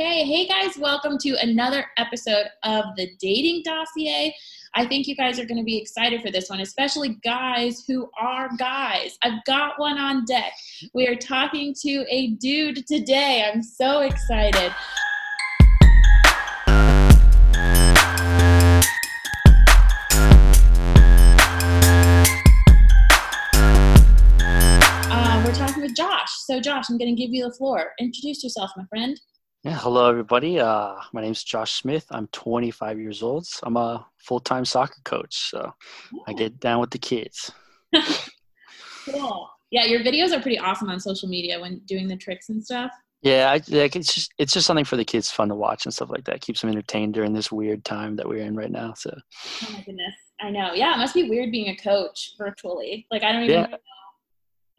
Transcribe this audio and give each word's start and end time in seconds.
Okay. 0.00 0.24
Hey 0.24 0.46
guys, 0.46 0.78
welcome 0.78 1.18
to 1.18 1.36
another 1.42 1.84
episode 1.98 2.46
of 2.62 2.86
the 2.96 3.10
Dating 3.20 3.62
Dossier. 3.62 4.34
I 4.74 4.86
think 4.86 5.06
you 5.06 5.14
guys 5.14 5.38
are 5.38 5.44
going 5.44 5.58
to 5.58 5.62
be 5.62 5.76
excited 5.76 6.22
for 6.22 6.30
this 6.30 6.48
one, 6.48 6.60
especially 6.60 7.18
guys 7.22 7.84
who 7.86 8.08
are 8.18 8.48
guys. 8.56 9.18
I've 9.20 9.44
got 9.44 9.78
one 9.78 9.98
on 9.98 10.24
deck. 10.24 10.54
We 10.94 11.06
are 11.06 11.16
talking 11.16 11.74
to 11.82 12.06
a 12.08 12.28
dude 12.28 12.86
today. 12.86 13.44
I'm 13.46 13.62
so 13.62 14.00
excited. 14.00 14.72
Uh, 25.12 25.42
we're 25.44 25.52
talking 25.52 25.82
with 25.82 25.94
Josh. 25.94 26.30
So, 26.46 26.58
Josh, 26.58 26.86
I'm 26.88 26.96
going 26.96 27.14
to 27.14 27.22
give 27.22 27.34
you 27.34 27.44
the 27.44 27.52
floor. 27.52 27.92
Introduce 27.98 28.42
yourself, 28.42 28.70
my 28.78 28.86
friend. 28.86 29.20
Yeah, 29.62 29.78
hello 29.78 30.08
everybody. 30.08 30.58
Uh, 30.58 30.94
my 31.12 31.20
name's 31.20 31.44
Josh 31.44 31.72
Smith. 31.72 32.06
I'm 32.10 32.28
25 32.28 32.98
years 32.98 33.22
old. 33.22 33.46
I'm 33.62 33.76
a 33.76 34.06
full-time 34.16 34.64
soccer 34.64 35.00
coach, 35.04 35.50
so 35.50 35.74
I 36.26 36.32
get 36.32 36.58
down 36.60 36.80
with 36.80 36.90
the 36.90 36.98
kids. 36.98 37.50
Cool. 39.06 39.48
Yeah, 39.70 39.86
your 39.86 40.00
videos 40.00 40.30
are 40.30 40.40
pretty 40.42 40.58
awesome 40.58 40.90
on 40.90 41.00
social 41.00 41.26
media 41.28 41.58
when 41.58 41.78
doing 41.86 42.06
the 42.06 42.16
tricks 42.16 42.50
and 42.50 42.62
stuff. 42.62 42.92
Yeah, 43.22 43.50
I, 43.50 43.54
like 43.74 43.96
it's 43.96 44.14
just 44.14 44.30
it's 44.38 44.52
just 44.52 44.66
something 44.66 44.84
for 44.84 44.96
the 44.96 45.06
kids, 45.06 45.30
fun 45.30 45.48
to 45.48 45.54
watch 45.54 45.84
and 45.86 45.92
stuff 45.92 46.10
like 46.10 46.24
that. 46.26 46.42
Keeps 46.42 46.60
them 46.60 46.70
entertained 46.70 47.14
during 47.14 47.32
this 47.32 47.50
weird 47.50 47.82
time 47.84 48.14
that 48.16 48.28
we're 48.28 48.44
in 48.44 48.54
right 48.54 48.70
now. 48.70 48.92
So 48.94 49.10
Oh 49.64 49.72
my 49.72 49.80
goodness. 49.80 50.14
I 50.40 50.50
know. 50.50 50.74
Yeah, 50.74 50.94
it 50.94 50.98
must 50.98 51.14
be 51.14 51.28
weird 51.30 51.50
being 51.50 51.68
a 51.70 51.76
coach 51.76 52.34
virtually. 52.38 53.06
Like 53.10 53.24
I 53.24 53.32
don't 53.32 53.44
even 53.44 53.60
Yeah. 53.62 53.66
know. 53.68 53.78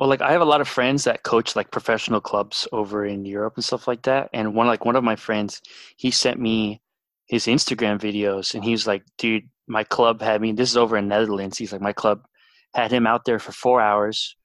Well, 0.01 0.09
like 0.09 0.23
I 0.23 0.31
have 0.31 0.41
a 0.41 0.45
lot 0.45 0.61
of 0.61 0.67
friends 0.67 1.03
that 1.03 1.21
coach 1.21 1.55
like 1.55 1.69
professional 1.69 2.19
clubs 2.19 2.67
over 2.71 3.05
in 3.05 3.23
Europe 3.23 3.53
and 3.55 3.63
stuff 3.63 3.87
like 3.87 4.01
that. 4.01 4.31
And 4.33 4.55
one 4.55 4.65
like 4.65 4.83
one 4.83 4.95
of 4.95 5.03
my 5.03 5.15
friends, 5.15 5.61
he 5.95 6.09
sent 6.09 6.39
me 6.39 6.81
his 7.27 7.45
Instagram 7.45 7.99
videos 7.99 8.55
and 8.55 8.63
he 8.63 8.71
was 8.71 8.87
like, 8.87 9.03
dude, 9.19 9.47
my 9.67 9.83
club 9.83 10.19
had 10.19 10.41
me 10.41 10.53
this 10.53 10.71
is 10.71 10.75
over 10.75 10.97
in 10.97 11.07
Netherlands. 11.07 11.59
He's 11.59 11.71
like, 11.71 11.81
my 11.81 11.93
club 11.93 12.25
had 12.73 12.91
him 12.91 13.05
out 13.05 13.25
there 13.25 13.37
for 13.37 13.51
four 13.51 13.79
hours 13.79 14.35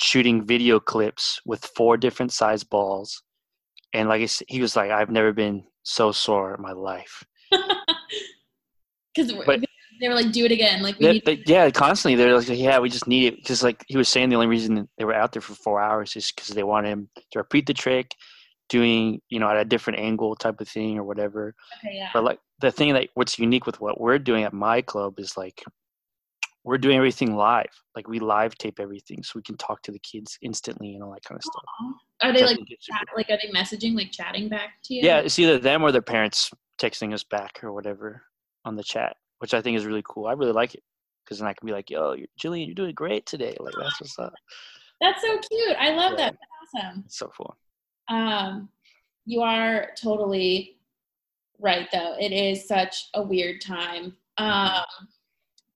shooting 0.00 0.46
video 0.46 0.78
clips 0.78 1.40
with 1.44 1.64
four 1.74 1.96
different 1.96 2.32
size 2.32 2.62
balls. 2.62 3.24
And 3.92 4.08
like 4.08 4.20
I 4.20 4.24
s- 4.30 4.44
he 4.46 4.60
was 4.60 4.76
like, 4.76 4.92
I've 4.92 5.10
never 5.10 5.32
been 5.32 5.64
so 5.82 6.12
sore 6.12 6.54
in 6.54 6.62
my 6.62 6.70
life. 6.70 7.24
Because 9.12 9.32
they 10.00 10.08
were 10.08 10.14
like, 10.14 10.32
do 10.32 10.44
it 10.44 10.52
again. 10.52 10.82
Like 10.82 11.00
need 11.00 11.24
but 11.24 11.48
yeah, 11.48 11.70
constantly 11.70 12.16
they're 12.16 12.36
like, 12.36 12.48
yeah, 12.48 12.78
we 12.78 12.88
just 12.88 13.06
need 13.06 13.26
it 13.26 13.36
because 13.36 13.62
like 13.62 13.84
he 13.88 13.96
was 13.96 14.08
saying, 14.08 14.28
the 14.28 14.36
only 14.36 14.46
reason 14.46 14.88
they 14.98 15.04
were 15.04 15.14
out 15.14 15.32
there 15.32 15.42
for 15.42 15.54
four 15.54 15.80
hours 15.80 16.14
is 16.16 16.30
because 16.32 16.48
they 16.48 16.62
wanted 16.62 16.90
him 16.90 17.08
to 17.32 17.38
repeat 17.38 17.66
the 17.66 17.74
trick, 17.74 18.14
doing 18.68 19.20
you 19.28 19.38
know 19.38 19.48
at 19.48 19.56
a 19.56 19.64
different 19.64 19.98
angle 19.98 20.36
type 20.36 20.60
of 20.60 20.68
thing 20.68 20.98
or 20.98 21.04
whatever. 21.04 21.54
okay, 21.84 21.96
yeah. 21.96 22.10
But 22.12 22.24
like 22.24 22.38
the 22.60 22.70
thing 22.70 22.92
that 22.94 23.08
what's 23.14 23.38
unique 23.38 23.66
with 23.66 23.80
what 23.80 24.00
we're 24.00 24.18
doing 24.18 24.44
at 24.44 24.52
my 24.52 24.82
club 24.82 25.18
is 25.18 25.36
like 25.36 25.62
we're 26.64 26.78
doing 26.78 26.96
everything 26.96 27.34
live. 27.34 27.66
Like 27.96 28.08
we 28.08 28.18
live 28.20 28.56
tape 28.58 28.78
everything, 28.78 29.22
so 29.22 29.32
we 29.36 29.42
can 29.42 29.56
talk 29.56 29.82
to 29.82 29.92
the 29.92 29.98
kids 30.00 30.38
instantly 30.42 30.94
and 30.94 31.02
all 31.02 31.12
that 31.12 31.24
kind 31.24 31.38
of 31.38 31.42
stuff. 31.42 31.64
Are 32.22 32.32
they 32.32 32.42
like 32.42 32.56
think 32.56 32.68
is 32.70 32.78
super 32.80 32.98
chat, 32.98 33.08
like 33.16 33.30
are 33.30 33.38
they 33.42 33.50
messaging 33.50 33.96
like 33.96 34.12
chatting 34.12 34.48
back 34.48 34.70
to 34.84 34.94
you? 34.94 35.02
yeah, 35.02 35.18
it's 35.18 35.38
either 35.38 35.58
them 35.58 35.82
or 35.82 35.92
their 35.92 36.02
parents 36.02 36.50
texting 36.80 37.12
us 37.14 37.24
back 37.24 37.62
or 37.62 37.72
whatever 37.72 38.22
on 38.64 38.76
the 38.76 38.82
chat, 38.82 39.16
which 39.38 39.54
I 39.54 39.60
think 39.62 39.76
is 39.76 39.86
really 39.86 40.02
cool. 40.08 40.26
I 40.26 40.32
really 40.32 40.52
like 40.52 40.74
it 40.74 40.82
because 41.24 41.38
then 41.38 41.48
I 41.48 41.52
can 41.52 41.66
be 41.66 41.72
like, 41.72 41.90
"Yo, 41.90 42.12
you're, 42.12 42.26
Jillian, 42.40 42.66
you're 42.66 42.74
doing 42.74 42.94
great 42.94 43.26
today." 43.26 43.56
Like 43.58 43.74
that's 43.78 44.00
what's 44.00 44.18
up. 44.18 44.32
That's 45.00 45.20
so 45.22 45.38
cute. 45.38 45.76
I 45.78 45.90
love 45.94 46.12
Yeah. 46.12 46.30
that. 46.30 46.36
That's 46.72 46.84
awesome. 46.84 47.02
It's 47.06 47.18
so 47.18 47.30
fun. 47.36 47.56
Um, 48.08 48.68
you 49.26 49.42
are 49.42 49.90
totally 50.00 50.78
right, 51.60 51.88
though. 51.92 52.16
It 52.18 52.32
is 52.32 52.66
such 52.66 53.08
a 53.14 53.22
weird 53.22 53.60
time 53.60 54.16
um, 54.38 54.82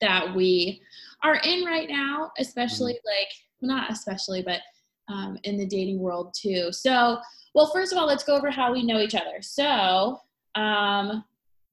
that 0.01 0.35
we 0.35 0.81
are 1.23 1.37
in 1.37 1.65
right 1.65 1.89
now, 1.89 2.31
especially 2.39 2.99
like, 3.05 3.29
not 3.61 3.91
especially, 3.93 4.43
but 4.43 4.61
um, 5.09 5.39
in 5.45 5.57
the 5.57 5.67
dating 5.67 5.99
world 6.01 6.35
too. 6.35 6.73
So, 6.73 7.19
well, 7.55 7.71
first 7.73 7.93
of 7.93 7.99
all, 7.99 8.07
let's 8.07 8.25
go 8.25 8.35
over 8.37 8.51
how 8.51 8.73
we 8.73 8.83
know 8.83 8.99
each 8.99 9.15
other. 9.15 9.41
So, 9.43 10.21
um, 10.55 11.25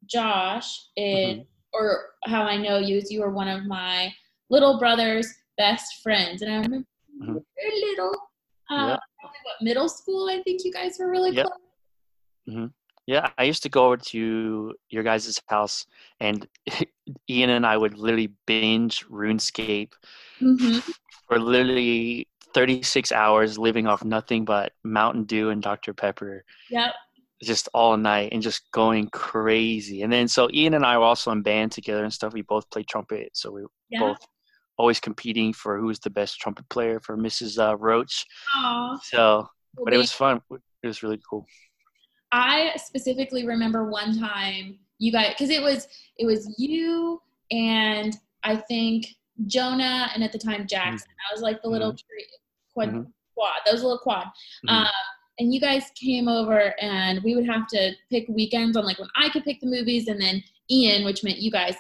Josh 0.06 0.88
is, 0.96 1.38
Mhm. 1.38 1.48
Or 1.74 2.02
how 2.26 2.44
I 2.44 2.58
know 2.58 2.78
you 2.78 2.98
is 2.98 3.12
you 3.12 3.22
were 3.22 3.32
one 3.32 3.48
of 3.48 3.66
my 3.66 4.12
little 4.50 4.80
brother's 4.80 5.28
best 5.58 6.02
friends. 6.02 6.42
And 6.42 6.52
I 6.52 6.56
remember 6.56 6.88
you 7.20 7.26
Mhm. 7.26 7.34
were 7.36 7.90
little. 7.90 8.16
Uh, 8.72 8.98
what 9.22 9.56
middle 9.62 9.90
school 9.90 10.30
I 10.30 10.42
think 10.44 10.64
you 10.64 10.72
guys 10.72 10.98
were 11.00 11.10
really 11.10 11.32
Yep. 11.32 11.48
close. 12.46 12.70
Yeah, 13.08 13.28
I 13.40 13.44
used 13.46 13.64
to 13.64 13.70
go 13.70 13.86
over 13.88 13.98
to 13.98 14.76
your 14.90 15.02
guys' 15.02 15.42
house, 15.48 15.88
and 16.20 16.48
Ian 17.30 17.50
and 17.50 17.66
I 17.66 17.76
would 17.76 17.98
literally 17.98 18.32
binge 18.46 19.06
RuneScape 19.08 19.94
hmm 20.40 20.78
for 21.28 21.40
literally 21.40 22.28
36 22.54 23.12
hours, 23.12 23.58
living 23.58 23.88
off 23.88 24.04
nothing 24.04 24.46
but 24.46 24.74
Mountain 24.84 25.24
Dew 25.24 25.50
and 25.50 25.62
Dr. 25.62 25.94
Pepper, 25.94 26.44
Yep. 26.70 26.94
Just 27.42 27.70
all 27.74 27.96
night 27.98 28.30
and 28.34 28.42
just 28.42 28.70
going 28.72 29.08
crazy. 29.10 30.02
And 30.02 30.12
then, 30.12 30.28
so 30.28 30.50
Ian 30.54 30.74
and 30.74 30.86
I 30.86 30.98
were 30.98 31.06
also 31.06 31.32
in 31.32 31.42
band 31.42 31.72
together 31.72 32.04
and 32.04 32.14
stuff. 32.14 32.34
We 32.34 32.42
both 32.42 32.70
played 32.70 32.88
trumpet, 32.88 33.30
so 33.34 33.52
we 33.52 33.62
were 33.64 33.72
Yeah. 33.90 34.00
both 34.00 34.20
always 34.78 35.00
competing 35.00 35.54
for 35.54 35.78
who 35.78 35.88
was 35.88 36.00
the 36.00 36.10
best 36.10 36.40
trumpet 36.40 36.68
player 36.70 37.00
for 37.00 37.18
Mrs. 37.18 37.58
Uh, 37.60 37.76
Roach. 37.78 38.26
Aw. 38.56 38.98
So, 39.04 39.48
but 39.84 39.94
it 39.94 39.98
was 39.98 40.12
fun. 40.12 40.42
It 40.84 40.88
was 40.88 41.04
really 41.04 41.20
cool. 41.30 41.46
I 42.32 42.74
specifically 42.78 43.46
remember 43.46 43.90
one 43.90 44.18
time 44.20 44.80
you 45.00 45.12
guys 45.12 45.30
because 45.30 45.50
it 45.50 45.62
was 45.62 45.88
it 46.18 46.26
was 46.26 46.54
you 46.60 47.22
and 47.52 48.16
I 48.44 48.56
think 48.58 49.08
Jonah 49.48 50.10
and 50.14 50.24
at 50.24 50.32
the 50.32 50.38
time 50.38 50.68
Jackson. 50.68 51.10
I 51.30 51.34
was 51.34 51.42
like 51.42 51.62
the 51.62 51.70
little 51.70 51.92
tree, 51.94 52.26
quad 52.74 52.90
Mhm. 52.90 53.12
quad. 53.34 53.56
That 53.66 53.72
was 53.74 53.82
a 53.82 53.86
little 53.86 54.00
quad. 54.00 54.28
Mhm. 54.68 54.70
Um, 54.86 54.92
and 55.40 55.54
you 55.54 55.60
guys 55.60 55.86
came 55.96 56.28
over 56.28 56.74
and 56.82 57.24
we 57.24 57.36
would 57.36 57.46
have 57.46 57.68
to 57.68 57.92
pick 58.12 58.26
weekends 58.28 58.76
on 58.78 58.86
like 58.86 59.00
when 59.00 59.10
I 59.16 59.30
could 59.30 59.44
pick 59.44 59.60
the 59.62 59.68
movies 59.68 60.08
and 60.08 60.22
then 60.22 60.44
Ian, 60.70 61.06
which 61.06 61.24
meant 61.24 61.38
you 61.38 61.52
guys. 61.52 61.76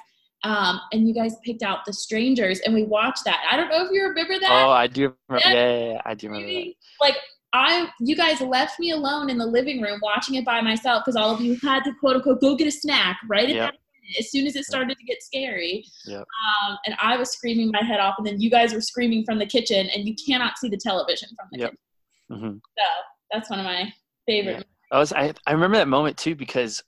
Um, 0.45 0.79
and 0.93 1.05
you 1.05 1.13
guys 1.13 1.35
picked 1.43 1.63
out 1.63 1.79
The 1.85 1.91
Strangers 1.91 2.61
and 2.61 2.73
we 2.73 2.83
watched 2.83 3.25
that. 3.25 3.43
I 3.51 3.57
don't 3.57 3.67
know 3.67 3.83
if 3.85 3.91
you 3.91 4.01
remember 4.03 4.39
that. 4.39 4.49
Oh, 4.49 4.69
I 4.71 4.87
do 4.87 5.13
remember. 5.27 5.49
Yeah. 5.49 5.53
Yeah, 5.53 5.91
yeah, 5.91 6.01
I 6.05 6.15
do 6.15 6.29
remember 6.29 6.47
that. 6.53 6.73
Like 7.01 7.17
I, 7.51 7.89
you 7.99 8.15
guys 8.15 8.39
left 8.39 8.79
me 8.79 8.91
alone 8.91 9.29
in 9.29 9.37
the 9.37 9.45
living 9.45 9.81
room 9.81 9.99
watching 10.01 10.35
it 10.35 10.45
by 10.45 10.61
myself 10.61 11.03
because 11.03 11.17
all 11.17 11.31
of 11.35 11.41
you 11.41 11.57
had 11.61 11.83
to 11.83 11.91
quote 11.99 12.15
unquote 12.15 12.39
go 12.39 12.55
get 12.55 12.67
a 12.67 12.71
snack 12.71 13.19
right 13.27 13.49
at 13.49 13.55
Yep. 13.55 13.57
that 13.57 13.73
minute, 14.01 14.19
as 14.19 14.31
soon 14.31 14.45
as 14.47 14.55
it 14.55 14.63
started 14.65 14.97
to 14.97 15.03
get 15.03 15.21
scary. 15.21 15.83
Yep. 16.05 16.19
Um, 16.21 16.77
and 16.85 16.95
I 17.01 17.17
was 17.17 17.31
screaming 17.31 17.71
my 17.71 17.83
head 17.83 17.99
off, 17.99 18.15
and 18.17 18.25
then 18.25 18.39
you 18.39 18.49
guys 18.49 18.73
were 18.73 18.81
screaming 18.81 19.25
from 19.25 19.39
the 19.39 19.45
kitchen, 19.45 19.89
and 19.93 20.07
you 20.07 20.15
cannot 20.25 20.57
see 20.57 20.69
the 20.69 20.77
television 20.77 21.27
from 21.35 21.47
the 21.51 21.59
Yep. 21.59 21.71
kitchen. 21.71 22.41
hmm 22.41 22.57
So 22.77 22.85
that's 23.31 23.49
one 23.49 23.59
of 23.59 23.65
my 23.65 23.93
favorite. 24.25 24.57
Yeah. 24.57 24.63
I 24.91 24.99
was 24.99 25.13
I, 25.13 25.33
I 25.45 25.51
remember 25.51 25.77
that 25.77 25.87
moment 25.87 26.17
too 26.17 26.35
because 26.35 26.83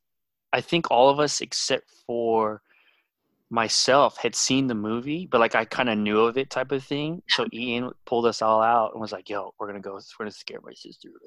I 0.53 0.61
think 0.61 0.89
all 0.89 1.09
of 1.09 1.19
us 1.19 1.41
except 1.41 1.89
for 2.05 2.61
myself 3.49 4.17
had 4.17 4.33
seen 4.33 4.67
the 4.67 4.75
movie, 4.75 5.27
but 5.29 5.39
like 5.39 5.55
I 5.55 5.65
kind 5.65 5.89
of 5.89 5.97
knew 5.97 6.21
of 6.21 6.37
it 6.37 6.49
type 6.49 6.71
of 6.71 6.83
thing. 6.83 7.21
So 7.29 7.45
Ian 7.53 7.91
pulled 8.05 8.25
us 8.25 8.41
all 8.41 8.61
out 8.61 8.93
and 8.93 9.01
was 9.01 9.11
like, 9.11 9.29
"Yo, 9.29 9.53
we're 9.59 9.67
gonna 9.67 9.81
go. 9.81 9.93
We're 9.93 10.25
gonna 10.25 10.31
scare 10.31 10.59
my 10.63 10.73
sister." 10.73 11.09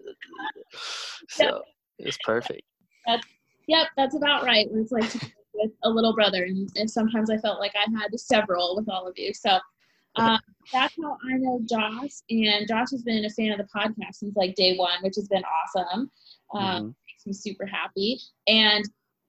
So 1.28 1.62
it's 1.98 2.18
perfect. 2.24 2.62
That's, 3.06 3.26
Yep, 3.66 3.86
that's 3.96 4.14
about 4.14 4.44
right. 4.44 4.66
It's 4.72 4.92
like 4.92 5.12
with 5.54 5.70
a 5.82 5.88
little 5.88 6.14
brother, 6.14 6.44
and, 6.44 6.68
and 6.76 6.90
sometimes 6.90 7.30
I 7.30 7.38
felt 7.38 7.60
like 7.60 7.74
I 7.74 7.90
had 7.98 8.18
several 8.18 8.76
with 8.76 8.88
all 8.88 9.06
of 9.06 9.14
you. 9.16 9.32
So 9.32 9.58
um, 10.16 10.38
that's 10.72 10.94
how 11.02 11.16
I 11.28 11.36
know 11.38 11.60
Josh, 11.68 12.10
and 12.30 12.66
Josh 12.68 12.90
has 12.90 13.02
been 13.02 13.24
a 13.24 13.30
fan 13.30 13.52
of 13.52 13.58
the 13.58 13.68
podcast 13.74 14.14
since 14.14 14.34
like 14.36 14.54
day 14.54 14.76
one, 14.76 14.98
which 15.02 15.16
has 15.16 15.28
been 15.28 15.42
awesome. 15.44 16.10
Um, 16.54 16.62
Mhm. 16.62 16.94
Makes 17.08 17.26
me 17.26 17.32
super 17.32 17.66
happy, 17.66 18.18
and 18.46 18.84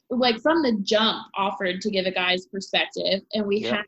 like 0.09 0.39
from 0.39 0.61
the 0.61 0.77
jump, 0.83 1.25
offered 1.35 1.81
to 1.81 1.89
give 1.89 2.05
a 2.05 2.11
guy's 2.11 2.45
perspective, 2.47 3.21
and 3.33 3.45
we 3.47 3.57
Yeah. 3.59 3.75
had 3.77 3.85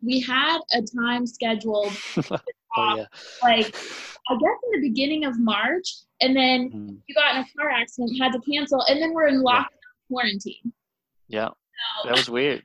we 0.00 0.20
had 0.20 0.60
a 0.74 0.82
time 0.82 1.26
scheduled 1.26 1.92
oh 2.76 2.96
yeah. 2.96 3.06
like 3.42 3.74
I 4.30 4.34
guess 4.34 4.58
in 4.72 4.80
the 4.80 4.88
beginning 4.88 5.24
of 5.24 5.38
March, 5.40 5.88
and 6.20 6.36
then 6.36 6.70
Mhm. 6.70 7.02
you 7.08 7.14
got 7.14 7.34
in 7.36 7.42
a 7.42 7.46
car 7.56 7.70
accident, 7.70 8.16
had 8.20 8.32
to 8.32 8.40
cancel, 8.40 8.82
and 8.82 9.00
then 9.02 9.12
we're 9.14 9.26
in 9.28 9.42
lockdown 9.42 9.66
quarantine. 10.08 10.72
Yeah. 11.28 11.48
So 12.02 12.08
That 12.08 12.16
was 12.16 12.28
weird. 12.30 12.62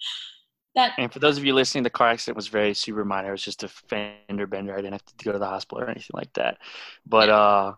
that 0.74 0.92
And 0.98 1.12
for 1.12 1.18
those 1.18 1.38
of 1.38 1.44
you 1.44 1.54
listening, 1.54 1.84
the 1.84 1.90
car 1.90 2.08
accident 2.08 2.36
was 2.36 2.48
very 2.48 2.74
super 2.74 3.04
minor. 3.04 3.28
It 3.28 3.32
was 3.32 3.44
just 3.44 3.62
a 3.62 3.68
fender 3.68 4.46
bender. 4.46 4.72
I 4.72 4.76
didn't 4.76 4.92
have 4.92 5.04
to 5.04 5.24
go 5.24 5.32
to 5.32 5.38
the 5.38 5.46
hospital 5.46 5.84
or 5.84 5.88
anything 5.90 6.10
like 6.14 6.32
that. 6.34 6.58
But 7.06 7.28
uh 7.28 7.72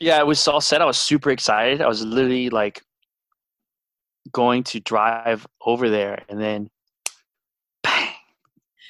yeah, 0.00 0.18
it 0.20 0.26
was 0.26 0.46
all 0.46 0.60
set. 0.60 0.80
I 0.80 0.84
was 0.84 0.98
super 0.98 1.30
excited. 1.30 1.80
I 1.82 1.88
was 1.88 2.04
literally 2.04 2.50
like 2.50 2.82
going 4.32 4.62
to 4.62 4.80
drive 4.80 5.46
over 5.64 5.88
there 5.88 6.22
and 6.28 6.40
then 6.40 6.70
bang. 7.82 8.10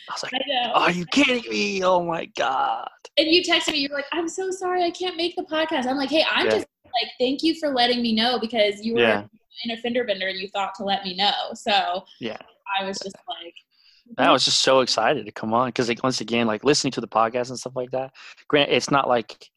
I 0.09 0.13
was 0.13 0.23
like, 0.23 0.33
I. 0.35 0.71
Are 0.75 0.91
you 0.91 1.07
kidding 1.07 1.49
me? 1.51 1.83
Oh 1.85 2.03
my 2.05 2.27
God. 2.27 2.89
and 3.19 3.29
you 3.29 3.43
texted 3.43 3.73
me, 3.73 3.79
you 3.79 3.89
were 3.91 3.97
like, 3.97 4.07
I'm 4.13 4.29
so 4.29 4.51
sorry, 4.51 4.83
I 4.85 4.91
can't 4.91 5.17
make 5.17 5.37
the 5.37 5.43
podcast. 5.43 5.87
I'm 5.87 5.97
like, 5.97 6.11
hey, 6.11 6.25
I'm 6.31 6.47
Yeah. 6.47 6.55
just 6.55 6.67
like, 6.85 7.11
thank 7.19 7.43
you 7.43 7.55
for 7.59 7.69
letting 7.73 8.03
me 8.03 8.15
know 8.15 8.39
because 8.39 8.85
you 8.85 8.95
were 8.95 9.01
Yeah. 9.01 9.25
In 9.65 9.71
a 9.71 9.77
fender 9.77 10.05
bender 10.05 10.29
and 10.29 10.39
you 10.39 10.49
thought 10.49 10.75
to 10.77 10.85
let 10.85 11.05
me 11.05 11.17
know. 11.17 11.53
So 11.55 12.05
Yeah. 12.21 12.39
I 12.79 12.85
was 12.85 12.99
just 12.99 13.17
like, 13.29 13.55
I 14.17 14.31
was 14.33 14.45
just 14.45 14.61
so 14.63 14.81
excited 14.81 15.27
to 15.27 15.33
come 15.33 15.53
on 15.53 15.69
because, 15.69 15.89
like, 15.89 16.03
once 16.03 16.21
again, 16.21 16.47
like 16.47 16.65
listening 16.65 16.93
to 16.93 17.01
the 17.01 17.09
podcast 17.09 17.51
and 17.51 17.59
stuff 17.59 17.77
like 17.77 17.91
that. 17.91 18.13
Grant, 18.49 18.71
it's 18.71 18.91
not 18.91 19.07
like 19.09 19.51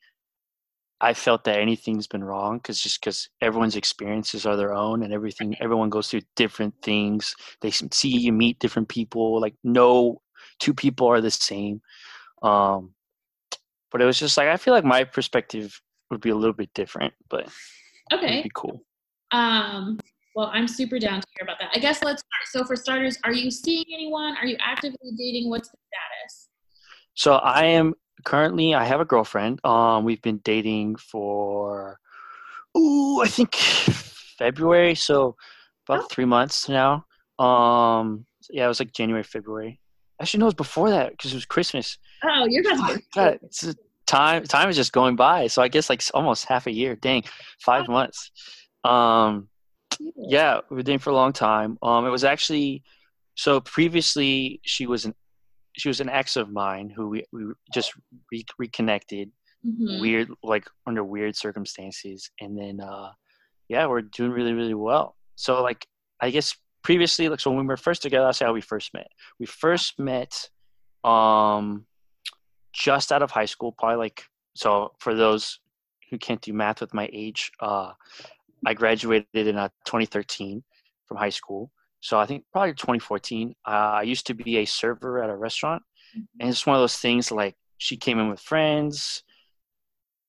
I 0.99 1.13
felt 1.13 1.45
that 1.45 1.59
anything's 1.59 2.07
been 2.07 2.23
wrong 2.23 2.57
because 2.57 2.81
just 2.81 2.99
because 2.99 3.29
everyone's 3.41 3.77
experiences 3.77 4.45
are 4.45 4.57
their 4.57 4.73
own 4.73 5.03
and 5.03 5.13
everything, 5.13 5.55
everyone 5.61 5.89
goes 5.89 6.09
through 6.09 6.21
different 6.35 6.73
things. 6.81 7.33
They 7.61 7.71
see 7.71 8.09
you 8.09 8.33
meet 8.33 8.59
different 8.59 8.89
people. 8.89 9.39
Like, 9.39 9.55
no 9.63 10.21
two 10.59 10.73
people 10.73 11.07
are 11.07 11.21
the 11.21 11.31
same. 11.31 11.81
Um, 12.41 12.93
but 13.91 14.01
it 14.01 14.05
was 14.05 14.19
just 14.19 14.37
like 14.37 14.47
I 14.47 14.57
feel 14.57 14.73
like 14.73 14.85
my 14.85 15.03
perspective 15.03 15.79
would 16.09 16.21
be 16.21 16.29
a 16.29 16.35
little 16.35 16.53
bit 16.53 16.73
different, 16.73 17.13
but 17.29 17.49
it'd 18.11 18.23
okay. 18.23 18.41
be 18.43 18.51
cool. 18.53 18.83
Um, 19.31 19.99
well, 20.35 20.49
I'm 20.53 20.67
super 20.67 20.99
down 20.99 21.21
to 21.21 21.27
hear 21.37 21.43
about 21.43 21.59
that. 21.59 21.71
I 21.75 21.79
guess 21.79 22.03
let's 22.03 22.21
start. 22.21 22.47
So, 22.51 22.63
for 22.65 22.75
starters, 22.75 23.17
are 23.23 23.33
you 23.33 23.51
seeing 23.51 23.85
anyone? 23.93 24.35
Are 24.37 24.45
you 24.45 24.57
actively 24.59 25.11
dating? 25.17 25.49
What's 25.49 25.69
the 25.69 25.77
status? 25.77 26.49
So 27.13 27.33
I 27.35 27.65
am 27.65 27.93
currently 28.23 28.73
I 28.73 28.85
have 28.85 29.01
a 29.01 29.05
girlfriend. 29.05 29.63
Um, 29.65 30.05
we've 30.05 30.21
been 30.21 30.39
dating 30.43 30.95
for 30.95 31.99
ooh, 32.77 33.21
I 33.21 33.27
think 33.27 33.55
February, 33.55 34.95
so 34.95 35.35
about 35.87 36.03
Oh. 36.03 36.07
three 36.09 36.25
months 36.25 36.69
now. 36.69 37.05
Um, 37.37 38.25
yeah, 38.49 38.65
it 38.65 38.67
was 38.69 38.79
like 38.79 38.93
January, 38.93 39.23
February. 39.23 39.79
Actually, 40.21 40.39
no, 40.39 40.45
it 40.45 40.47
was 40.47 40.53
before 40.55 40.89
that 40.91 41.11
because 41.11 41.31
it 41.31 41.35
was 41.35 41.45
Christmas. 41.45 41.97
Oh, 42.23 42.45
you're 42.47 42.61
about 42.71 42.87
to 42.93 43.01
God, 43.13 43.39
it's 43.43 43.75
time 44.05 44.43
time 44.43 44.69
is 44.69 44.75
just 44.75 44.93
going 44.93 45.15
by. 45.15 45.47
So 45.47 45.61
I 45.61 45.67
guess 45.67 45.89
like 45.89 46.01
almost 46.13 46.45
half 46.45 46.67
a 46.67 46.71
year. 46.71 46.95
Dang, 46.95 47.23
five 47.59 47.87
months. 47.87 48.31
Um, 48.83 49.47
yeah, 50.15 50.61
we 50.69 50.77
were 50.77 50.83
dating 50.83 50.99
for 50.99 51.09
a 51.11 51.15
long 51.15 51.33
time. 51.33 51.77
Um, 51.83 52.05
it 52.05 52.09
was 52.09 52.23
actually 52.23 52.83
so 53.35 53.61
previously 53.61 54.59
she 54.63 54.87
was 54.87 55.05
an 55.05 55.13
she 55.77 55.87
was 55.87 56.01
an 56.01 56.09
ex 56.09 56.35
of 56.35 56.49
mine 56.51 56.89
who 56.89 57.07
we 57.09 57.23
we 57.31 57.43
just 57.73 57.93
re- 58.31 58.45
reconnected 58.57 59.31
Mhm. 59.63 60.01
weird 60.01 60.29
like 60.43 60.67
under 60.87 61.03
weird 61.03 61.35
circumstances 61.35 62.31
and 62.41 62.57
then 62.57 62.81
uh 62.81 63.11
yeah 63.69 63.85
we're 63.85 64.01
doing 64.01 64.31
really 64.31 64.53
really 64.53 64.73
well 64.73 65.15
so 65.35 65.61
like 65.61 65.85
i 66.19 66.31
guess 66.31 66.55
previously 66.81 67.29
like 67.29 67.39
so 67.39 67.51
when 67.51 67.59
we 67.59 67.67
were 67.67 67.77
first 67.77 68.01
together 68.01 68.25
that's 68.25 68.39
how 68.39 68.51
we 68.53 68.59
first 68.59 68.91
met 68.95 69.07
we 69.39 69.45
first 69.45 69.99
met 69.99 70.49
um 71.03 71.85
just 72.73 73.11
out 73.11 73.21
of 73.21 73.29
high 73.29 73.45
school 73.45 73.71
probably 73.71 73.97
like 73.97 74.23
so 74.55 74.93
for 74.99 75.13
those 75.13 75.59
who 76.09 76.17
can't 76.17 76.41
do 76.41 76.53
math 76.53 76.81
with 76.81 76.93
my 76.95 77.07
age 77.13 77.51
uh 77.59 77.91
i 78.65 78.73
graduated 78.73 79.27
in 79.33 79.57
uh, 79.57 79.69
2013 79.85 80.63
from 81.05 81.17
high 81.17 81.29
school 81.29 81.71
so 81.99 82.19
i 82.19 82.25
think 82.25 82.43
probably 82.51 82.73
2014 82.73 83.53
uh, 83.65 83.69
i 83.69 84.01
used 84.01 84.27
to 84.27 84.33
be 84.33 84.57
a 84.57 84.65
server 84.65 85.23
at 85.23 85.29
a 85.29 85.35
restaurant 85.35 85.81
and 86.39 86.49
it's 86.49 86.65
one 86.65 86.75
of 86.75 86.81
those 86.81 86.97
things 86.97 87.31
like 87.31 87.55
she 87.77 87.97
came 87.97 88.19
in 88.19 88.29
with 88.29 88.39
friends 88.39 89.23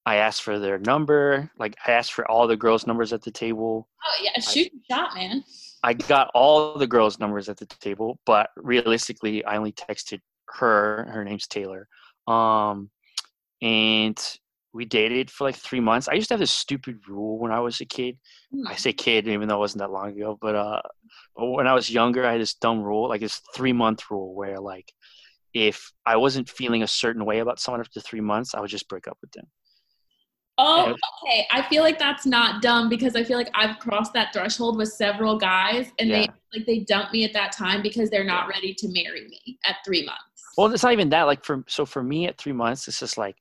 I 0.05 0.17
asked 0.17 0.43
for 0.43 0.59
their 0.59 0.79
number. 0.79 1.51
Like 1.59 1.77
I 1.87 1.93
asked 1.93 2.13
for 2.13 2.29
all 2.29 2.47
the 2.47 2.57
girls' 2.57 2.87
numbers 2.87 3.13
at 3.13 3.23
the 3.23 3.31
table. 3.31 3.89
Oh 4.05 4.25
yeah, 4.25 4.41
shoot 4.41 4.73
your 4.73 4.99
shot, 4.99 5.15
man. 5.15 5.45
I 5.85 5.95
got 5.95 6.31
all 6.35 6.77
the 6.77 6.87
girls' 6.87 7.19
numbers 7.19 7.49
at 7.49 7.57
the 7.57 7.67
table, 7.67 8.19
but 8.27 8.51
realistically, 8.57 9.45
I 9.45 9.57
only 9.57 9.73
texted 9.73 10.21
her. 10.49 11.09
Her 11.13 11.25
name's 11.25 11.47
Taylor. 11.47 11.89
Um, 12.27 12.91
and 13.61 14.19
we 14.75 14.85
dated 14.85 15.31
for 15.31 15.45
like 15.45 15.57
three 15.57 15.81
months. 15.81 16.09
I 16.09 16.15
used 16.15 16.29
to 16.29 16.35
have 16.35 16.41
this 16.41 16.51
stupid 16.51 17.01
rule 17.09 17.39
when 17.39 17.53
I 17.53 17.61
was 17.61 17.81
a 17.81 17.85
kid. 17.85 18.17
Hmm. 18.53 18.67
I 18.67 18.75
say 18.77 18.93
kid, 18.93 19.29
even 19.29 19.49
though 19.49 19.57
it 19.57 19.59
wasn't 19.59 19.81
that 19.81 19.91
long 19.91 20.17
ago. 20.17 20.39
But 20.41 20.55
uh, 20.55 20.81
when 21.37 21.67
I 21.67 21.75
was 21.75 21.91
younger, 21.91 22.25
I 22.27 22.33
had 22.33 22.41
this 22.41 22.55
dumb 22.55 22.83
rule, 22.83 23.09
like 23.09 23.21
this 23.21 23.41
three 23.55 23.73
month 23.73 24.11
rule, 24.11 24.35
where 24.35 24.59
like 24.59 24.93
if 25.53 25.93
I 26.07 26.17
wasn't 26.17 26.49
feeling 26.49 26.83
a 26.83 26.87
certain 26.89 27.25
way 27.27 27.41
about 27.41 27.61
someone 27.61 27.81
after 27.81 28.01
three 28.01 28.23
months, 28.23 28.55
I 28.55 28.61
would 28.61 28.71
just 28.71 28.89
break 28.89 29.07
up 29.07 29.19
with 29.21 29.33
them. 29.33 29.47
Oh, 30.59 30.87
Yeah. 30.89 30.95
okay. 31.25 31.47
I 31.51 31.63
feel 31.63 31.83
like 31.83 31.99
that's 31.99 32.25
not 32.27 32.63
dumb 32.63 32.89
because 32.89 33.17
I 33.17 33.25
feel 33.25 33.39
like 33.39 33.51
I've 33.55 33.79
crossed 33.79 34.13
that 34.15 34.33
threshold 34.33 34.77
with 34.77 34.91
several 34.91 35.39
guys, 35.39 35.91
and 35.99 36.11
they 36.11 36.29
like 36.55 36.67
they 36.67 36.81
dump 36.81 37.13
me 37.13 37.25
at 37.25 37.33
that 37.35 37.53
time 37.53 37.83
because 37.83 38.11
they're 38.11 38.25
not 38.25 38.49
ready 38.49 38.75
to 38.75 38.89
marry 38.89 39.27
me 39.29 39.59
at 39.65 39.77
three 39.85 40.05
months. 40.05 40.23
Well, 40.57 40.73
it's 40.73 40.83
not 40.83 40.93
even 40.93 41.09
that. 41.11 41.25
Like 41.25 41.45
for 41.45 41.65
so 41.69 41.85
for 41.87 42.03
me 42.03 42.27
at 42.27 42.39
three 42.39 42.53
months, 42.53 42.87
it's 42.89 43.01
just 43.01 43.17
like, 43.19 43.37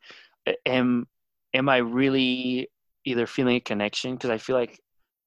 am 0.65 1.07
am 1.53 1.69
I 1.69 1.77
really 1.77 2.69
either 3.05 3.27
feeling 3.27 3.55
a 3.57 3.59
connection? 3.61 4.15
Because 4.15 4.29
I 4.29 4.37
feel 4.37 4.55
like 4.55 4.79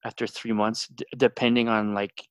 after 0.05 0.27
three 0.27 0.53
months, 0.53 0.89
d- 0.89 1.05
depending 1.17 1.69
on 1.69 1.95
like 1.95 2.27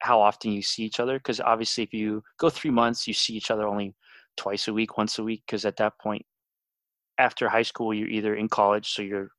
how 0.00 0.20
often 0.20 0.52
you 0.52 0.62
see 0.62 0.84
each 0.84 1.00
other, 1.00 1.18
because 1.18 1.40
obviously 1.40 1.84
if 1.84 1.94
you 1.94 2.22
go 2.38 2.50
three 2.50 2.70
months, 2.70 3.06
you 3.08 3.14
see 3.14 3.34
each 3.34 3.50
other 3.50 3.66
only 3.66 3.94
twice 4.36 4.68
a 4.68 4.72
week, 4.74 4.98
once 4.98 5.18
a 5.18 5.24
week, 5.24 5.42
because 5.46 5.64
at 5.64 5.76
that 5.78 5.98
point, 5.98 6.24
after 7.18 7.48
high 7.48 7.62
school, 7.62 7.94
you're 7.94 8.08
either 8.08 8.34
in 8.34 8.48
college, 8.48 8.92
so 8.92 9.02
you're 9.02 9.30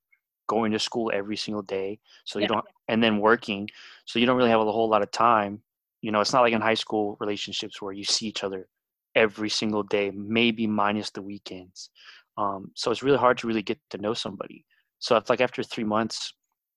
going 0.48 0.72
to 0.72 0.80
school 0.80 1.12
every 1.14 1.38
single 1.38 1.62
day, 1.62 2.00
so 2.26 2.40
you 2.40 2.46
Yeah. 2.46 2.48
don't, 2.48 2.66
and 2.88 3.04
then 3.04 3.20
working, 3.20 3.70
so 4.06 4.20
you 4.20 4.26
don't 4.26 4.38
really 4.38 4.50
have 4.50 4.62
a 4.62 4.72
whole 4.72 4.90
lot 4.90 5.02
of 5.04 5.12
time. 5.12 5.62
You 6.02 6.12
know, 6.12 6.22
it's 6.22 6.34
not 6.34 6.42
like 6.42 6.54
in 6.54 6.62
high 6.62 6.74
school 6.76 7.18
relationships 7.20 7.82
where 7.82 7.94
you 7.94 8.04
see 8.04 8.28
each 8.28 8.44
other 8.44 8.68
every 9.16 9.50
single 9.50 9.84
day, 9.84 10.12
maybe 10.12 10.68
minus 10.68 11.10
the 11.12 11.22
weekends. 11.22 11.90
Um, 12.38 12.72
so 12.76 12.92
it's 12.92 13.04
really 13.04 13.18
hard 13.18 13.40
to 13.40 13.48
really 13.48 13.64
get 13.64 13.80
to 13.90 13.98
know 13.98 14.14
somebody. 14.14 14.66
So 15.00 15.16
it's 15.16 15.30
like 15.30 15.42
after 15.42 15.64
three 15.64 15.84
months, 15.84 16.34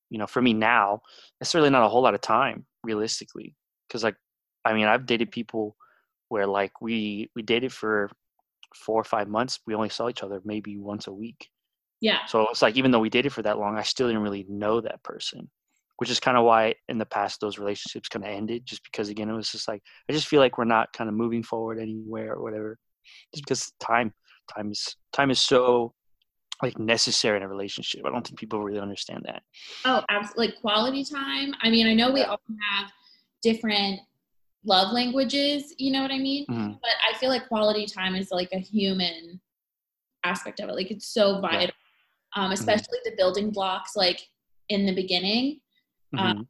you 0.09 0.19
know, 0.19 0.27
for 0.27 0.43
me 0.43 0.53
now, 0.53 1.01
it's 1.41 1.55
really 1.55 1.71
not 1.71 1.85
a 1.85 1.89
whole 1.89 2.03
lot 2.03 2.15
of 2.15 2.21
time 2.21 2.67
realistically. 2.83 3.55
Cause 3.91 4.03
like, 4.03 4.17
I 4.65 4.73
mean, 4.73 4.87
I've 4.87 5.07
dated 5.07 5.31
people 5.31 5.77
where 6.29 6.47
like 6.47 6.81
we, 6.81 7.31
we 7.35 7.43
dated 7.43 7.73
for 7.73 8.11
four 8.75 9.01
or 9.01 9.05
five 9.05 9.29
months. 9.29 9.61
We 9.67 9.75
only 9.75 9.89
saw 9.89 10.09
each 10.09 10.23
other 10.23 10.41
maybe 10.45 10.79
once 10.79 11.07
a 11.07 11.13
week. 11.13 11.49
Yeah. 12.01 12.25
So 12.27 12.49
it's 12.51 12.63
like, 12.63 12.77
even 12.77 12.91
though 12.91 13.01
we 13.01 13.11
dated 13.11 13.33
for 13.33 13.43
that 13.43 13.59
long, 13.59 13.77
I 13.77 13.83
still 13.83 14.07
didn't 14.07 14.23
really 14.23 14.47
know 14.49 14.81
that 14.81 15.03
person, 15.03 15.51
which 15.99 16.11
is 16.11 16.21
kind 16.21 16.37
of 16.37 16.45
why 16.45 16.77
in 16.89 16.99
the 16.99 17.07
past 17.07 17.41
those 17.41 17.59
relationships 17.59 18.09
kind 18.09 18.25
of 18.25 18.31
ended 18.31 18.65
just 18.65 18.83
because 18.85 19.09
again, 19.09 19.29
it 19.29 19.35
was 19.35 19.51
just 19.51 19.69
like, 19.69 19.83
I 20.09 20.13
just 20.13 20.29
feel 20.29 20.41
like 20.41 20.57
we're 20.57 20.65
not 20.65 20.93
kind 20.93 21.09
of 21.09 21.15
moving 21.15 21.43
forward 21.43 21.79
anywhere 21.79 22.35
or 22.35 22.43
whatever. 22.43 22.79
Just 23.35 23.45
because 23.45 23.73
time, 23.81 24.13
time 24.55 24.71
is, 24.71 24.97
time 25.13 25.31
is 25.31 25.41
so 25.41 25.95
like 26.63 26.79
necessary 26.79 27.37
in 27.39 27.43
a 27.43 27.49
relationship. 27.49 28.03
I 28.05 28.11
don't 28.11 28.27
think 28.27 28.39
people 28.39 28.63
really 28.63 28.81
understand 28.81 29.23
that. 29.27 29.43
Oh, 29.85 30.03
absolutely. 30.09 30.49
Like 30.49 30.61
quality 30.61 31.05
time. 31.05 31.55
I 31.63 31.71
mean, 31.71 31.87
I 31.87 31.95
know 31.95 32.11
we 32.11 32.23
all 32.23 32.41
have 32.79 32.91
different 33.43 34.01
love 34.65 34.93
languages. 34.93 35.75
You 35.79 35.93
know 35.93 36.03
what 36.03 36.11
I 36.11 36.19
mean? 36.19 36.47
Mhm. 36.51 36.79
But 36.83 36.91
I 37.09 37.17
feel 37.19 37.31
like 37.31 37.49
quality 37.49 37.87
time 37.87 38.15
is 38.15 38.31
like 38.31 38.51
a 38.53 38.59
human 38.59 39.41
aspect 40.23 40.61
of 40.61 40.69
it. 40.69 40.75
Like 40.75 40.91
it's 40.91 41.07
so 41.07 41.41
vital, 41.41 41.75
um, 42.37 42.53
especially 42.53 42.99
the 43.05 43.15
building 43.17 43.51
blocks. 43.51 43.97
Like 43.97 44.21
in 44.69 44.87
the 44.87 44.95
beginning, 44.95 45.61
Uh, 46.19 46.35
Mhm. 46.35 46.47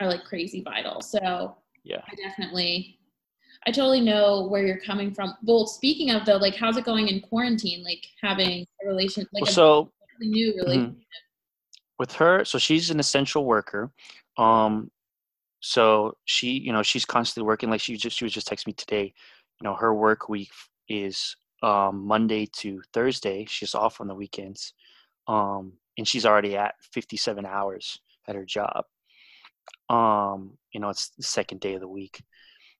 are 0.00 0.08
like 0.08 0.24
crazy 0.24 0.60
vital. 0.60 1.00
So 1.00 1.56
Yeah. 1.84 2.02
I 2.06 2.14
definitely, 2.16 2.98
I 3.66 3.72
totally 3.72 4.00
know 4.00 4.46
where 4.46 4.64
you're 4.64 4.78
coming 4.80 5.12
from. 5.12 5.34
Well, 5.42 5.66
speaking 5.66 6.10
of 6.10 6.24
though, 6.24 6.36
like 6.36 6.54
how's 6.54 6.76
it 6.76 6.84
going 6.84 7.08
in 7.08 7.20
quarantine? 7.20 7.82
Like 7.82 8.06
having 8.22 8.64
a 8.82 8.86
relation, 8.86 9.26
like 9.32 9.42
Well, 9.42 9.50
a 9.50 9.52
so 9.52 9.92
really 10.20 10.30
new 10.30 10.54
relationship. 10.56 10.96
with 11.98 12.12
her 12.12 12.44
so 12.44 12.58
she's 12.58 12.90
an 12.90 12.98
essential 13.00 13.44
worker 13.44 13.90
um 14.38 14.90
so 15.60 16.16
she 16.24 16.52
you 16.52 16.72
know 16.72 16.82
she's 16.82 17.04
constantly 17.04 17.46
working 17.46 17.68
like 17.70 17.80
she 17.80 17.96
just 17.96 18.16
she 18.16 18.24
was 18.24 18.32
just 18.32 18.48
texting 18.48 18.68
me 18.68 18.72
today 18.74 19.12
you 19.60 19.64
know 19.64 19.74
her 19.74 19.94
work 19.94 20.28
week 20.28 20.50
is 20.88 21.36
um 21.62 22.06
monday 22.06 22.46
to 22.46 22.80
thursday 22.92 23.44
she's 23.48 23.74
off 23.74 24.00
on 24.00 24.06
the 24.08 24.14
weekends 24.14 24.72
um 25.28 25.72
and 25.98 26.06
she's 26.06 26.24
already 26.26 26.56
at 26.56 26.74
57 26.92 27.44
hours 27.44 27.98
at 28.28 28.34
her 28.36 28.44
job 28.44 28.84
um 29.90 30.52
you 30.72 30.80
know 30.80 30.88
it's 30.90 31.08
the 31.16 31.22
second 31.22 31.60
day 31.60 31.74
of 31.74 31.80
the 31.80 31.88
week 31.88 32.22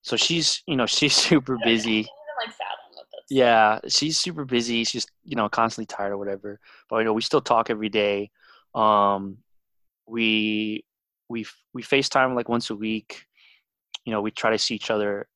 so 0.06 0.16
she's 0.16 0.62
you 0.66 0.76
know 0.76 0.86
she's 0.96 1.14
super 1.14 1.58
busy 1.64 2.06
like 2.44 2.54
fathom 2.54 2.90
with 2.96 3.06
this. 3.10 3.36
yeah, 3.36 3.80
she's 3.88 4.16
super 4.18 4.44
busy. 4.44 4.84
She's 4.84 5.06
you 5.24 5.36
know 5.36 5.48
constantly 5.48 5.86
tired 5.86 6.12
or 6.12 6.18
whatever. 6.18 6.60
But 6.88 6.98
you 6.98 7.04
know 7.04 7.12
we 7.12 7.22
still 7.22 7.40
talk 7.40 7.70
every 7.70 7.88
day. 7.88 8.30
Um, 8.74 9.38
we 10.06 10.84
we 11.28 11.44
we 11.74 11.82
FaceTime 11.82 12.36
like 12.36 12.48
once 12.48 12.70
a 12.70 12.76
week. 12.76 13.26
You 14.04 14.12
know 14.12 14.20
we 14.22 14.30
try 14.30 14.50
to 14.50 14.58
see 14.58 14.74
each 14.76 14.90
other 14.90 15.26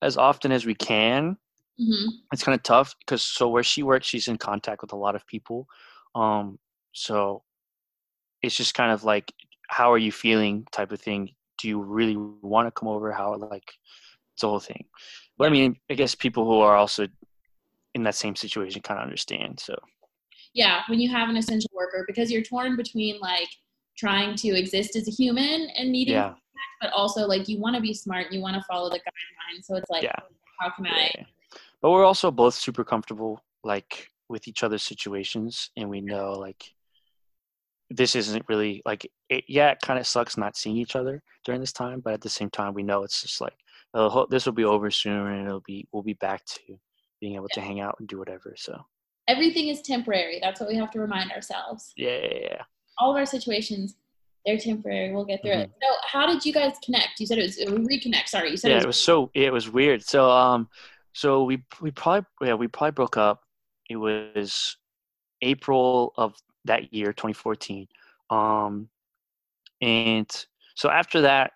as 0.00 0.16
often 0.16 0.50
as 0.52 0.64
we 0.64 0.74
can. 0.74 1.36
hmm 1.78 2.08
It's 2.32 2.42
kind 2.42 2.54
of 2.56 2.62
tough 2.62 2.94
because 3.00 3.22
so 3.22 3.48
where 3.48 3.62
she 3.62 3.82
works, 3.82 4.06
she's 4.06 4.28
in 4.28 4.38
contact 4.38 4.80
with 4.80 4.92
a 4.92 4.96
lot 4.96 5.14
of 5.14 5.26
people. 5.26 5.66
Um, 6.14 6.58
so 6.92 7.42
it's 8.42 8.56
just 8.56 8.74
kind 8.74 8.92
of 8.92 9.04
like 9.04 9.32
how 9.68 9.92
are 9.92 9.98
you 9.98 10.12
feeling 10.12 10.66
type 10.72 10.92
of 10.92 11.00
thing. 11.00 11.30
Do 11.58 11.68
you 11.68 11.80
really 11.80 12.16
want 12.16 12.66
to 12.66 12.70
come 12.70 12.88
over? 12.88 13.12
How 13.12 13.36
like 13.36 13.70
it's 14.34 14.42
the 14.42 14.48
whole 14.48 14.60
thing. 14.60 14.84
But 15.36 15.48
I 15.48 15.50
mean, 15.50 15.76
I 15.90 15.94
guess 15.94 16.14
people 16.14 16.44
who 16.44 16.60
are 16.60 16.76
also 16.76 17.06
in 17.94 18.02
that 18.04 18.14
same 18.14 18.36
situation 18.36 18.80
kind 18.82 18.98
of 18.98 19.04
understand. 19.04 19.58
So 19.60 19.76
yeah, 20.54 20.82
when 20.88 21.00
you 21.00 21.10
have 21.10 21.28
an 21.28 21.36
essential 21.36 21.70
worker, 21.74 22.04
because 22.06 22.30
you're 22.30 22.42
torn 22.42 22.76
between 22.76 23.20
like 23.20 23.48
trying 23.96 24.36
to 24.36 24.48
exist 24.56 24.96
as 24.96 25.08
a 25.08 25.10
human 25.10 25.68
and 25.76 25.90
needing 25.90 26.14
Yeah. 26.14 26.34
but 26.80 26.92
also 26.92 27.26
like 27.26 27.48
you 27.48 27.58
want 27.58 27.74
to 27.76 27.82
be 27.82 27.92
smart, 27.92 28.32
you 28.32 28.40
want 28.40 28.54
to 28.54 28.62
follow 28.62 28.88
the 28.88 28.98
guidelines. 28.98 29.64
So 29.64 29.74
it's 29.76 29.90
like, 29.90 30.04
Yeah. 30.04 30.14
how 30.60 30.70
can 30.70 30.86
I? 30.86 31.10
Yeah. 31.16 31.24
But 31.82 31.90
we're 31.90 32.04
also 32.04 32.30
both 32.30 32.54
super 32.54 32.84
comfortable 32.84 33.42
like 33.64 34.08
with 34.28 34.46
each 34.46 34.62
other's 34.62 34.82
situations 34.82 35.70
and 35.76 35.88
we 35.90 36.00
know 36.00 36.32
like 36.32 36.72
this 37.90 38.14
isn't 38.14 38.44
really 38.48 38.82
like 38.84 39.10
it, 39.28 39.44
yeah, 39.48 39.70
it 39.70 39.78
kind 39.82 39.98
of 39.98 40.06
sucks 40.06 40.36
not 40.36 40.56
seeing 40.56 40.76
each 40.76 40.96
other 40.96 41.22
during 41.44 41.60
this 41.60 41.72
time, 41.72 42.00
but 42.00 42.14
at 42.14 42.20
the 42.20 42.28
same 42.28 42.50
time 42.50 42.74
we 42.74 42.82
know 42.82 43.02
it's 43.02 43.22
just 43.22 43.40
like 43.40 43.56
uh, 43.94 44.26
this 44.30 44.46
will 44.46 44.52
be 44.52 44.64
over 44.64 44.90
soon 44.90 45.26
and 45.26 45.46
it'll 45.46 45.62
be 45.66 45.86
we'll 45.92 46.02
be 46.02 46.14
back 46.14 46.44
to 46.44 46.78
being 47.20 47.34
able 47.34 47.48
to 47.52 47.60
hang 47.60 47.80
out 47.80 47.96
and 47.98 48.08
do 48.08 48.18
whatever. 48.18 48.54
So, 48.56 48.80
Everything 49.26 49.68
is 49.68 49.82
temporary. 49.82 50.38
That's 50.42 50.60
what 50.60 50.68
we 50.68 50.76
have 50.76 50.90
to 50.92 51.00
remind 51.00 51.32
ourselves. 51.32 51.92
yeah, 51.96 52.18
yeah, 52.22 52.38
yeah. 52.42 52.62
All 52.98 53.10
of 53.10 53.16
our 53.16 53.26
situations, 53.26 53.96
they're 54.44 54.58
temporary. 54.58 55.12
We'll 55.12 55.24
get 55.24 55.42
through 55.42 55.52
it. 55.52 55.70
So, 55.80 55.96
how 56.06 56.26
did 56.26 56.44
you 56.44 56.52
guys 56.52 56.74
connect? 56.84 57.20
You 57.20 57.26
said 57.26 57.38
it 57.38 57.42
was 57.42 57.58
it 57.58 57.70
was 57.70 57.80
reconnect. 57.80 58.28
Sorry, 58.28 58.50
you 58.50 58.56
said 58.56 58.70
yeah, 58.70 58.74
it 58.74 58.78
was, 58.78 58.84
it 58.84 58.88
was 58.88 59.00
so 59.00 59.30
it 59.34 59.52
was 59.52 59.70
weird. 59.70 60.02
So 60.02 60.30
um, 60.30 60.68
so 61.14 61.44
we 61.44 61.64
we 61.80 61.90
probably 61.90 62.26
yeah 62.42 62.54
we 62.54 62.68
probably 62.68 62.92
broke 62.92 63.16
up. 63.16 63.42
It 63.88 63.96
was 63.96 64.76
April 65.42 66.12
of 66.16 66.34
that 66.68 66.92
year, 66.94 67.12
2014. 67.12 67.86
Um, 68.30 68.88
and 69.80 70.46
so 70.74 70.88
after 70.90 71.22
that, 71.22 71.52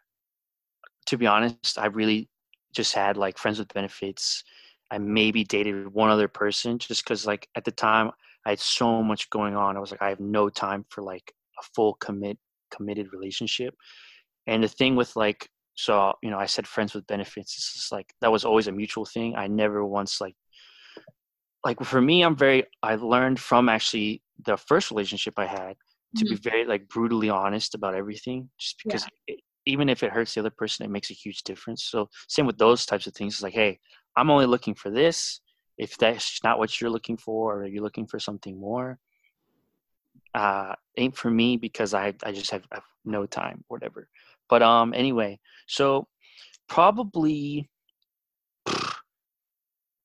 to 1.07 1.17
be 1.17 1.27
honest, 1.27 1.79
I 1.79 1.87
really 1.87 2.29
just 2.75 2.95
had 2.95 3.17
like 3.17 3.39
friends 3.39 3.59
with 3.59 3.73
benefits. 3.73 4.45
I 4.91 4.99
maybe 4.99 5.45
dated 5.45 5.93
one 5.93 6.11
other 6.11 6.29
person 6.29 6.79
just 6.79 7.05
because 7.05 7.27
like 7.27 7.49
at 7.55 7.65
the 7.65 7.73
time 7.73 8.11
I 8.45 8.51
had 8.51 8.61
so 8.61 9.03
much 9.03 9.31
going 9.31 9.57
on. 9.57 9.77
I 9.77 9.81
was 9.81 9.91
like 9.91 10.03
I 10.03 10.09
have 10.09 10.21
no 10.21 10.49
time 10.49 10.85
for 10.91 11.03
like 11.03 11.33
a 11.59 11.63
full 11.75 11.95
commit 11.95 12.39
committed 12.71 13.13
relationship. 13.13 13.75
And 14.47 14.63
the 14.63 14.69
thing 14.69 14.97
with 14.97 15.17
like 15.17 15.49
so 15.75 16.13
you 16.23 16.31
know 16.31 16.39
i 16.39 16.47
said 16.47 16.67
friends 16.67 16.95
with 16.95 17.07
benefits 17.07 17.57
it's 17.57 17.73
just 17.73 17.93
like 17.93 18.13
that 18.21 18.31
was 18.31 18.45
always 18.45 18.67
a 18.67 18.73
mutual 18.73 19.05
thing 19.05 19.35
i 19.37 19.47
never 19.47 19.85
once 19.85 20.21
like 20.21 20.35
like 21.65 21.83
for 21.85 22.01
me 22.01 22.23
i'm 22.23 22.37
very 22.37 22.65
i 22.83 22.95
learned 22.95 23.39
from 23.39 23.69
actually 23.69 24.23
the 24.45 24.57
first 24.57 24.91
relationship 24.91 25.35
i 25.39 25.47
had 25.47 25.77
to 26.17 26.25
be 26.25 26.35
very 26.35 26.67
like 26.67 26.89
brutally 26.89 27.31
honest 27.31 27.75
about 27.75 27.95
everything 27.95 28.49
just 28.59 28.79
because 28.83 29.07
it, 29.27 29.41
even 29.65 29.89
if 29.89 30.03
it 30.03 30.11
hurts 30.11 30.35
the 30.35 30.41
other 30.41 30.51
person 30.51 30.85
it 30.85 30.91
makes 30.91 31.11
a 31.11 31.15
huge 31.15 31.43
difference. 31.43 31.85
So 31.85 32.09
same 32.29 32.47
with 32.47 32.59
those 32.59 32.85
types 32.85 33.07
of 33.07 33.15
things 33.15 33.35
it's 33.35 33.43
like 33.43 33.55
hey 33.55 33.79
i'm 34.17 34.31
only 34.31 34.47
looking 34.47 34.75
for 34.75 34.91
this. 34.91 35.41
If 35.79 35.97
that's 35.97 36.45
not 36.45 36.59
what 36.59 36.81
you're 36.81 36.91
looking 36.91 37.17
for 37.17 37.61
or 37.61 37.67
you're 37.67 37.83
looking 37.83 38.07
for 38.07 38.19
something 38.19 38.61
more 38.61 38.99
uh 40.35 40.75
ain't 40.97 41.17
for 41.17 41.31
me 41.31 41.57
because 41.57 41.95
i 41.95 42.15
i 42.23 42.33
just 42.33 42.51
have, 42.51 42.65
have 42.73 42.85
no 43.05 43.27
time 43.27 43.65
whatever. 43.69 44.09
But 44.49 44.63
um 44.63 44.93
anyway 44.95 45.41
so 45.67 46.09
probably 46.69 47.71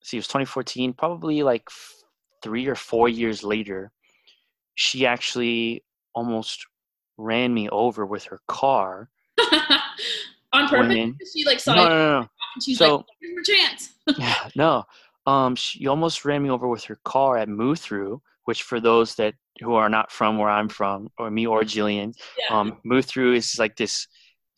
see 0.08 0.18
it 0.18 0.20
was 0.20 0.28
2014 0.28 0.94
probably 0.94 1.44
like 1.44 1.68
three 2.42 2.66
or 2.68 2.76
four 2.76 3.10
years 3.10 3.44
later 3.44 3.92
she 4.76 5.06
actually 5.06 5.84
almost 6.16 6.66
ran 7.18 7.54
me 7.54 7.68
over 7.70 8.06
with 8.06 8.24
her 8.26 8.40
car 8.48 9.10
on 10.54 10.68
purpose. 10.70 10.88
when- 10.88 11.18
She 11.36 11.46
like 11.46 11.60
saw 11.60 11.76
no 11.76 11.84
you 11.84 11.90
no 11.90 11.96
no, 11.98 12.20
no. 12.22 12.28
she's 12.62 12.78
so- 12.78 12.98
like, 12.98 13.06
"Here's 13.22 13.34
your 13.36 13.44
chance." 13.58 13.94
yeah, 14.18 14.50
no. 14.56 14.84
Um, 15.26 15.56
she 15.56 15.88
almost 15.88 16.24
ran 16.24 16.42
me 16.44 16.50
over 16.50 16.68
with 16.70 16.86
her 16.86 17.00
car 17.04 17.38
at 17.38 17.50
Through, 17.78 18.22
which 18.46 18.64
for 18.64 18.80
those 18.80 19.16
that 19.16 19.34
who 19.60 19.74
are 19.74 19.90
not 19.90 20.10
from 20.12 20.38
where 20.38 20.50
I'm 20.50 20.70
from, 20.70 21.10
or 21.18 21.30
me 21.30 21.46
or 21.46 21.64
Jillian, 21.64 22.14
Yeah. 22.40 22.58
um, 22.58 22.80
Through 23.04 23.34
is 23.34 23.60
like 23.60 23.76
this 23.76 24.08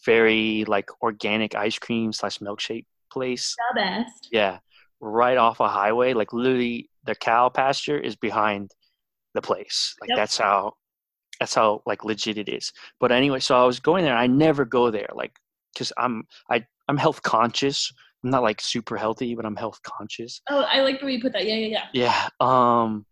very 0.06 0.66
like 0.68 0.90
organic 1.02 1.56
ice 1.56 1.80
cream 1.80 2.14
slash 2.14 2.38
milkshake 2.38 2.86
place. 3.12 3.56
the 3.74 3.80
best. 3.82 4.28
Yeah, 4.32 4.60
right 5.02 5.38
off 5.38 5.60
a 5.60 5.68
highway. 5.68 6.14
Like 6.14 6.34
literally, 6.34 6.90
the 7.06 7.16
cow 7.16 7.50
pasture 7.50 7.98
is 7.98 8.16
behind 8.16 8.72
the 9.34 9.42
place. 9.42 9.96
Like 10.02 10.10
Yep. 10.10 10.18
that's 10.18 10.38
how 10.38 10.74
that's 11.40 11.54
how 11.56 11.82
like 11.86 12.04
legit 12.04 12.38
it 12.38 12.50
is. 12.50 12.72
But 13.00 13.12
anyway, 13.12 13.40
so 13.40 13.62
I 13.62 13.66
was 13.66 13.80
going 13.80 14.04
there. 14.04 14.16
I 14.18 14.28
never 14.28 14.66
go 14.66 14.92
there, 14.92 15.10
like 15.14 15.34
because 15.74 15.94
I'm 15.98 16.24
I 16.50 16.66
I'm 16.88 16.98
health 16.98 17.22
conscious. 17.24 17.92
I'm 18.24 18.32
not 18.32 18.44
like 18.44 18.60
super 18.60 18.98
healthy, 18.98 19.36
but 19.36 19.46
I'm 19.46 19.56
health 19.56 19.80
conscious. 19.84 20.42
Oh, 20.50 20.62
I 20.62 20.82
like 20.82 21.00
the 21.00 21.06
way 21.06 21.14
you 21.14 21.22
put 21.22 21.32
that. 21.34 21.46
Yeah, 21.46 21.56
yeah, 21.56 21.84
yeah. 21.94 22.30
Yeah. 22.30 22.30
Um. 22.40 23.06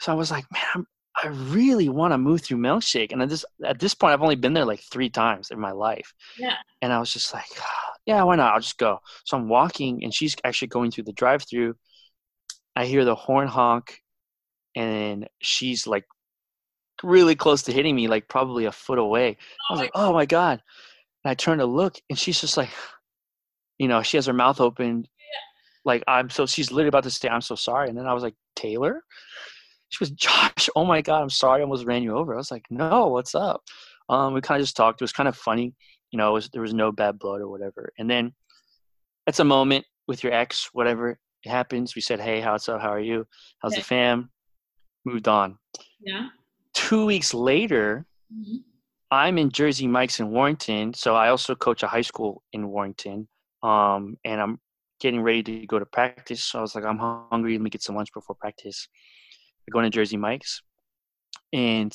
So 0.00 0.12
I 0.12 0.14
was 0.14 0.30
like, 0.30 0.44
man, 0.52 0.62
I'm, 0.74 0.86
I 1.22 1.28
really 1.28 1.88
want 1.88 2.12
to 2.12 2.18
Moo 2.18 2.38
Thru 2.38 2.58
milkshake, 2.58 3.12
and 3.12 3.22
at 3.22 3.28
this 3.28 3.44
at 3.64 3.78
this 3.78 3.94
point, 3.94 4.12
I've 4.12 4.22
only 4.22 4.36
been 4.36 4.52
there 4.52 4.64
like 4.64 4.80
three 4.80 5.08
times 5.08 5.50
in 5.50 5.58
my 5.58 5.72
life. 5.72 6.12
Yeah. 6.38 6.56
And 6.82 6.92
I 6.92 6.98
was 6.98 7.12
just 7.12 7.32
like, 7.32 7.46
ah, 7.58 7.92
yeah, 8.04 8.22
why 8.22 8.36
not? 8.36 8.52
I'll 8.52 8.60
just 8.60 8.78
go. 8.78 9.00
So 9.24 9.36
I'm 9.36 9.48
walking, 9.48 10.04
and 10.04 10.12
she's 10.12 10.36
actually 10.44 10.68
going 10.68 10.90
through 10.90 11.04
the 11.04 11.12
drive-through. 11.12 11.74
I 12.74 12.84
hear 12.84 13.04
the 13.04 13.14
horn 13.14 13.48
honk, 13.48 13.98
and 14.74 15.28
she's 15.40 15.86
like 15.86 16.04
really 17.02 17.34
close 17.34 17.62
to 17.62 17.72
hitting 17.72 17.96
me, 17.96 18.08
like 18.08 18.28
probably 18.28 18.66
a 18.66 18.72
foot 18.72 18.98
away. 18.98 19.38
I 19.70 19.72
was 19.72 19.80
oh 19.80 19.82
like, 19.82 19.90
oh 19.94 20.12
my 20.12 20.26
god! 20.26 20.62
And 21.24 21.30
I 21.30 21.34
turn 21.34 21.58
to 21.58 21.66
look, 21.66 21.98
and 22.10 22.18
she's 22.18 22.40
just 22.40 22.58
like, 22.58 22.70
you 23.78 23.88
know, 23.88 24.02
she 24.02 24.18
has 24.18 24.26
her 24.26 24.32
mouth 24.34 24.60
open, 24.60 25.06
like 25.86 26.02
I'm 26.06 26.28
so. 26.28 26.44
She's 26.44 26.70
literally 26.70 26.88
about 26.88 27.04
to 27.04 27.10
say, 27.10 27.28
"I'm 27.28 27.40
so 27.40 27.54
sorry," 27.54 27.88
and 27.88 27.96
then 27.96 28.06
I 28.06 28.12
was 28.12 28.22
like, 28.22 28.34
Taylor. 28.56 29.02
She 29.88 30.02
was 30.02 30.10
Josh. 30.10 30.68
Oh 30.74 30.84
my 30.84 31.00
god, 31.02 31.22
I'm 31.22 31.30
sorry. 31.30 31.60
I 31.60 31.62
almost 31.62 31.86
ran 31.86 32.02
you 32.02 32.16
over. 32.16 32.34
I 32.34 32.38
was 32.38 32.50
like, 32.50 32.64
no, 32.70 33.08
what's 33.08 33.34
up? 33.34 33.62
Um, 34.08 34.34
we 34.34 34.40
kind 34.40 34.60
of 34.60 34.64
just 34.66 34.76
talked. 34.76 35.00
It 35.00 35.04
was 35.04 35.12
kind 35.12 35.28
of 35.28 35.36
funny. 35.36 35.74
You 36.10 36.18
know, 36.18 36.30
it 36.30 36.34
was, 36.34 36.48
there 36.50 36.62
was 36.62 36.74
no 36.74 36.92
bad 36.92 37.18
blood 37.18 37.40
or 37.40 37.48
whatever. 37.48 37.92
And 37.98 38.08
then 38.08 38.32
that's 39.26 39.40
a 39.40 39.44
moment 39.44 39.84
with 40.06 40.22
your 40.22 40.32
ex, 40.32 40.70
whatever 40.72 41.10
it 41.44 41.48
happens. 41.48 41.94
We 41.94 42.02
said, 42.02 42.20
hey, 42.20 42.40
how's 42.40 42.68
up? 42.68 42.80
How 42.80 42.90
are 42.90 43.00
you? 43.00 43.26
How's 43.60 43.72
Okay. 43.72 43.80
the 43.80 43.84
fam? 43.84 44.30
Moved 45.04 45.28
on. 45.28 45.58
Yeah. 46.00 46.28
Two 46.74 47.06
weeks 47.06 47.32
later, 47.34 48.06
Mhm. 48.32 48.62
I'm 49.10 49.38
in 49.38 49.50
Jersey 49.50 49.86
Mike's 49.86 50.18
in 50.20 50.30
Warrenton. 50.30 50.92
So 50.94 51.14
I 51.14 51.28
also 51.28 51.54
coach 51.54 51.82
a 51.82 51.86
high 51.86 52.00
school 52.02 52.42
in 52.52 52.68
Warrenton. 52.68 53.28
Um, 53.62 54.16
and 54.24 54.40
I'm 54.40 54.60
getting 55.00 55.22
ready 55.22 55.42
to 55.44 55.66
go 55.66 55.78
to 55.78 55.86
practice. 55.86 56.42
So 56.44 56.58
I 56.58 56.62
was 56.62 56.74
like, 56.74 56.84
I'm 56.84 56.98
hungry. 56.98 57.52
Let 57.52 57.62
me 57.62 57.70
get 57.70 57.82
some 57.82 57.94
lunch 57.96 58.12
before 58.12 58.34
practice. 58.36 58.88
I 59.68 59.70
go 59.72 59.80
into 59.80 59.90
Jersey 59.90 60.16
Mike's 60.16 60.62
and 61.52 61.92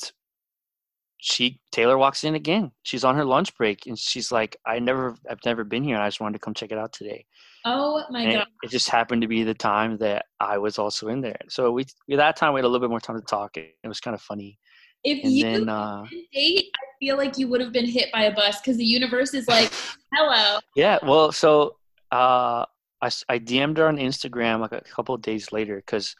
she 1.18 1.60
Taylor 1.70 1.96
walks 1.96 2.24
in 2.24 2.34
again. 2.34 2.72
She's 2.82 3.04
on 3.04 3.14
her 3.16 3.24
lunch 3.24 3.56
break 3.56 3.86
and 3.86 3.98
she's 3.98 4.32
like, 4.32 4.56
I 4.66 4.80
never 4.80 5.14
I've 5.30 5.44
never 5.44 5.62
been 5.64 5.84
here 5.84 5.94
and 5.94 6.02
I 6.02 6.08
just 6.08 6.20
wanted 6.20 6.34
to 6.34 6.44
come 6.44 6.52
check 6.54 6.72
it 6.72 6.78
out 6.78 6.92
today. 6.92 7.26
Oh 7.64 8.02
my 8.10 8.24
And 8.24 8.32
god. 8.32 8.46
it, 8.62 8.66
it 8.66 8.70
just 8.70 8.88
happened 8.88 9.22
to 9.22 9.28
be 9.28 9.44
the 9.44 9.54
time 9.54 9.98
that 9.98 10.26
I 10.40 10.58
was 10.58 10.78
also 10.78 11.08
in 11.08 11.20
there. 11.20 11.38
So 11.48 11.70
we 11.70 11.82
at 11.82 12.16
that 12.16 12.36
time 12.36 12.54
we 12.54 12.58
had 12.58 12.64
a 12.64 12.68
little 12.68 12.80
bit 12.80 12.90
more 12.90 13.00
time 13.00 13.20
to 13.20 13.24
talk. 13.24 13.56
It, 13.56 13.76
it 13.84 13.88
was 13.88 14.00
kind 14.00 14.14
of 14.14 14.20
funny. 14.20 14.58
If 15.04 15.24
And 15.24 15.32
you 15.32 15.42
then 15.44 15.68
uh 15.68 16.04
date, 16.32 16.70
I 16.74 16.86
feel 16.98 17.16
like 17.16 17.38
you 17.38 17.48
would 17.48 17.60
have 17.60 17.72
been 17.72 17.86
hit 17.86 18.10
by 18.12 18.24
a 18.24 18.34
bus 18.34 18.60
because 18.60 18.76
the 18.76 18.84
universe 18.84 19.32
is 19.34 19.48
like, 19.48 19.72
"Hello." 20.14 20.58
Yeah, 20.76 20.98
well, 21.04 21.32
so 21.32 21.76
uh, 22.10 22.66
I 23.00 23.38
DM'd 23.38 23.78
her 23.78 23.88
on 23.88 23.96
Instagram 23.96 24.60
like 24.60 24.72
a 24.72 24.80
couple 24.80 25.14
of 25.14 25.22
days 25.22 25.50
later 25.52 25.76
because 25.76 26.14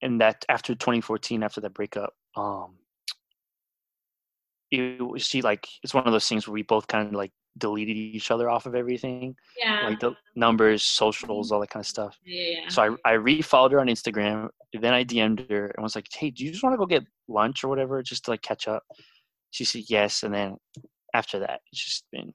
in 0.00 0.18
that 0.18 0.44
after 0.48 0.74
2014, 0.74 1.42
after 1.42 1.60
that 1.62 1.74
breakup, 1.74 2.12
um, 2.36 2.76
it 4.70 5.00
she 5.20 5.42
like 5.42 5.66
it's 5.82 5.94
one 5.94 6.04
of 6.06 6.12
those 6.12 6.28
things 6.28 6.46
where 6.46 6.52
we 6.54 6.62
both 6.62 6.86
kind 6.86 7.06
of 7.08 7.14
like 7.14 7.32
deleted 7.58 7.96
each 7.96 8.30
other 8.32 8.50
off 8.50 8.66
of 8.66 8.74
everything, 8.74 9.36
Yeah. 9.56 9.82
like 9.84 10.00
the 10.00 10.14
numbers, 10.34 10.82
socials, 10.82 11.52
all 11.52 11.60
that 11.60 11.70
kind 11.70 11.82
of 11.82 11.86
stuff. 11.86 12.18
yeah, 12.24 12.60
yeah. 12.62 12.68
So 12.68 12.96
I 13.04 13.12
I 13.12 13.16
refollowed 13.16 13.72
her 13.72 13.80
on 13.80 13.86
Instagram. 13.86 14.48
Then 14.72 14.92
I 14.92 15.04
DM'd 15.04 15.48
her 15.50 15.66
and 15.68 15.82
was 15.82 15.94
like, 15.94 16.08
"Hey, 16.12 16.30
do 16.30 16.44
you 16.44 16.50
just 16.50 16.64
want 16.64 16.72
to 16.74 16.78
go 16.78 16.86
get 16.86 17.04
lunch 17.28 17.62
or 17.62 17.68
whatever, 17.68 18.02
just 18.02 18.24
to 18.24 18.32
like 18.32 18.42
catch 18.42 18.66
up?" 18.66 18.82
She 19.52 19.64
said 19.64 19.82
yes, 19.88 20.24
and 20.24 20.34
then 20.34 20.56
after 21.14 21.38
that, 21.40 21.60
it's 21.70 21.84
just 21.84 22.04
been 22.10 22.34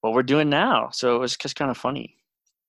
what 0.00 0.12
we're 0.14 0.24
doing 0.24 0.48
now. 0.50 0.90
So 0.90 1.14
it 1.14 1.18
was 1.20 1.36
just 1.36 1.54
kind 1.54 1.70
of 1.70 1.76
funny. 1.78 2.16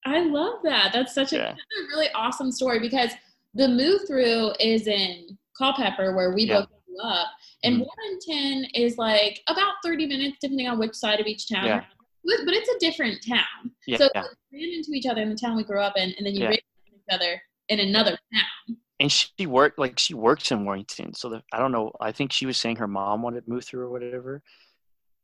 I 0.06 0.20
love 0.26 0.60
that. 0.64 0.92
That's 0.94 1.14
such 1.16 1.34
a, 1.34 1.38
Yeah. 1.38 1.44
that's 1.48 1.60
a 1.60 1.88
really 1.90 2.10
awesome 2.14 2.52
story 2.52 2.80
because 2.80 3.12
the 3.54 3.68
Moo 3.68 3.98
Thru 4.00 4.52
is 4.60 4.88
in 4.88 5.38
Culpeper 5.58 6.16
where 6.16 6.34
we 6.34 6.44
Yeah. 6.44 6.62
both 6.62 6.70
grew 6.86 7.02
up, 7.04 7.28
and 7.64 7.78
Mhm. 7.82 7.86
Warrenton 7.88 8.66
is 8.76 8.98
like 8.98 9.42
about 9.48 9.76
30 9.84 10.06
minutes, 10.08 10.38
depending 10.42 10.68
on 10.68 10.80
which 10.80 10.94
side 10.96 11.20
of 11.20 11.28
each 11.28 11.48
town. 11.50 11.66
Yeah. 11.66 11.86
But, 12.24 12.54
it's 12.54 12.70
a 12.70 12.80
different 12.80 13.24
town. 13.26 13.74
Yeah, 13.88 13.98
so 13.98 14.10
yeah. 14.14 14.24
we 14.52 14.60
ran 14.60 14.74
into 14.78 14.92
each 14.92 15.06
other 15.08 15.22
in 15.22 15.30
the 15.30 15.36
town 15.36 15.56
we 15.56 15.64
grew 15.64 15.80
up 15.82 15.98
in, 15.98 16.14
and 16.18 16.26
then 16.26 16.36
you 16.36 16.44
ran 16.44 16.52
into 16.54 16.96
each 16.98 17.02
other 17.14 17.42
in 17.70 17.80
another 17.80 18.18
town. 18.34 18.78
and 19.02 19.10
she 19.12 19.46
worked 19.48 19.80
like 19.80 19.98
she 19.98 20.14
works 20.14 20.52
in 20.52 20.66
Warrenton. 20.66 21.14
So 21.14 21.30
the, 21.30 21.42
I 21.54 21.58
don't 21.60 21.72
know. 21.72 21.92
I 22.02 22.12
think 22.12 22.34
she 22.34 22.46
was 22.46 22.58
saying 22.58 22.76
her 22.76 22.88
mom 22.88 23.22
wanted 23.22 23.46
to 23.46 23.50
Moo 23.50 23.62
Thru 23.62 23.80
or 23.82 23.90
whatever, 23.90 24.44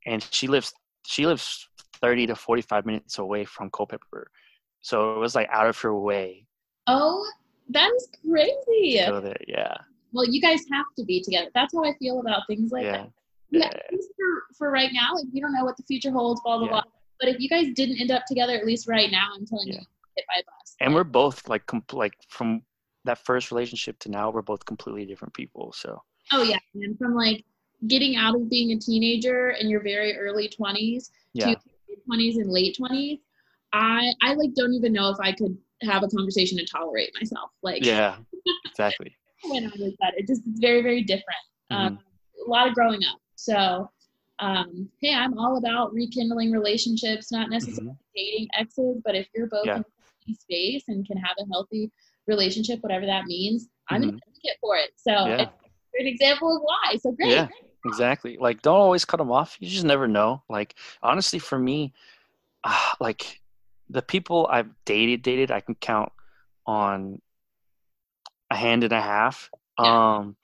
and 0.06 0.24
she 0.32 0.48
lives 0.48 0.74
she 1.06 1.26
lives 1.28 1.68
thirty 2.02 2.26
to 2.28 2.36
forty 2.36 2.62
five 2.62 2.86
minutes 2.86 3.18
away 3.20 3.44
from 3.44 3.70
Culpeper. 3.70 4.32
So 4.82 5.14
it 5.16 5.20
was 5.20 5.36
like 5.36 5.50
out 5.52 5.68
of 5.68 5.78
her 5.80 5.94
way 6.00 6.48
Oh, 6.88 7.30
that 7.70 7.92
is 7.96 8.10
crazy. 8.30 9.00
go 9.06 9.20
there. 9.20 9.36
Yeah. 9.48 9.76
Well, 10.12 10.26
you 10.26 10.42
guys 10.42 10.62
have 10.72 10.86
to 10.98 11.04
be 11.04 11.22
together. 11.22 11.50
That's 11.54 11.74
how 11.74 11.84
I 11.84 11.94
feel 12.00 12.20
about 12.20 12.42
things 12.48 12.72
like 12.72 12.84
yeah. 12.84 12.92
that. 12.92 13.12
Yeah, 13.52 13.70
for, 13.70 14.56
for 14.58 14.72
right 14.72 14.90
now, 14.92 15.14
like 15.14 15.26
we 15.34 15.40
don't 15.40 15.54
know 15.54 15.64
what 15.64 15.78
the 15.78 15.84
future 15.84 16.12
holds, 16.12 16.42
blah 16.42 16.58
blah 16.58 16.66
Yeah. 16.68 16.72
blah. 16.74 16.84
But 17.20 17.30
if 17.30 17.40
you 17.40 17.48
guys 17.48 17.68
didn't 17.74 18.00
end 18.02 18.12
up 18.12 18.24
together, 18.28 18.54
at 18.54 18.66
least 18.66 18.88
right 18.88 19.10
now, 19.10 19.28
I'm 19.36 19.46
telling 19.46 19.68
Yeah. 19.68 19.76
you, 19.76 19.86
hit 20.18 20.26
by 20.28 20.40
a 20.40 20.44
bus. 20.44 20.76
And 20.82 20.94
we're 20.94 21.04
both 21.04 21.48
like 21.48 21.66
compl- 21.66 21.94
like 21.94 22.14
from 22.28 22.62
that 23.06 23.20
first 23.20 23.52
relationship 23.52 24.00
to 24.00 24.10
now, 24.10 24.30
we're 24.32 24.42
both 24.42 24.66
completely 24.66 25.06
different 25.06 25.34
people. 25.34 25.72
So 25.74 26.02
Oh 26.32 26.44
yeah, 26.44 26.58
and 26.74 26.98
from 26.98 27.14
like 27.14 27.46
getting 27.88 28.16
out 28.16 28.36
of 28.36 28.50
being 28.50 28.72
a 28.72 28.80
teenager 28.80 29.52
in 29.52 29.70
your 29.70 29.82
very 29.82 30.18
early 30.18 30.50
twenties 30.50 31.12
yeah, 31.34 31.54
to 31.54 31.60
twenties 32.06 32.38
and 32.38 32.50
late 32.50 32.76
twenties, 32.78 33.20
I 33.74 34.12
I 34.22 34.34
like 34.34 34.54
don't 34.56 34.74
even 34.74 34.92
know 34.92 35.10
if 35.10 35.18
I 35.20 35.32
could 35.34 35.56
have 35.82 36.04
a 36.04 36.08
conversation 36.08 36.60
and 36.60 36.68
tolerate 36.70 37.12
myself. 37.20 37.52
Like 37.64 37.86
yeah, 37.86 38.18
exactly. 38.66 39.16
when 39.44 39.66
I 39.66 39.72
was 39.78 39.94
that, 40.02 40.14
it 40.18 40.28
just 40.28 40.42
it's 40.48 40.60
very 40.60 40.82
very 40.82 41.04
different. 41.04 41.26
Um, 41.72 42.00
a 42.46 42.50
lot 42.50 42.68
of 42.68 42.76
growing 42.76 43.04
up. 43.04 43.20
So, 43.36 43.90
um, 44.40 44.90
hey, 45.02 45.14
I'm 45.14 45.38
all 45.38 45.58
about 45.58 45.94
rekindling 45.94 46.52
relationships, 46.52 47.32
not 47.32 47.50
necessarily 47.50 47.92
Mhm. 47.92 47.98
dating 48.16 48.48
exes, 48.58 49.02
but 49.04 49.16
if 49.16 49.28
you're 49.36 49.48
both 49.48 49.66
Yeah. 49.66 49.82
in 50.28 50.36
space 50.36 50.84
and 50.88 51.06
can 51.06 51.18
have 51.18 51.36
a 51.40 51.46
healthy 51.52 51.92
relationship, 52.28 52.82
whatever 52.82 53.06
that 53.06 53.26
means, 53.26 53.68
I'm 53.90 54.04
an 54.04 54.10
Mhm. 54.12 54.20
advocate 54.28 54.58
for 54.62 54.78
it. 54.78 54.92
So, 54.96 55.12
Yeah. 55.12 55.42
it's 55.42 55.52
an 56.00 56.08
example 56.08 56.56
of 56.56 56.62
why. 56.62 56.98
So 56.98 57.12
great. 57.12 57.32
Yeah. 57.32 57.48
Exactly. 57.84 58.38
Like, 58.38 58.62
don't 58.64 58.76
always 58.80 59.06
cut 59.06 59.18
them 59.18 59.32
off. 59.32 59.58
You 59.60 59.70
just 59.70 59.86
never 59.86 60.08
know. 60.08 60.42
Like, 60.50 60.76
honestly, 61.04 61.38
for 61.40 61.60
me, 61.60 61.94
uh, 62.64 62.94
like 63.00 63.42
the 63.90 64.02
people 64.02 64.48
I've 64.50 64.70
dated, 64.86 65.22
dated, 65.22 65.52
I 65.52 65.62
can 65.62 65.76
count 65.76 66.12
on 66.66 67.22
a 68.52 68.56
hand 68.56 68.84
and 68.84 68.94
a 68.94 69.02
half. 69.02 69.50
Yeah. 69.80 70.16
Um, 70.18 70.36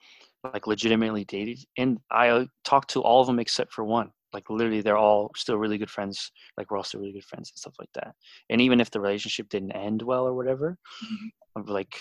like 0.52 0.66
legitimately 0.66 1.24
dated, 1.24 1.60
and 1.78 1.98
I 2.10 2.28
uh, 2.28 2.46
talked 2.64 2.90
to 2.90 3.00
all 3.00 3.20
of 3.20 3.28
them 3.28 3.38
except 3.38 3.72
for 3.72 3.84
one. 3.84 4.10
Like, 4.32 4.50
literally, 4.50 4.80
they're 4.80 4.96
all 4.98 5.30
still 5.36 5.56
really 5.56 5.78
good 5.78 5.90
friends. 5.90 6.32
Like, 6.56 6.70
we're 6.70 6.78
all 6.78 6.82
still 6.84 7.00
really 7.00 7.12
good 7.12 7.24
friends 7.24 7.50
and 7.50 7.58
stuff 7.58 7.74
like 7.78 7.90
that. 7.94 8.14
And 8.50 8.60
even 8.60 8.80
if 8.80 8.90
the 8.90 8.98
relationship 9.00 9.48
didn't 9.50 9.72
end 9.72 10.02
well 10.02 10.26
or 10.26 10.34
whatever, 10.34 10.78
Mhm. 11.04 11.68
Like, 11.68 12.00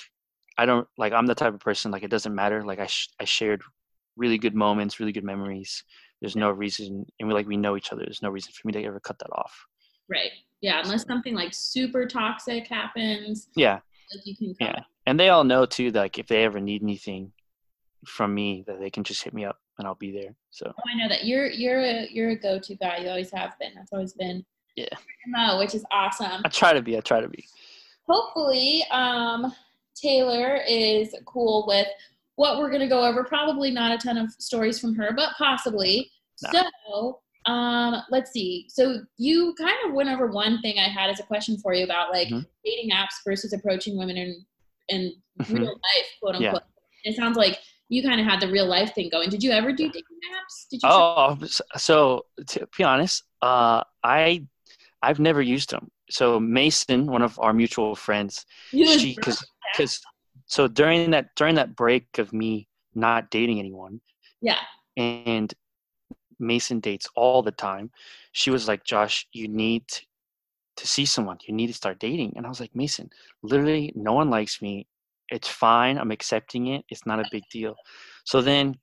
I 0.57 0.65
don't 0.65 0.87
like. 0.97 1.13
I'm 1.13 1.25
the 1.25 1.35
type 1.35 1.53
of 1.53 1.59
person 1.59 1.91
like 1.91 2.03
it 2.03 2.09
doesn't 2.11 2.33
matter. 2.33 2.63
Like, 2.63 2.79
I 2.79 2.87
sh- 2.87 3.09
I 3.19 3.25
shared 3.25 3.61
really 4.15 4.37
good 4.37 4.55
moments, 4.55 4.99
really 4.99 5.11
good 5.11 5.23
memories. 5.23 5.83
There's 6.21 6.35
no 6.35 6.51
reason, 6.51 7.05
and 7.19 7.27
we 7.27 7.33
like 7.33 7.47
we 7.47 7.57
know 7.57 7.75
each 7.77 7.91
other. 7.91 8.03
There's 8.03 8.21
no 8.21 8.29
reason 8.29 8.53
for 8.53 8.67
me 8.67 8.73
to 8.73 8.83
ever 8.83 8.99
cut 8.99 9.19
that 9.19 9.31
off. 9.33 9.67
Right. 10.09 10.31
Yeah. 10.61 10.81
Unless 10.83 11.05
something 11.05 11.33
like 11.33 11.53
super 11.53 12.05
toxic 12.05 12.67
happens, 12.67 13.47
Yeah, 13.55 13.79
like 14.13 14.25
you 14.25 14.35
can 14.35 14.55
yeah, 14.59 14.81
and 15.05 15.19
they 15.19 15.29
all 15.29 15.43
know 15.43 15.65
too. 15.65 15.91
Like 15.91 16.19
if 16.19 16.27
they 16.27 16.43
ever 16.43 16.59
need 16.59 16.83
anything 16.83 17.31
from 18.05 18.33
me, 18.33 18.63
that 18.67 18.79
they 18.79 18.89
can 18.89 19.03
just 19.03 19.23
hit 19.23 19.33
me 19.33 19.45
up 19.45 19.57
and 19.77 19.87
I'll 19.87 19.95
be 19.95 20.11
there. 20.11 20.35
So 20.51 20.71
Oh, 20.75 20.83
I 20.93 20.97
know 20.97 21.09
that 21.09 21.25
you're 21.25 21.47
you're 21.47 21.79
a 21.81 22.07
you're 22.11 22.29
a 22.29 22.35
go-to 22.35 22.75
guy. 22.75 22.97
You 22.97 23.09
always 23.09 23.31
have 23.31 23.57
been. 23.59 23.71
That's 23.75 23.91
always 23.91 24.13
been. 24.13 24.45
Yeah. 24.75 24.85
Mo, 25.27 25.59
which 25.59 25.75
is 25.75 25.83
awesome. 25.91 26.41
I 26.45 26.49
try 26.49 26.73
to 26.73 26.81
be. 26.81 26.95
I 26.97 27.01
try 27.01 27.21
to 27.21 27.27
be. 27.27 27.45
Hopefully, 28.07 28.83
um, 28.91 29.53
Taylor 29.95 30.61
is 30.67 31.15
cool 31.25 31.65
with 31.67 31.87
what 32.35 32.57
we're 32.59 32.71
gonna 32.71 32.87
go 32.87 33.03
over. 33.05 33.23
Probably 33.23 33.71
not 33.71 33.91
a 33.91 33.97
ton 33.97 34.17
of 34.17 34.31
stories 34.33 34.79
from 34.79 34.95
her, 34.95 35.11
but 35.15 35.33
possibly. 35.37 36.09
No. 36.53 36.61
So, 36.87 37.20
um, 37.45 37.95
let's 38.11 38.31
see. 38.31 38.65
So 38.69 38.99
you 39.17 39.53
kind 39.57 39.75
of 39.87 39.93
went 39.93 40.09
over 40.09 40.27
one 40.27 40.61
thing 40.61 40.77
I 40.79 40.89
had 40.89 41.09
as 41.09 41.19
a 41.19 41.23
question 41.23 41.57
for 41.57 41.73
you 41.73 41.83
about 41.83 42.11
like 42.11 42.29
Mhm. 42.29 42.45
dating 42.65 42.91
apps 42.91 43.15
versus 43.25 43.53
approaching 43.53 43.97
women 43.97 44.17
in 44.17 44.45
in 44.89 45.13
Mhm. 45.39 45.55
real 45.55 45.69
life, 45.71 46.07
quote 46.21 46.35
Yeah. 46.35 46.47
unquote. 46.47 46.63
It 47.03 47.15
sounds 47.15 47.37
like 47.37 47.59
you 47.89 48.03
kind 48.03 48.19
of 48.21 48.27
had 48.27 48.39
the 48.41 48.47
real 48.47 48.67
life 48.67 48.93
thing 48.93 49.09
going. 49.09 49.29
Did 49.29 49.43
you 49.43 49.51
ever 49.51 49.71
do 49.71 49.87
dating 49.87 50.03
apps? 50.35 50.67
Did 50.69 50.83
you? 50.83 50.89
Oh, 50.89 51.37
s- 51.41 51.61
so 51.77 52.25
to 52.47 52.67
be 52.77 52.83
honest, 52.83 53.23
uh, 53.41 53.83
I 54.03 54.45
I've 55.01 55.19
never 55.19 55.41
used 55.41 55.71
them. 55.71 55.91
So 56.09 56.39
Mason, 56.39 57.07
one 57.07 57.21
of 57.21 57.39
our 57.39 57.53
mutual 57.53 57.95
friends, 57.95 58.45
she 58.71 59.15
because 59.15 59.43
because 59.73 60.01
so 60.45 60.67
during 60.67 61.11
that 61.11 61.33
during 61.35 61.55
that 61.55 61.75
break 61.75 62.17
of 62.19 62.33
me 62.33 62.67
not 62.93 63.31
dating 63.31 63.59
anyone 63.59 64.01
yeah. 64.41 64.57
and 64.97 65.53
Mason 66.41 66.79
dates 66.79 67.07
all 67.15 67.41
the 67.41 67.51
time, 67.51 67.91
she 68.31 68.49
was 68.49 68.67
like, 68.67 68.83
Josh, 68.83 69.27
you 69.33 69.47
need 69.47 69.83
to 70.77 70.87
see 70.87 71.05
someone. 71.05 71.37
You 71.47 71.53
need 71.53 71.67
to 71.67 71.73
start 71.73 71.99
dating. 71.99 72.33
And 72.35 72.45
I 72.45 72.49
was 72.49 72.59
like, 72.59 72.75
Mason, 72.75 73.09
literally 73.43 73.93
no 73.95 74.13
one 74.13 74.29
likes 74.29 74.61
me. 74.61 74.87
It's 75.29 75.47
fine. 75.47 75.97
I'm 75.97 76.11
accepting 76.11 76.67
it. 76.67 76.83
It's 76.89 77.05
not 77.05 77.19
a 77.19 77.29
big 77.31 77.43
deal. 77.51 77.75
So 78.25 78.41
then 78.41 78.75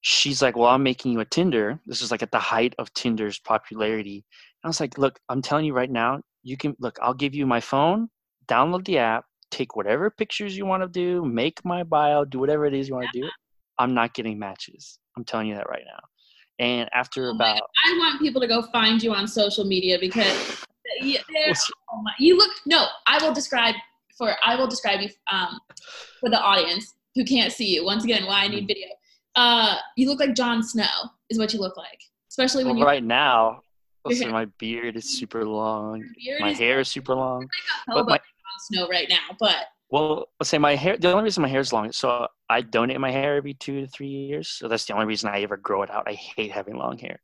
she's 0.00 0.42
like, 0.42 0.56
Well, 0.56 0.68
I'm 0.68 0.82
making 0.82 1.12
you 1.12 1.20
a 1.20 1.24
Tinder. 1.24 1.78
This 1.86 2.02
is 2.02 2.10
like 2.10 2.22
at 2.22 2.32
the 2.32 2.38
height 2.38 2.74
of 2.78 2.92
Tinder's 2.94 3.38
popularity. 3.38 4.24
And 4.62 4.64
I 4.64 4.68
was 4.68 4.80
like, 4.80 4.98
Look, 4.98 5.18
I'm 5.28 5.42
telling 5.42 5.66
you 5.66 5.74
right 5.74 5.90
now, 5.90 6.20
you 6.42 6.56
can 6.56 6.76
look, 6.78 6.98
I'll 7.00 7.14
give 7.14 7.34
you 7.34 7.46
my 7.46 7.60
phone, 7.60 8.08
download 8.48 8.84
the 8.84 8.98
app, 8.98 9.24
take 9.50 9.76
whatever 9.76 10.10
pictures 10.10 10.56
you 10.56 10.66
want 10.66 10.82
to 10.82 10.88
do, 10.88 11.24
make 11.24 11.64
my 11.64 11.82
bio, 11.82 12.24
do 12.24 12.38
whatever 12.38 12.66
it 12.66 12.74
is 12.74 12.88
you 12.88 12.94
want 12.94 13.08
to 13.12 13.20
do. 13.22 13.30
I'm 13.78 13.94
not 13.94 14.14
getting 14.14 14.38
matches. 14.38 14.98
I'm 15.16 15.24
telling 15.24 15.48
you 15.48 15.54
that 15.54 15.68
right 15.68 15.84
now. 15.86 16.00
And 16.58 16.88
after 16.92 17.28
Oh 17.28 17.34
about 17.34 17.60
I 17.84 17.92
want 17.98 18.20
people 18.20 18.40
to 18.40 18.46
go 18.46 18.62
find 18.62 19.02
you 19.02 19.12
on 19.12 19.26
social 19.26 19.64
media 19.64 19.98
because 20.00 20.62
you, 21.00 21.18
oh 21.92 22.02
my, 22.02 22.12
you 22.18 22.36
look. 22.36 22.50
No, 22.66 22.86
I 23.06 23.24
will 23.24 23.34
describe 23.34 23.74
for 24.16 24.34
I 24.44 24.54
will 24.56 24.68
describe 24.68 25.00
you 25.00 25.08
um, 25.30 25.58
for 26.20 26.30
the 26.30 26.40
audience 26.40 26.94
who 27.14 27.24
can't 27.24 27.52
see 27.52 27.74
you. 27.74 27.84
Once 27.84 28.04
again, 28.04 28.26
why 28.26 28.42
I 28.42 28.46
Mm-hmm. 28.46 28.54
need 28.54 28.66
video. 28.68 28.88
Uh, 29.36 29.76
you 29.96 30.08
look 30.08 30.20
like 30.20 30.34
Jon 30.34 30.62
Snow 30.62 30.84
is 31.28 31.38
what 31.38 31.52
you 31.52 31.58
look 31.58 31.76
like, 31.76 32.00
especially 32.30 32.62
when 32.64 32.74
well, 32.74 32.80
you 32.80 32.86
right 32.86 33.02
now, 33.02 33.62
listen, 34.04 34.30
my 34.30 34.44
beard 34.58 34.96
is 34.96 35.18
super 35.18 35.44
long. 35.44 36.04
My 36.38 36.52
hair 36.52 36.78
is 36.80 36.88
super 36.88 37.14
long. 37.16 37.48
like 37.88 37.96
but 37.96 38.06
my- 38.08 38.16
Jon 38.18 38.60
Snow 38.60 38.88
right 38.88 39.08
now. 39.08 39.36
But 39.40 39.56
Well, 39.94 40.26
let's 40.40 40.50
say 40.50 40.58
my 40.58 40.74
hair. 40.74 40.96
The 40.96 41.12
only 41.12 41.22
reason 41.22 41.42
my 41.42 41.48
hair 41.48 41.60
is 41.60 41.72
long, 41.72 41.86
is 41.86 41.96
so 41.96 42.26
I 42.48 42.62
donate 42.62 42.98
my 42.98 43.12
hair 43.12 43.36
every 43.36 43.54
two 43.54 43.82
to 43.82 43.86
three 43.86 44.08
years. 44.08 44.48
So 44.48 44.66
that's 44.66 44.86
the 44.86 44.92
only 44.92 45.06
reason 45.06 45.30
I 45.30 45.42
ever 45.42 45.56
grow 45.56 45.84
it 45.84 45.90
out. 45.90 46.08
I 46.08 46.14
hate 46.14 46.50
having 46.50 46.76
long 46.76 46.98
hair, 46.98 47.20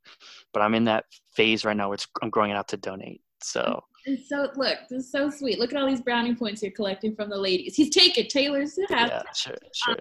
but 0.53 0.63
I'm 0.63 0.77
in 0.77 0.85
that 0.85 1.07
phase 1.35 1.65
right 1.65 1.77
now 1.77 1.89
where 1.89 1.97
it's, 1.97 2.07
I'm 2.23 2.31
growing 2.31 2.53
it 2.53 2.55
out 2.55 2.69
to 2.69 2.77
donate. 2.77 3.23
So 3.43 3.83
and 4.07 4.17
so 4.21 4.51
look, 4.55 4.79
this 4.89 5.07
is 5.07 5.11
so 5.11 5.31
sweet. 5.31 5.59
Look 5.59 5.73
at 5.73 5.81
all 5.81 5.89
these 5.89 6.01
brownie 6.01 6.37
points 6.37 6.63
you're 6.63 6.71
collecting 6.71 7.17
from 7.17 7.29
the 7.29 7.37
ladies. 7.37 7.75
He's 7.75 7.91
taken 7.91 8.29
Taylor's 8.29 8.79
yeah, 8.89 9.21
sure, 9.35 9.57
sure. 9.75 9.97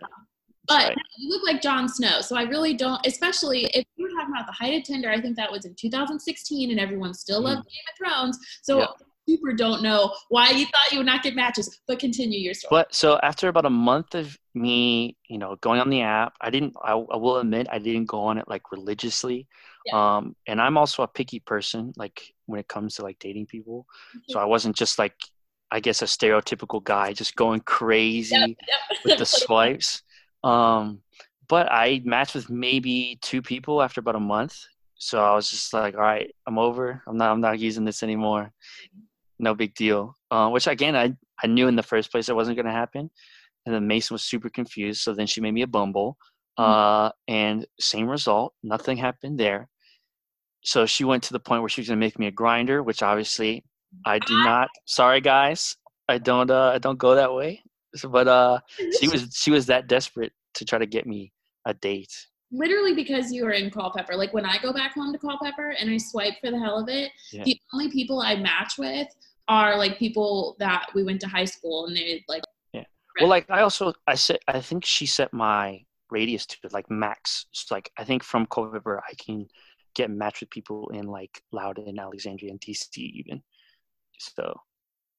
But 0.68 0.90
Right. 0.90 0.98
you 1.18 1.30
look 1.30 1.42
like 1.44 1.64
Jon 1.64 1.90
Snow, 1.90 2.22
so 2.22 2.36
I 2.38 2.44
really 2.44 2.76
don't. 2.76 3.04
Especially 3.04 3.66
if 3.74 3.84
you 3.96 4.06
were 4.06 4.12
talking 4.12 4.32
about 4.32 4.46
the 4.46 4.54
height 4.54 4.80
of 4.80 4.84
Tinder, 4.84 5.10
I 5.10 5.20
think 5.20 5.36
that 5.38 5.52
was 5.52 5.66
in 5.66 5.74
2016, 5.74 6.70
and 6.70 6.80
everyone 6.80 7.16
still 7.16 7.42
loved 7.42 7.66
Game 7.66 7.82
of 7.92 7.98
Thrones. 7.98 8.38
So 8.62 8.82
Mm-hmm. 8.82 9.04
Yeah. 9.30 9.36
super 9.36 9.54
don't 9.54 9.82
know 9.82 10.14
why 10.30 10.50
you 10.52 10.66
thought 10.66 10.92
you 10.92 10.98
would 10.98 11.06
not 11.06 11.24
get 11.24 11.36
matches. 11.36 11.80
But 11.88 12.00
continue 12.00 12.40
your 12.40 12.54
story. 12.54 12.70
But 12.72 12.94
so 12.94 13.20
after 13.22 13.48
about 13.48 13.66
a 13.66 13.70
month 13.70 14.16
of 14.16 14.38
me, 14.54 15.18
you 15.28 15.38
know, 15.38 15.56
going 15.62 15.80
on 15.80 15.90
the 15.90 16.02
app, 16.02 16.34
I 16.42 16.50
didn't. 16.50 16.74
I, 16.84 16.94
I 16.94 17.18
will 17.18 17.38
admit, 17.38 17.68
I 17.72 17.80
didn't 17.80 18.06
go 18.06 18.22
on 18.22 18.38
it 18.38 18.48
like 18.48 18.72
religiously. 18.72 19.48
Um, 19.94 20.36
and 20.46 20.62
I'm 20.62 20.78
also 20.78 21.04
a 21.04 21.08
picky 21.08 21.40
person, 21.40 21.94
like 21.98 22.22
when 22.46 22.60
it 22.60 22.68
comes 22.68 22.96
to 22.96 23.04
like 23.04 23.18
dating 23.20 23.48
people. 23.48 23.88
So 24.30 24.40
I 24.40 24.46
wasn't 24.46 24.76
just 24.76 25.00
like, 25.00 25.16
I 25.72 25.80
guess, 25.80 26.02
a 26.02 26.06
stereotypical 26.06 26.84
guy 26.84 27.14
just 27.14 27.36
going 27.36 27.62
crazy 27.62 28.36
Yep, 28.36 28.50
yep. 28.50 29.00
with 29.04 29.18
the 29.18 29.26
swipes. 29.26 30.04
Um, 30.44 31.02
but 31.48 31.72
I 31.72 32.02
matched 32.06 32.36
with 32.36 32.50
maybe 32.50 33.18
two 33.22 33.42
people 33.42 33.82
after 33.82 34.00
about 34.00 34.16
a 34.16 34.20
month. 34.20 34.56
So 34.96 35.24
I 35.24 35.34
was 35.34 35.50
just 35.50 35.74
like, 35.74 35.96
all 35.96 36.02
right, 36.02 36.36
I'm 36.46 36.60
over. 36.60 37.02
I'm 37.08 37.18
not. 37.18 37.32
I'm 37.32 37.42
not 37.42 37.58
using 37.58 37.86
this 37.86 38.04
anymore. 38.04 38.52
No 39.40 39.56
big 39.56 39.74
deal. 39.76 40.16
Uh, 40.32 40.50
which 40.50 40.68
again, 40.68 40.96
I 40.96 41.16
I 41.44 41.48
knew 41.48 41.68
in 41.68 41.76
the 41.76 41.84
first 41.84 42.12
place 42.12 42.30
it 42.30 42.36
wasn't 42.36 42.58
going 42.58 42.66
to 42.66 42.72
happen. 42.72 43.10
And 43.66 43.74
then 43.76 43.88
Mason 43.88 44.14
was 44.16 44.24
super 44.24 44.50
confused. 44.50 45.02
So 45.02 45.14
then 45.14 45.28
she 45.28 45.42
made 45.42 45.54
me 45.54 45.62
a 45.64 45.68
Bumble. 45.68 46.18
Uh, 46.58 47.10
and 47.30 47.66
same 47.80 48.08
result. 48.10 48.54
Nothing 48.64 48.98
happened 48.98 49.40
there. 49.40 49.70
So 50.62 50.86
she 50.86 51.06
went 51.06 51.24
to 51.24 51.34
the 51.34 51.40
point 51.40 51.62
where 51.62 51.70
she 51.70 51.80
was 51.80 51.88
going 51.88 52.00
to 52.00 52.06
make 52.06 52.20
me 52.20 52.28
a 52.28 52.32
Grindr, 52.34 52.84
which 52.84 53.02
obviously 53.02 53.64
I 54.06 54.20
do 54.20 54.36
not. 54.44 54.68
Sorry, 54.86 55.22
guys. 55.22 55.78
I 56.10 56.18
don't. 56.18 56.52
Uh, 56.52 56.72
I 56.76 56.80
don't 56.80 56.98
go 56.98 57.16
that 57.16 57.34
way. 57.34 57.62
So, 57.96 58.10
but 58.10 58.28
uh, 58.28 58.60
she 59.00 59.08
was 59.08 59.30
she 59.34 59.52
was 59.52 59.68
that 59.68 59.88
desperate 59.88 60.34
to 60.56 60.66
try 60.66 60.80
to 60.80 60.86
get 60.86 61.08
me 61.08 61.32
a 61.66 61.74
date. 61.74 62.14
literally 62.52 62.94
because 62.96 63.32
you 63.32 63.46
were 63.46 63.52
in 63.52 63.70
Culpeper. 63.72 64.16
Like 64.16 64.34
when 64.34 64.46
I 64.46 64.58
go 64.62 64.74
back 64.74 64.94
home 64.96 65.14
to 65.14 65.20
Culpeper 65.20 65.70
and 65.80 65.90
I 65.90 65.98
swipe 65.98 66.34
for 66.42 66.52
the 66.52 66.60
hell 66.60 66.80
of 66.80 66.90
it, 66.90 67.12
Yeah. 67.32 67.44
the 67.46 67.58
only 67.74 67.90
people 67.92 68.20
I 68.22 68.36
match 68.36 68.74
with 68.78 69.08
are 69.50 69.78
like 69.78 69.98
people 70.00 70.56
that 70.60 70.86
we 70.94 71.04
went 71.04 71.20
to 71.22 71.28
high 71.28 71.46
school 71.46 71.88
and 71.88 71.98
they 71.98 72.24
like. 72.30 72.44
Yeah. 72.72 72.86
Well, 73.20 73.30
like 73.30 73.50
I 73.50 73.62
also 73.62 73.94
I 74.08 74.16
said 74.16 74.38
I 74.48 74.62
think 74.62 74.86
she 74.86 75.06
set 75.06 75.34
my 75.34 75.84
radius 76.10 76.46
to 76.46 76.58
like 76.72 76.90
max. 76.90 77.48
So 77.52 77.76
like 77.76 77.92
I 77.98 78.04
think 78.04 78.24
from 78.24 78.46
Culpeper 78.46 79.02
I 79.08 79.14
can 79.16 79.48
get 79.96 80.10
matched 80.10 80.42
with 80.42 80.52
people 80.52 80.90
in 80.90 81.08
like 81.08 81.42
Loudoun, 81.52 82.00
Alexandria, 82.00 82.52
and 82.52 82.62
DC 82.62 82.98
even. 82.98 83.42
So, 84.20 84.54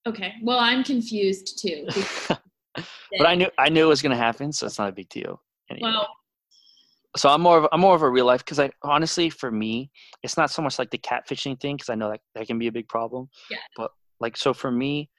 Okay, 0.07 0.35
well 0.43 0.59
I'm 0.59 0.85
confused 0.85 1.59
too. 1.61 1.87
but 2.29 3.27
I 3.27 3.35
knew 3.35 3.49
I 3.59 3.69
knew 3.69 3.85
it 3.85 3.89
was 3.89 4.03
gonna 4.03 4.17
happen, 4.17 4.53
so 4.53 4.67
it's 4.67 4.79
not 4.79 4.89
a 4.89 4.93
big 4.93 5.09
deal. 5.09 5.43
Anyway. 5.71 5.91
Well, 5.91 6.09
so 7.17 7.29
I'm 7.29 7.41
more 7.41 7.59
of 7.59 7.69
I'm 7.73 7.81
more 7.81 7.95
of 7.95 8.03
a 8.03 8.09
real 8.09 8.27
life 8.27 8.45
because 8.45 8.61
I 8.61 8.71
honestly 8.83 9.31
for 9.31 9.51
me 9.51 9.91
it's 10.23 10.37
not 10.37 10.51
so 10.51 10.63
much 10.63 10.79
like 10.79 10.91
the 10.91 10.99
catfishing 10.99 11.61
thing 11.61 11.77
because 11.77 11.89
I 11.89 11.97
know 11.97 12.11
that 12.11 12.21
that 12.35 12.47
can 12.47 12.59
be 12.59 12.69
a 12.69 12.73
big 12.73 12.89
problem. 12.89 13.29
Yeah. 13.51 13.59
But 13.77 13.91
like 14.21 14.37
so 14.37 14.53
for 14.53 14.71
me, 14.71 15.11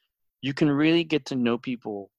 you 0.42 0.54
can 0.54 0.70
really 0.70 1.04
get 1.04 1.26
to 1.28 1.36
know 1.36 1.58
people 1.58 2.10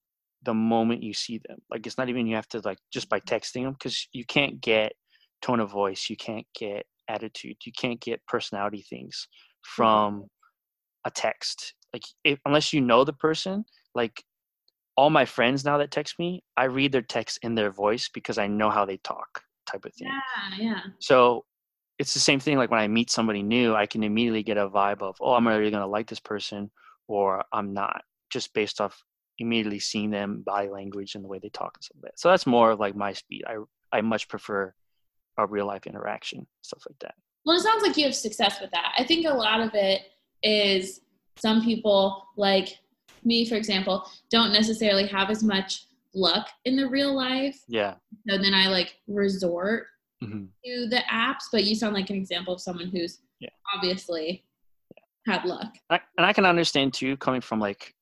the 0.42 0.55
moment 0.55 1.03
you 1.03 1.14
see 1.14 1.40
them. 1.49 1.59
Like 1.71 1.87
it's 1.87 1.99
not 1.99 2.09
even 2.09 2.27
you 2.27 2.37
have 2.37 2.49
to 2.49 2.61
like 2.64 2.79
just 2.92 3.09
by 3.09 3.21
mm-hmm. 3.21 3.35
texting 3.35 3.64
them 3.64 3.73
because 3.73 4.09
you 4.12 4.25
can't 4.25 4.61
get 4.61 4.92
tone 5.40 5.61
of 5.61 5.71
voice, 5.71 6.09
you 6.09 6.16
can't 6.16 6.47
get 6.55 6.87
attitude, 7.09 7.57
you 7.64 7.73
can't 7.77 8.01
get 8.01 8.25
personality 8.27 8.85
things 8.88 9.29
mm-hmm. 9.29 9.83
from 9.83 10.25
a 11.05 11.11
text. 11.11 11.75
Like 11.92 12.05
if, 12.25 12.38
unless 12.47 12.73
you 12.73 12.81
know 12.81 13.05
the 13.05 13.12
person, 13.12 13.64
like 13.95 14.23
all 14.97 15.11
my 15.11 15.25
friends 15.25 15.64
now 15.64 15.79
that 15.79 15.90
text 15.90 16.18
me, 16.18 16.42
I 16.57 16.64
read 16.64 16.92
their 16.92 17.03
text 17.03 17.38
in 17.42 17.55
their 17.55 17.71
voice 17.71 18.09
because 18.12 18.38
I 18.38 18.47
know 18.47 18.71
how 18.71 18.85
they 18.85 18.99
talk 18.99 19.42
type 19.71 19.85
of 19.85 19.95
thing. 19.95 20.09
yeah, 20.09 20.64
yeah. 20.64 20.81
So 21.01 21.45
it's 22.03 22.15
the 22.15 22.21
same 22.21 22.41
thing 22.41 22.59
like 22.59 22.71
when 22.73 22.81
I 22.81 22.88
meet 22.88 23.11
somebody 23.11 23.45
new, 23.45 23.77
I 23.77 23.87
can 23.87 24.03
immediately 24.03 24.43
get 24.43 24.57
a 24.57 24.69
vibe 24.69 25.03
of, 25.03 25.17
oh, 25.21 25.35
I'm 25.35 25.47
really 25.47 25.71
gonna 25.71 25.87
like 25.87 26.09
this 26.09 26.21
person 26.21 26.69
or 27.07 27.45
I'm 27.53 27.73
not, 27.73 28.03
just 28.29 28.53
based 28.55 28.81
off 28.81 29.01
immediately 29.38 29.79
seeing 29.79 30.11
them 30.11 30.43
body 30.45 30.69
language 30.69 31.15
and 31.15 31.23
the 31.23 31.29
way 31.29 31.38
they 31.38 31.49
talk 31.49 31.73
and 31.77 31.85
stuff 31.85 31.97
like 32.03 32.11
that. 32.11 32.19
So 32.19 32.29
that's 32.29 32.45
more 32.45 32.73
of 32.73 32.81
like 32.81 32.97
my 32.97 33.12
speed. 33.12 33.45
I 33.47 33.59
I 33.93 34.01
much 34.01 34.29
prefer 34.29 34.75
a 35.38 35.47
real 35.47 35.67
life 35.67 35.87
interaction, 35.87 36.47
stuff 36.62 36.83
like 36.88 36.99
that. 37.01 37.15
Well, 37.45 37.57
it 37.57 37.62
sounds 37.62 37.83
like 37.83 37.97
you 37.97 38.05
have 38.05 38.15
success 38.15 38.61
with 38.61 38.71
that. 38.73 38.93
I 38.99 39.05
think 39.05 39.27
a 39.27 39.35
lot 39.35 39.61
of 39.61 39.71
it 39.75 40.03
is 40.43 41.01
some 41.37 41.62
people, 41.62 42.25
like 42.37 42.79
me, 43.25 43.49
for 43.49 43.55
example, 43.55 44.09
don't 44.31 44.53
necessarily 44.53 45.07
have 45.07 45.31
as 45.31 45.43
much 45.43 45.87
luck 46.15 46.49
in 46.65 46.77
the 46.77 46.88
real 46.88 47.15
life. 47.15 47.61
Yeah. 47.69 47.95
So 48.29 48.38
then 48.38 48.55
I 48.55 48.69
like 48.69 48.97
resort 49.07 49.87
hmm 50.27 50.45
to 50.65 50.87
the 50.89 51.03
apps, 51.11 51.45
but 51.51 51.65
you 51.65 51.75
sound 51.75 51.95
like 51.95 52.09
an 52.11 52.17
example 52.17 52.55
of 52.55 52.61
someone 52.61 52.89
who's 52.89 53.19
Yeah. 53.41 53.49
obviously 53.75 54.45
had 55.27 55.45
luck. 55.45 55.75
I, 55.91 56.01
and 56.17 56.25
I 56.25 56.33
can 56.33 56.47
understand 56.47 56.95
too, 56.95 57.17
coming 57.17 57.41
from 57.41 57.59
like 57.59 57.95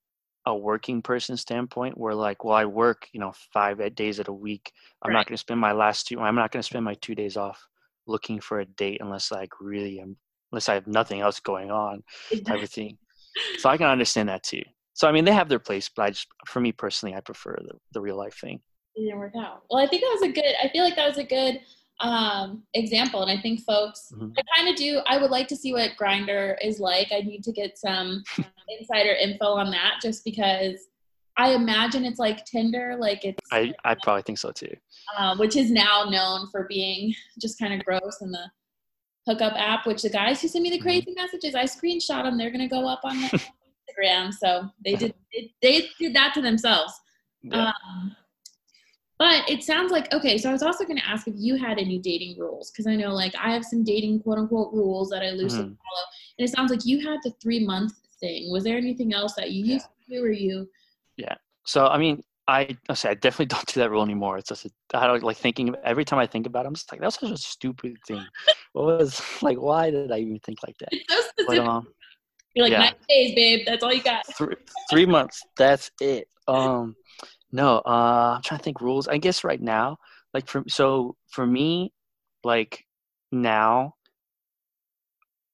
a 0.46 0.54
working 0.54 1.02
person 1.02 1.36
standpoint, 1.36 1.96
where 1.96 2.14
like, 2.14 2.44
well, 2.44 2.54
I 2.54 2.64
work, 2.64 3.08
you 3.12 3.20
know, 3.20 3.32
five 3.52 3.94
days 3.94 4.20
at 4.20 4.28
a 4.28 4.32
week. 4.32 4.72
I'm 5.02 5.10
Right. 5.10 5.18
not 5.18 5.26
going 5.26 5.34
to 5.34 5.40
spend 5.40 5.60
my 5.60 5.72
last 5.72 6.06
two. 6.06 6.20
I'm 6.20 6.34
not 6.34 6.52
going 6.52 6.60
to 6.60 6.66
spend 6.66 6.84
my 6.84 6.94
two 6.94 7.14
days 7.14 7.36
off 7.36 7.66
looking 8.06 8.40
for 8.40 8.60
a 8.60 8.66
date 8.66 9.00
unless 9.00 9.30
like 9.30 9.52
really 9.60 10.00
am, 10.00 10.16
unless 10.52 10.68
I 10.68 10.74
have 10.74 10.86
nothing 10.86 11.20
else 11.20 11.40
going 11.40 11.70
on, 11.70 12.02
type 12.46 12.62
of 12.62 12.70
thing. 12.70 12.98
So 13.58 13.68
I 13.68 13.76
can 13.76 13.86
understand 13.86 14.28
that 14.28 14.42
too. 14.42 14.62
So 14.94 15.08
I 15.08 15.12
mean, 15.12 15.24
they 15.24 15.32
have 15.32 15.48
their 15.48 15.58
place, 15.58 15.88
but 15.94 16.02
I 16.02 16.10
just, 16.10 16.26
for 16.46 16.60
me 16.60 16.72
personally, 16.72 17.14
I 17.14 17.20
prefer 17.20 17.56
the, 17.62 17.74
the 17.92 18.00
real 18.00 18.16
life 18.16 18.38
thing. 18.38 18.60
it 18.96 19.04
didn't 19.04 19.18
work 19.18 19.34
out. 19.38 19.62
Well, 19.70 19.82
I 19.82 19.86
think 19.86 20.02
that 20.02 20.18
was 20.20 20.28
a 20.28 20.32
good. 20.32 20.54
I 20.62 20.68
feel 20.68 20.84
like 20.84 20.96
that 20.96 21.08
was 21.08 21.18
a 21.18 21.24
good 21.24 21.60
um, 22.00 22.62
example, 22.74 23.22
and 23.22 23.30
I 23.30 23.40
think 23.40 23.60
folks. 23.60 24.12
Mhm. 24.16 24.34
I 24.38 24.42
kind 24.56 24.68
of 24.68 24.76
do. 24.76 25.00
I 25.06 25.18
would 25.18 25.30
like 25.30 25.48
to 25.48 25.56
see 25.56 25.72
what 25.72 25.90
Grindr 26.00 26.56
is 26.62 26.80
like. 26.80 27.08
I 27.12 27.20
need 27.20 27.42
to 27.44 27.52
get 27.52 27.78
some 27.78 28.22
insider 28.80 29.12
info 29.12 29.46
on 29.46 29.70
that, 29.72 29.94
just 30.02 30.24
because 30.24 30.76
I 31.36 31.50
imagine 31.54 32.04
it's 32.04 32.18
like 32.18 32.44
Tinder, 32.44 32.96
like 32.98 33.24
it's 33.24 33.38
I, 33.52 33.72
I 33.84 33.94
probably 34.02 34.22
think 34.22 34.38
so 34.38 34.50
too. 34.52 34.74
uh, 35.18 35.36
which 35.36 35.56
is 35.56 35.70
now 35.70 36.04
known 36.08 36.48
for 36.50 36.66
being 36.68 37.14
just 37.40 37.58
kind 37.58 37.72
of 37.74 37.84
gross 37.84 38.18
in 38.20 38.30
the 38.30 38.50
hookup 39.26 39.52
app. 39.56 39.86
Which 39.86 40.02
the 40.02 40.10
guys 40.10 40.40
who 40.40 40.48
send 40.48 40.62
me 40.62 40.70
the 40.70 40.78
Mhm. 40.78 40.82
crazy 40.82 41.12
messages, 41.16 41.54
I 41.54 41.64
screenshot 41.64 42.24
them. 42.24 42.36
They're 42.38 42.50
gonna 42.50 42.68
go 42.68 42.88
up 42.88 43.00
on 43.04 43.20
the 43.20 43.28
Instagram, 43.98 44.32
so 44.32 44.70
they 44.84 44.94
did. 44.96 45.14
They, 45.32 45.52
they 45.62 45.88
did 45.98 46.14
that 46.14 46.32
to 46.34 46.40
themselves. 46.42 46.92
Yeah. 47.42 47.72
Um, 47.88 48.16
but 49.20 49.48
it 49.50 49.62
sounds 49.62 49.92
like 49.92 50.12
okay. 50.14 50.38
So 50.38 50.48
I 50.48 50.52
was 50.52 50.62
also 50.62 50.84
going 50.84 50.96
to 50.96 51.06
ask 51.06 51.28
if 51.28 51.34
you 51.36 51.56
had 51.56 51.78
any 51.78 51.98
dating 51.98 52.38
rules 52.38 52.70
because 52.70 52.86
I 52.86 52.96
know 52.96 53.12
like 53.12 53.34
I 53.36 53.52
have 53.52 53.64
some 53.66 53.84
dating 53.84 54.22
quote 54.22 54.38
unquote 54.38 54.72
rules 54.72 55.10
that 55.10 55.22
I 55.22 55.30
loosely 55.30 55.64
Mhm. 55.64 55.76
follow, 55.76 56.04
and 56.38 56.48
it 56.48 56.50
sounds 56.50 56.70
like 56.70 56.86
you 56.86 57.06
had 57.06 57.18
the 57.22 57.30
three 57.42 57.64
month 57.64 57.92
thing. 58.18 58.50
Was 58.50 58.64
there 58.64 58.78
anything 58.78 59.12
else 59.12 59.34
that 59.34 59.50
you 59.52 59.62
Yeah. 59.64 59.74
used 59.74 59.86
to 59.86 60.14
do, 60.14 60.24
or 60.24 60.30
you? 60.32 60.68
Yeah. 61.18 61.34
So 61.66 61.86
I 61.86 61.98
mean, 61.98 62.22
I 62.48 62.74
I 62.88 62.94
say 62.94 63.10
I 63.10 63.14
definitely 63.14 63.46
don't 63.54 63.66
do 63.66 63.80
that 63.80 63.90
rule 63.90 64.02
anymore. 64.02 64.38
It's 64.38 64.48
just 64.48 64.64
a, 64.64 64.70
I 64.94 65.06
don't 65.06 65.22
like 65.22 65.36
thinking 65.36 65.74
every 65.84 66.06
time 66.06 66.18
I 66.18 66.26
think 66.26 66.46
about 66.46 66.64
it, 66.64 66.68
I'm 66.68 66.74
just 66.74 66.90
like 66.90 67.02
that's 67.02 67.20
such 67.20 67.30
a 67.30 67.36
stupid 67.36 67.98
thing. 68.06 68.24
what 68.72 68.86
was 68.86 69.20
like? 69.42 69.60
Why 69.60 69.90
did 69.90 70.10
I 70.10 70.20
even 70.20 70.38
think 70.40 70.58
like 70.66 70.78
that? 70.78 70.92
It's 70.98 71.28
so 71.36 71.44
But 71.46 71.58
um, 71.58 71.88
You're 72.54 72.64
like 72.64 72.72
yeah. 72.72 72.80
nine 72.80 72.94
days, 73.08 73.34
babe. 73.34 73.60
That's 73.66 73.84
all 73.84 73.92
you 73.92 74.02
got. 74.02 74.24
three 74.34 74.56
three 74.88 75.06
months. 75.06 75.44
That's 75.58 75.90
it. 76.00 76.26
Um, 76.48 76.96
no. 77.52 77.78
Uh, 77.78 78.34
I'm 78.36 78.42
trying 78.42 78.58
to 78.58 78.64
think 78.64 78.80
rules. 78.80 79.08
I 79.08 79.18
guess 79.18 79.44
right 79.44 79.60
now, 79.60 79.98
like 80.34 80.46
for 80.48 80.64
so 80.68 81.16
for 81.30 81.46
me, 81.46 81.92
like 82.44 82.84
now, 83.32 83.94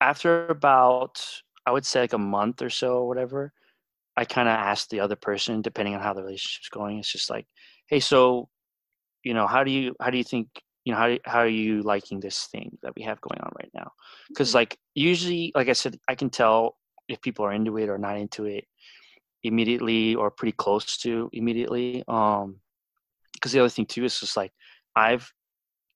after 0.01 0.47
about 0.49 1.23
I 1.67 1.73
would 1.73 1.85
say 1.87 2.01
like 2.01 2.13
a 2.13 2.19
month 2.19 2.63
or 2.63 2.71
so 2.71 2.99
or 2.99 3.09
whatever, 3.09 3.53
I 4.17 4.25
kind 4.25 4.49
of 4.49 4.55
ask 4.55 4.89
the 4.91 5.01
other 5.01 5.17
person, 5.17 5.63
depending 5.63 5.95
on 5.95 6.03
how 6.03 6.15
the 6.15 6.23
relationship's 6.23 6.71
going. 6.71 6.99
It's 7.01 7.13
just 7.13 7.31
like, 7.31 7.47
hey, 7.89 8.01
so, 8.01 8.49
you 9.25 9.35
know, 9.35 9.47
how 9.47 9.65
do 9.65 9.71
you 9.73 9.95
how 10.01 10.11
do 10.11 10.19
you 10.19 10.25
think 10.25 10.49
you 10.85 10.93
know 10.93 10.99
how 10.99 11.09
do- 11.09 11.21
how 11.25 11.41
are 11.41 11.49
you 11.49 11.83
liking 11.83 12.21
this 12.21 12.47
thing 12.53 12.79
that 12.83 12.95
we 12.97 13.03
have 13.05 13.21
going 13.23 13.41
on 13.43 13.53
right 13.59 13.71
now? 13.75 13.93
Because 14.35 14.55
like 14.55 14.79
usually, 14.95 15.53
like 15.55 15.69
I 15.69 15.75
said, 15.75 15.99
I 16.09 16.15
can 16.17 16.31
tell 16.31 16.77
if 17.09 17.21
people 17.23 17.45
are 17.47 17.53
into 17.53 17.79
it 17.79 17.89
or 17.89 17.99
not 17.99 18.19
into 18.19 18.47
it 18.47 18.67
immediately 19.47 20.15
or 20.15 20.31
pretty 20.31 20.53
close 20.53 20.97
to 20.99 21.31
immediately. 21.33 22.05
Um, 22.09 22.61
because 23.35 23.53
the 23.53 23.61
other 23.61 23.69
thing 23.69 23.87
too 23.87 24.05
is 24.05 24.19
just 24.19 24.37
like 24.37 24.53
I've 24.95 25.31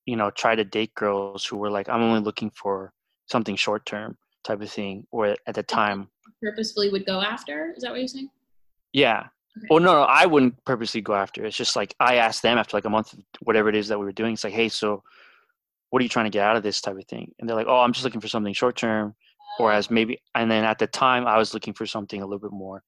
you 0.05 0.15
know 0.15 0.31
tried 0.31 0.55
to 0.55 0.63
date 0.63 0.93
girls 0.95 1.45
who 1.45 1.57
were 1.57 1.69
like 1.69 1.89
I'm 1.89 2.01
only 2.01 2.21
looking 2.21 2.51
for 2.51 2.93
something 3.27 3.55
short 3.55 3.85
term 3.85 4.17
type 4.43 4.61
of 4.61 4.71
thing, 4.71 5.05
or 5.11 5.35
at 5.45 5.55
the 5.55 5.63
time 5.63 6.07
Purposefully 6.41 6.89
would 6.89 7.05
go 7.05 7.21
after. 7.21 7.73
Is 7.75 7.83
that 7.83 7.91
what 7.91 7.99
you're 7.99 8.07
saying? 8.07 8.29
Yeah. 8.93 9.27
Okay. 9.57 9.67
Well, 9.69 9.79
no, 9.79 9.93
no, 9.93 10.03
I 10.03 10.25
wouldn't 10.25 10.63
purposely 10.65 11.01
go 11.01 11.13
after. 11.13 11.45
It's 11.45 11.57
just 11.57 11.75
like 11.75 11.93
I 11.99 12.15
asked 12.15 12.41
them 12.41 12.57
after 12.57 12.77
like 12.77 12.85
a 12.85 12.89
month, 12.89 13.13
of 13.13 13.19
whatever 13.41 13.69
it 13.69 13.75
is 13.75 13.89
that 13.89 13.99
we 13.99 14.05
were 14.05 14.11
doing. 14.11 14.33
It's 14.33 14.43
like, 14.43 14.53
hey, 14.53 14.69
so 14.69 15.03
what 15.89 15.99
are 15.99 16.03
you 16.03 16.09
trying 16.09 16.25
to 16.25 16.31
get 16.31 16.45
out 16.45 16.55
of 16.55 16.63
this 16.63 16.79
type 16.79 16.97
of 16.97 17.05
thing? 17.05 17.33
And 17.37 17.47
they're 17.47 17.55
like, 17.55 17.67
oh, 17.67 17.79
I'm 17.79 17.91
just 17.91 18.05
looking 18.05 18.21
for 18.21 18.29
something 18.29 18.53
short 18.53 18.77
term. 18.77 19.13
Whereas 19.57 19.91
maybe, 19.91 20.21
and 20.33 20.49
then 20.49 20.63
at 20.63 20.79
the 20.79 20.87
time, 20.87 21.27
I 21.27 21.37
was 21.37 21.53
looking 21.53 21.73
for 21.73 21.85
something 21.85 22.21
a 22.21 22.25
little 22.25 22.39
bit 22.39 22.53
more 22.53 22.81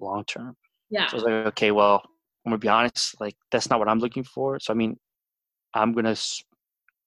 long 0.00 0.24
term. 0.24 0.56
Yeah. 0.90 1.06
So 1.06 1.12
I 1.12 1.16
was 1.16 1.24
like, 1.24 1.46
okay, 1.48 1.70
well, 1.70 2.02
I'm 2.44 2.50
gonna 2.50 2.58
be 2.58 2.68
honest, 2.68 3.20
like 3.20 3.36
that's 3.50 3.70
not 3.70 3.78
what 3.78 3.88
I'm 3.88 3.98
looking 3.98 4.24
for. 4.24 4.58
So 4.60 4.72
I 4.72 4.76
mean, 4.76 4.98
I'm 5.74 5.92
gonna, 5.92 6.16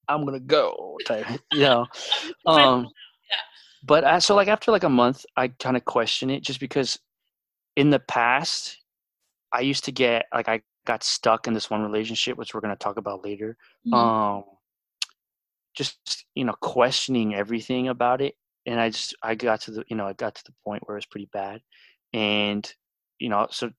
I'm 0.08 0.26
gonna 0.26 0.40
go 0.40 0.98
type, 1.06 1.26
you 1.54 1.62
know. 1.62 1.86
Um, 2.46 2.84
Yeah. 3.30 3.38
but 3.84 4.04
I, 4.04 4.20
so 4.20 4.36
like 4.36 4.48
after 4.48 4.72
like 4.72 4.84
a 4.84 4.90
month, 4.90 5.26
I 5.36 5.48
kind 5.48 5.76
of 5.78 5.86
question 5.86 6.30
it 6.30 6.44
just 6.44 6.60
because 6.60 7.00
in 7.76 7.90
the 7.90 8.00
past, 8.00 8.78
I 9.52 9.62
used 9.62 9.86
to 9.86 9.92
get 9.92 10.26
like 10.34 10.48
I 10.48 10.62
got 10.86 11.04
stuck 11.04 11.48
in 11.48 11.54
this 11.54 11.70
one 11.70 11.82
relationship, 11.82 12.38
which 12.38 12.54
we're 12.54 12.62
gonna 12.62 12.76
talk 12.76 12.98
about 12.98 13.24
later. 13.24 13.58
Mhm. 13.88 13.94
Um, 13.94 14.44
just 15.76 16.26
you 16.36 16.46
know 16.46 16.54
questioning 16.62 17.34
everything 17.36 17.88
about 17.88 18.22
it, 18.22 18.36
and 18.66 18.80
I 18.80 18.90
just 18.90 19.16
I 19.24 19.36
got 19.36 19.62
to 19.62 19.72
the 19.72 19.84
you 19.88 19.96
know 19.96 20.06
I 20.08 20.14
got 20.14 20.36
to 20.36 20.44
the 20.46 20.54
point 20.64 20.84
where 20.86 20.96
it 20.96 21.00
was 21.00 21.06
pretty 21.06 21.30
bad, 21.34 21.62
and 22.14 22.72
you 23.20 23.30
know 23.30 23.48
so 23.52 23.72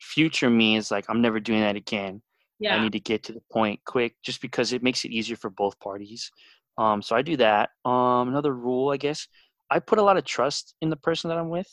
future 0.00 0.50
me 0.50 0.76
is 0.76 0.90
like 0.90 1.06
I'm 1.08 1.20
never 1.22 1.40
doing 1.40 1.60
that 1.60 1.76
again. 1.76 2.22
Yeah. 2.58 2.76
I 2.76 2.82
need 2.82 2.92
to 2.92 3.00
get 3.00 3.22
to 3.24 3.32
the 3.32 3.42
point 3.52 3.80
quick 3.84 4.14
just 4.22 4.40
because 4.40 4.72
it 4.72 4.82
makes 4.82 5.04
it 5.04 5.10
easier 5.10 5.36
for 5.36 5.50
both 5.50 5.78
parties. 5.78 6.30
Um, 6.78 7.02
so 7.02 7.14
I 7.16 7.22
do 7.22 7.36
that. 7.38 7.70
Um, 7.84 8.28
another 8.28 8.54
rule, 8.54 8.90
I 8.90 8.96
guess, 8.96 9.28
I 9.70 9.78
put 9.78 9.98
a 9.98 10.02
lot 10.02 10.16
of 10.16 10.24
trust 10.24 10.74
in 10.80 10.90
the 10.90 10.96
person 10.96 11.28
that 11.28 11.38
I'm 11.38 11.48
with. 11.50 11.68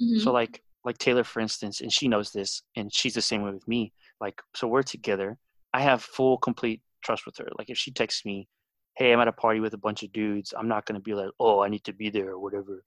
Mhm. 0.00 0.20
So 0.22 0.32
like 0.32 0.62
like 0.84 0.98
Taylor, 0.98 1.24
for 1.24 1.40
instance, 1.40 1.80
and 1.80 1.92
she 1.92 2.06
knows 2.06 2.30
this, 2.30 2.62
and 2.76 2.92
she's 2.94 3.14
the 3.14 3.22
same 3.22 3.42
way 3.42 3.50
with 3.50 3.66
me. 3.66 3.92
Like 4.20 4.40
so 4.54 4.68
we're 4.68 4.82
together. 4.82 5.36
I 5.74 5.80
have 5.82 6.02
full 6.02 6.38
complete 6.38 6.80
trust 7.02 7.26
with 7.26 7.36
her. 7.38 7.48
Like 7.58 7.70
if 7.70 7.76
she 7.78 7.90
texts 7.90 8.24
me, 8.24 8.48
"Hey, 8.96 9.12
I'm 9.12 9.20
at 9.20 9.28
a 9.28 9.32
party 9.32 9.60
with 9.60 9.74
a 9.74 9.78
bunch 9.78 10.02
of 10.02 10.12
dudes," 10.12 10.54
I'm 10.56 10.68
not 10.68 10.86
gonna 10.86 11.00
be 11.00 11.14
like, 11.14 11.30
"Oh, 11.40 11.60
I 11.60 11.68
need 11.68 11.84
to 11.84 11.92
be 11.92 12.08
there" 12.10 12.30
or 12.30 12.38
whatever. 12.38 12.82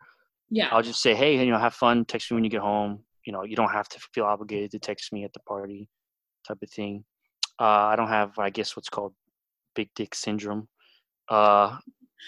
yeah. 0.50 0.70
I'll 0.72 0.82
just 0.82 1.02
say, 1.02 1.14
"Hey, 1.14 1.44
you 1.46 1.52
know, 1.52 1.60
have 1.60 1.76
fun. 1.76 2.06
Text 2.06 2.32
me 2.32 2.36
when 2.36 2.44
you 2.44 2.50
get 2.50 2.62
home. 2.62 3.04
You 3.26 3.34
know, 3.34 3.44
you 3.44 3.56
don't 3.56 3.72
have 3.72 3.90
to 3.90 4.00
feel 4.14 4.26
obligated 4.26 4.72
to 4.72 4.80
text 4.80 5.12
me 5.14 5.24
at 5.24 5.34
the 5.34 5.40
party, 5.42 5.90
type 6.48 6.60
of 6.62 6.70
thing." 6.70 7.04
Uh, 7.60 7.92
I 7.92 7.96
don't 7.96 8.08
have, 8.08 8.40
I 8.40 8.50
guess, 8.50 8.76
what's 8.76 8.90
called 8.90 9.14
big 9.76 9.90
dick 9.96 10.16
syndrome, 10.16 10.68
uh, 11.30 11.78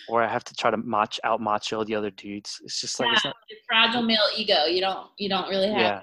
or 0.09 0.21
I 0.23 0.27
have 0.27 0.43
to 0.45 0.53
try 0.53 0.71
to 0.71 0.77
match 0.77 1.19
out 1.23 1.41
macho 1.41 1.77
all 1.77 1.85
the 1.85 1.95
other 1.95 2.11
dudes. 2.11 2.59
It's 2.63 2.81
just 2.81 2.99
like 2.99 3.13
it's 3.13 3.23
not, 3.23 3.35
fragile 3.67 4.01
male 4.01 4.19
ego. 4.35 4.65
You 4.65 4.81
don't. 4.81 5.07
You 5.17 5.29
don't 5.29 5.49
really 5.49 5.69
have. 5.69 5.77
yeah. 5.77 6.01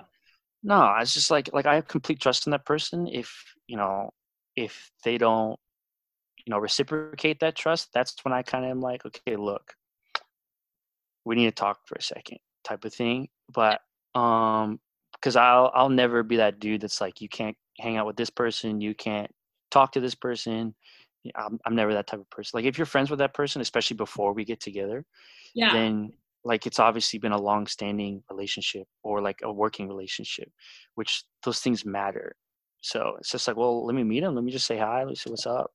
No, 0.63 0.93
it's 0.99 1.15
just 1.15 1.31
like 1.31 1.51
like 1.53 1.67
I 1.67 1.77
have 1.77 1.87
complete 1.87 2.21
trust 2.21 2.47
in 2.47 2.51
that 2.51 2.67
person. 2.67 3.07
If 3.07 3.33
you 3.67 3.77
know, 3.77 4.11
if 4.57 4.91
they 5.05 5.19
don't, 5.19 5.59
you 6.45 6.51
know, 6.51 6.59
reciprocate 6.59 7.41
that 7.41 7.55
trust, 7.55 7.91
that's 7.95 8.17
when 8.25 8.35
I 8.35 8.43
kind 8.43 8.65
of 8.65 8.71
am 8.71 8.81
like, 8.81 9.07
okay, 9.07 9.37
look, 9.37 9.75
we 11.25 11.37
need 11.37 11.47
to 11.47 11.53
talk 11.53 11.81
for 11.87 11.95
a 11.95 12.03
second, 12.03 12.39
type 12.65 12.85
of 12.85 12.93
thing. 12.93 13.29
But 13.53 13.81
um, 14.19 14.81
because 15.13 15.37
I'll 15.37 15.71
I'll 15.75 15.89
never 15.89 16.23
be 16.23 16.37
that 16.37 16.61
dude 16.61 16.81
that's 16.83 17.01
like, 17.01 17.21
you 17.21 17.29
can't 17.29 17.57
hang 17.79 17.97
out 17.97 18.07
with 18.07 18.17
this 18.17 18.31
person, 18.31 18.81
you 18.81 18.95
can't 18.95 19.31
talk 19.71 19.93
to 19.93 20.01
this 20.01 20.15
person. 20.15 20.75
I'm, 21.35 21.59
I'm 21.67 21.75
never 21.75 21.93
that 21.95 22.07
type 22.07 22.21
of 22.21 22.31
person. 22.31 22.57
Like 22.57 22.65
if 22.65 22.79
you're 22.79 22.87
friends 22.87 23.11
with 23.11 23.19
that 23.19 23.35
person, 23.35 23.61
especially 23.61 23.97
before 23.97 24.33
we 24.33 24.45
get 24.45 24.61
together, 24.61 25.05
Yeah. 25.55 25.73
then 25.73 26.13
like 26.45 26.67
it's 26.67 26.79
obviously 26.79 27.19
been 27.19 27.33
a 27.33 27.41
long 27.41 27.67
standing 27.67 28.23
relationship 28.31 28.87
or 29.03 29.21
like 29.21 29.41
a 29.43 29.53
working 29.53 29.89
relationship, 29.89 30.51
which 30.95 31.25
those 31.45 31.61
things 31.61 31.85
matter. 31.85 32.35
So 32.81 33.17
it's 33.19 33.31
just 33.31 33.49
like, 33.49 33.57
well, 33.57 33.85
let 33.85 33.95
me 33.95 34.05
meet 34.05 34.23
him. 34.23 34.35
Let 34.35 34.45
me 34.45 34.53
just 34.53 34.67
say 34.67 34.79
hi. 34.79 35.01
Let 35.01 35.09
me 35.09 35.15
see 35.17 35.31
what's 35.31 35.47
up. 35.47 35.71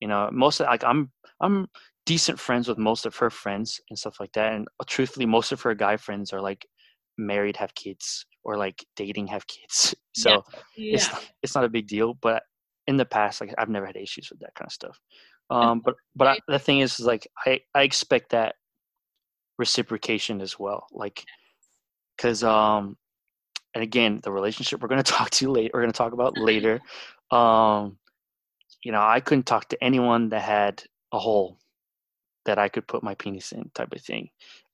You 0.00 0.08
know, 0.08 0.28
most 0.32 0.60
of 0.60 0.66
like 0.66 0.84
I'm 0.84 1.10
I'm 1.40 1.68
decent 2.04 2.38
friends 2.40 2.68
with 2.68 2.78
most 2.78 3.06
of 3.06 3.16
her 3.16 3.30
friends 3.30 3.80
and 3.88 3.98
stuff 3.98 4.18
like 4.20 4.32
that. 4.32 4.52
And 4.54 4.68
truthfully, 4.86 5.26
most 5.26 5.52
of 5.52 5.62
her 5.62 5.74
guy 5.74 5.96
friends 5.96 6.32
are 6.32 6.40
like 6.40 6.66
married, 7.18 7.56
have 7.56 7.74
kids, 7.74 8.26
or 8.44 8.56
like 8.56 8.84
dating, 8.96 9.28
have 9.28 9.46
kids. 9.46 9.94
So 10.14 10.44
yeah. 10.76 10.96
it's 10.96 11.10
not, 11.10 11.32
it's 11.42 11.54
not 11.54 11.64
a 11.64 11.70
big 11.70 11.86
deal. 11.86 12.12
But 12.12 12.42
in 12.86 12.98
the 12.98 13.06
past, 13.06 13.40
like 13.40 13.54
I've 13.56 13.70
never 13.70 13.86
had 13.86 13.96
issues 13.96 14.28
with 14.28 14.40
that 14.40 14.54
kind 14.54 14.66
of 14.66 14.72
stuff. 14.72 15.00
Um, 15.48 15.80
but 15.82 15.94
but 16.14 16.28
I, 16.28 16.38
the 16.48 16.58
thing 16.58 16.80
is, 16.80 17.00
is 17.00 17.06
like 17.06 17.26
I 17.46 17.60
I 17.74 17.84
expect 17.84 18.28
that 18.32 18.56
reciprocation 19.58 20.42
as 20.42 20.58
well. 20.58 20.86
Like 20.92 21.24
because 22.16 22.44
um 22.44 22.96
and 23.74 23.82
again 23.82 24.20
the 24.22 24.32
relationship 24.32 24.80
we're 24.80 24.88
going 24.88 25.02
to 25.02 25.12
talk 25.12 25.30
to 25.30 25.50
later 25.50 25.70
we're 25.74 25.80
going 25.80 25.92
to 25.92 25.96
talk 25.96 26.12
about 26.12 26.38
later 26.38 26.80
um 27.30 27.96
you 28.82 28.92
know 28.92 29.02
i 29.02 29.20
couldn't 29.20 29.46
talk 29.46 29.68
to 29.68 29.82
anyone 29.82 30.28
that 30.28 30.42
had 30.42 30.82
a 31.12 31.18
hole 31.18 31.58
that 32.44 32.58
i 32.58 32.68
could 32.68 32.86
put 32.86 33.02
my 33.02 33.14
penis 33.14 33.52
in 33.52 33.70
type 33.74 33.92
of 33.92 34.00
thing 34.02 34.28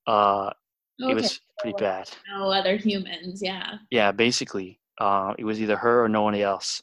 uh 0.07 0.51
Okay. 1.03 1.13
it 1.13 1.15
was 1.15 1.41
pretty 1.59 1.77
so 1.79 1.85
bad 1.85 2.11
No 2.29 2.51
other 2.51 2.77
humans. 2.77 3.41
Yeah. 3.43 3.79
yeah 3.91 4.13
basically 4.13 4.81
uh 4.99 5.35
it 5.39 5.45
was 5.45 5.61
either 5.61 5.77
her 5.77 6.05
or 6.05 6.09
no 6.09 6.23
one 6.23 6.35
else 6.35 6.83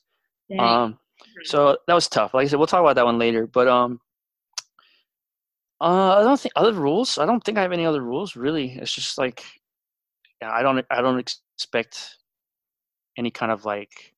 Dang. 0.49 0.59
um 0.59 0.99
so 1.43 1.77
that 1.87 1.93
was 1.93 2.07
tough 2.07 2.33
like 2.33 2.45
i 2.45 2.47
said 2.47 2.57
we'll 2.57 2.67
talk 2.67 2.81
about 2.81 2.95
that 2.95 3.05
one 3.05 3.19
later 3.19 3.47
but 3.47 3.67
um 3.67 3.99
uh 5.81 6.19
i 6.19 6.23
don't 6.23 6.39
think 6.39 6.53
other 6.55 6.73
rules 6.73 7.17
i 7.17 7.25
don't 7.25 7.43
think 7.43 7.57
i 7.57 7.61
have 7.61 7.73
any 7.73 7.85
other 7.85 8.01
rules 8.01 8.35
really 8.35 8.77
it's 8.77 8.93
just 8.93 9.17
like 9.17 9.43
i 10.41 10.61
don't 10.61 10.85
i 10.89 11.01
don't 11.01 11.19
expect 11.19 12.17
any 13.17 13.31
kind 13.31 13.51
of 13.51 13.65
like 13.65 14.13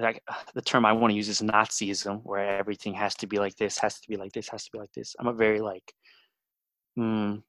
like 0.00 0.22
the 0.54 0.62
term 0.62 0.84
i 0.84 0.92
want 0.92 1.10
to 1.10 1.16
use 1.16 1.28
is 1.28 1.40
nazism 1.42 2.20
where 2.24 2.58
everything 2.58 2.94
has 2.94 3.14
to 3.14 3.26
be 3.26 3.38
like 3.38 3.56
this 3.56 3.78
has 3.78 4.00
to 4.00 4.08
be 4.08 4.16
like 4.16 4.32
this 4.32 4.48
has 4.48 4.64
to 4.64 4.70
be 4.72 4.78
like 4.78 4.92
this 4.92 5.14
i'm 5.18 5.26
a 5.26 5.32
very 5.32 5.60
like 5.60 5.92
mm, 6.98 7.42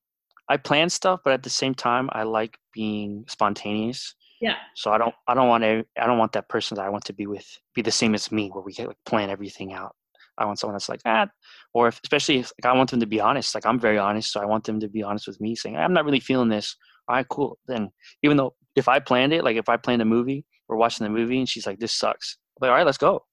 i 0.51 0.57
plan 0.57 0.89
stuff 0.89 1.19
but 1.23 1.33
at 1.33 1.43
the 1.43 1.49
same 1.49 1.73
time 1.73 2.09
i 2.13 2.23
like 2.23 2.57
being 2.73 3.25
spontaneous 3.27 4.15
yeah. 4.41 4.55
so 4.75 4.91
I 4.91 4.97
don't 4.97 5.13
I 5.27 5.35
don't 5.35 5.47
want 5.47 5.63
to 5.63 5.85
I 5.97 6.07
don't 6.07 6.17
want 6.17 6.33
that 6.33 6.49
person 6.49 6.75
that 6.75 6.85
I 6.85 6.89
want 6.89 7.05
to 7.05 7.13
be 7.13 7.27
with 7.27 7.45
be 7.75 7.83
the 7.83 7.91
same 7.91 8.15
as 8.15 8.31
me 8.31 8.49
where 8.49 8.63
we 8.63 8.73
can 8.73 8.87
like 8.87 8.97
plan 9.05 9.29
everything 9.29 9.71
out. 9.71 9.95
I 10.37 10.45
want 10.45 10.57
someone 10.57 10.73
that's 10.73 10.89
like 10.89 11.03
that, 11.03 11.29
or 11.73 11.89
if, 11.89 11.99
especially 12.03 12.39
if 12.39 12.51
like, 12.61 12.73
I 12.73 12.75
want 12.75 12.89
them 12.89 12.99
to 13.01 13.05
be 13.05 13.19
honest. 13.19 13.53
Like 13.53 13.65
I'm 13.65 13.79
very 13.79 13.99
honest, 13.99 14.31
so 14.31 14.41
I 14.41 14.45
want 14.45 14.63
them 14.63 14.79
to 14.79 14.89
be 14.89 15.03
honest 15.03 15.27
with 15.27 15.39
me, 15.39 15.55
saying 15.55 15.77
I'm 15.77 15.93
not 15.93 16.05
really 16.05 16.19
feeling 16.19 16.49
this. 16.49 16.75
All 17.07 17.15
right, 17.15 17.27
cool. 17.29 17.59
Then 17.67 17.91
even 18.23 18.37
though 18.37 18.55
if 18.75 18.87
I 18.87 18.99
planned 18.99 19.33
it, 19.33 19.43
like 19.43 19.57
if 19.57 19.69
I 19.69 19.77
planned 19.77 20.01
a 20.01 20.05
movie, 20.05 20.43
we're 20.67 20.77
watching 20.77 21.03
the 21.03 21.11
movie, 21.11 21.37
and 21.37 21.47
she's 21.47 21.67
like, 21.67 21.79
"This 21.79 21.93
sucks." 21.93 22.37
I'm 22.57 22.65
like, 22.65 22.71
all 22.71 22.77
right, 22.77 22.85
let's 22.85 22.97
go. 22.97 23.23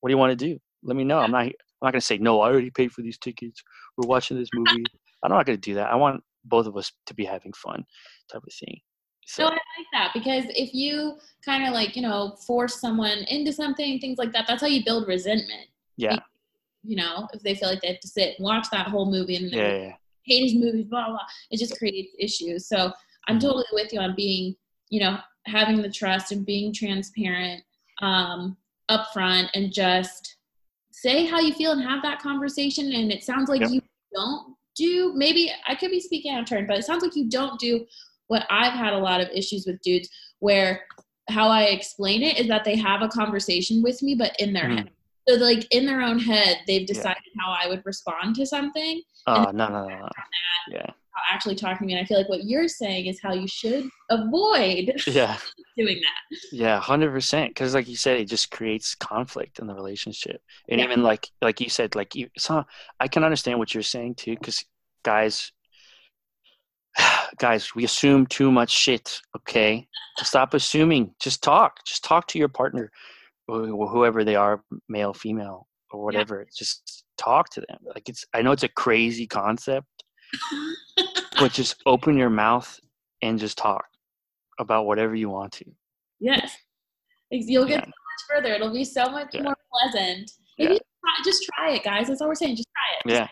What 0.00 0.08
do 0.08 0.12
you 0.12 0.18
want 0.18 0.36
to 0.36 0.44
do? 0.44 0.58
Let 0.82 0.96
me 0.96 1.04
know. 1.04 1.18
I'm 1.18 1.30
not. 1.30 1.42
I'm 1.42 1.52
not 1.82 1.92
gonna 1.92 2.00
say 2.00 2.18
no. 2.18 2.40
I 2.40 2.48
already 2.48 2.70
paid 2.70 2.90
for 2.90 3.02
these 3.02 3.18
tickets. 3.18 3.62
We're 3.96 4.08
watching 4.08 4.36
this 4.36 4.48
movie. 4.52 4.84
I'm 5.22 5.30
not 5.30 5.46
gonna 5.46 5.58
do 5.58 5.74
that. 5.74 5.92
I 5.92 5.94
want 5.94 6.24
both 6.48 6.66
of 6.66 6.76
us 6.76 6.92
to 7.06 7.14
be 7.14 7.24
having 7.24 7.52
fun, 7.52 7.84
type 8.30 8.42
of 8.46 8.52
thing. 8.54 8.80
So 9.26 9.42
No, 9.44 9.48
I 9.48 9.52
like 9.52 9.86
that 9.92 10.10
because 10.14 10.44
if 10.50 10.72
you 10.72 11.18
kind 11.44 11.66
of 11.66 11.74
like, 11.74 11.96
you 11.96 12.02
know, 12.02 12.36
force 12.46 12.80
someone 12.80 13.18
into 13.28 13.52
something, 13.52 13.98
things 13.98 14.18
like 14.18 14.32
that, 14.32 14.46
that's 14.46 14.62
how 14.62 14.68
you 14.68 14.84
build 14.84 15.08
resentment. 15.08 15.68
yeah, 15.96 16.18
You 16.84 16.96
know, 16.96 17.26
if 17.32 17.42
they 17.42 17.54
feel 17.54 17.68
like 17.68 17.80
they 17.80 17.88
have 17.88 18.00
to 18.00 18.08
sit 18.08 18.36
and 18.38 18.44
watch 18.44 18.68
that 18.70 18.86
whole 18.88 19.10
movie 19.10 19.36
and 19.36 19.50
yeah, 19.50 19.78
yeah, 19.78 19.92
hate 20.22 20.44
his 20.44 20.54
movies, 20.54 20.86
blah, 20.86 21.08
blah, 21.08 21.18
it 21.50 21.58
just 21.58 21.76
creates 21.78 22.14
issues. 22.18 22.68
So 22.68 22.92
I'm 23.26 23.38
Mhm. 23.38 23.42
totally 23.42 23.64
with 23.72 23.92
you 23.92 24.00
on 24.00 24.14
being, 24.14 24.54
you 24.90 25.00
know, 25.00 25.18
having 25.46 25.82
the 25.82 25.90
trust 25.90 26.30
and 26.32 26.46
being 26.46 26.72
transparent, 26.72 27.64
um, 28.02 28.56
upfront 28.90 29.48
and 29.54 29.72
just 29.72 30.36
say 30.92 31.26
how 31.26 31.40
you 31.40 31.52
feel 31.52 31.72
and 31.72 31.82
have 31.82 32.02
that 32.02 32.20
conversation. 32.20 32.92
And 32.92 33.10
it 33.12 33.24
sounds 33.24 33.48
like 33.48 33.60
Yep. 33.62 33.70
you 33.70 33.80
don't 34.14 34.55
do, 34.76 35.12
maybe 35.14 35.50
I 35.66 35.74
could 35.74 35.90
be 35.90 36.00
speaking 36.00 36.32
out 36.34 36.42
of 36.42 36.48
turn, 36.48 36.66
but 36.66 36.78
it 36.78 36.84
sounds 36.84 37.02
like 37.02 37.16
you 37.16 37.28
don't 37.28 37.58
do 37.58 37.84
what 38.28 38.46
I've 38.50 38.72
had 38.72 38.92
a 38.92 38.98
lot 38.98 39.20
of 39.20 39.28
issues 39.30 39.64
with 39.66 39.80
dudes 39.82 40.08
where 40.40 40.84
how 41.28 41.48
I 41.48 41.64
explain 41.64 42.22
it 42.22 42.38
is 42.38 42.46
that 42.48 42.64
they 42.64 42.76
have 42.76 43.02
a 43.02 43.08
conversation 43.08 43.82
with 43.82 44.02
me, 44.02 44.14
but 44.14 44.34
in 44.38 44.52
their 44.52 44.64
Mhm. 44.68 44.76
head. 44.78 44.90
So 45.28 45.34
like 45.36 45.66
in 45.72 45.86
their 45.86 46.02
own 46.02 46.20
head, 46.20 46.58
they've 46.68 46.86
decided 46.86 47.22
how 47.40 47.50
I 47.50 47.66
would 47.68 47.82
respond 47.84 48.36
to 48.36 48.46
something 48.46 49.02
Oh 49.26 49.50
no 49.52 49.68
no 49.68 49.88
no 49.88 49.88
no. 49.88 50.08
Yeah 50.70 50.90
actually 51.32 51.54
talking 51.54 51.78
to 51.78 51.84
me. 51.86 51.92
And 51.94 52.02
I 52.02 52.06
feel 52.06 52.18
like 52.18 52.28
what 52.28 52.44
you're 52.44 52.68
saying 52.68 53.06
is 53.06 53.20
how 53.22 53.32
you 53.32 53.48
should 53.48 53.88
avoid 54.10 54.92
yeah 55.06 55.36
doing 55.76 56.00
that. 56.00 56.38
yeah 56.52 56.80
hundred 56.80 57.10
percent. 57.12 57.50
Because 57.50 57.74
like 57.74 57.88
you 57.88 57.96
said, 57.96 58.20
it 58.20 58.26
just 58.26 58.50
creates 58.50 58.94
conflict 58.94 59.58
in 59.58 59.66
the 59.66 59.74
relationship, 59.74 60.40
and 60.68 60.80
Yeah. 60.80 60.86
even 60.86 61.02
like 61.02 61.28
like 61.42 61.60
you 61.60 61.68
said, 61.68 61.94
like 61.94 62.14
you 62.14 62.28
so 62.38 62.64
I 63.00 63.08
can 63.08 63.24
understand 63.24 63.58
what 63.58 63.72
you're 63.74 63.82
saying 63.82 64.16
too. 64.16 64.34
Because 64.34 64.64
guys, 65.04 65.52
guys, 67.38 67.74
we 67.74 67.84
assume 67.84 68.26
too 68.26 68.50
much 68.50 68.70
shit. 68.70 69.20
Okay, 69.36 69.86
stop 70.18 70.54
assuming. 70.54 71.14
Just 71.20 71.42
talk. 71.42 71.84
Just 71.84 72.04
talk 72.04 72.26
to 72.28 72.38
your 72.38 72.48
partner, 72.48 72.90
whoever 73.46 74.24
they 74.24 74.36
are, 74.36 74.62
male, 74.88 75.12
female, 75.14 75.66
or 75.90 76.02
whatever. 76.04 76.46
Just 76.56 77.04
talk 77.18 77.50
to 77.50 77.60
them. 77.62 77.78
Like 77.84 78.08
it's. 78.08 78.24
I 78.34 78.42
know 78.42 78.52
it's 78.52 78.62
a 78.62 78.68
crazy 78.68 79.26
concept, 79.26 79.86
but 81.38 81.52
just 81.52 81.82
open 81.86 82.16
your 82.16 82.30
mouth 82.30 82.78
and 83.22 83.38
just 83.38 83.58
talk 83.58 83.84
about 84.58 84.86
whatever 84.86 85.14
you 85.14 85.28
want 85.28 85.52
to. 85.52 85.64
Yes. 86.20 86.56
You'll 87.30 87.66
get 87.66 87.80
Yeah. 87.80 87.84
so 87.84 87.86
much 87.86 88.22
further. 88.42 88.54
It'll 88.54 88.72
be 88.72 88.84
so 88.84 89.06
much 89.10 89.34
Yeah. 89.34 89.42
more 89.42 89.56
pleasant. 89.72 90.30
If 90.58 90.68
Yeah. 90.68 90.72
you 90.74 90.78
try, 90.78 91.14
just 91.24 91.42
try 91.54 91.70
it, 91.72 91.82
guys. 91.84 92.08
That's 92.08 92.20
all 92.20 92.28
we're 92.28 92.34
saying. 92.34 92.56
Just 92.56 92.68
try 92.72 93.12
it. 93.12 93.14
Yeah. 93.14 93.28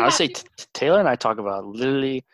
I 0.00 0.04
would 0.04 0.12
say 0.12 0.28
Taylor 0.74 0.98
and 0.98 1.08
I 1.08 1.14
talk 1.16 1.38
about 1.38 1.64
literally. 1.64 2.24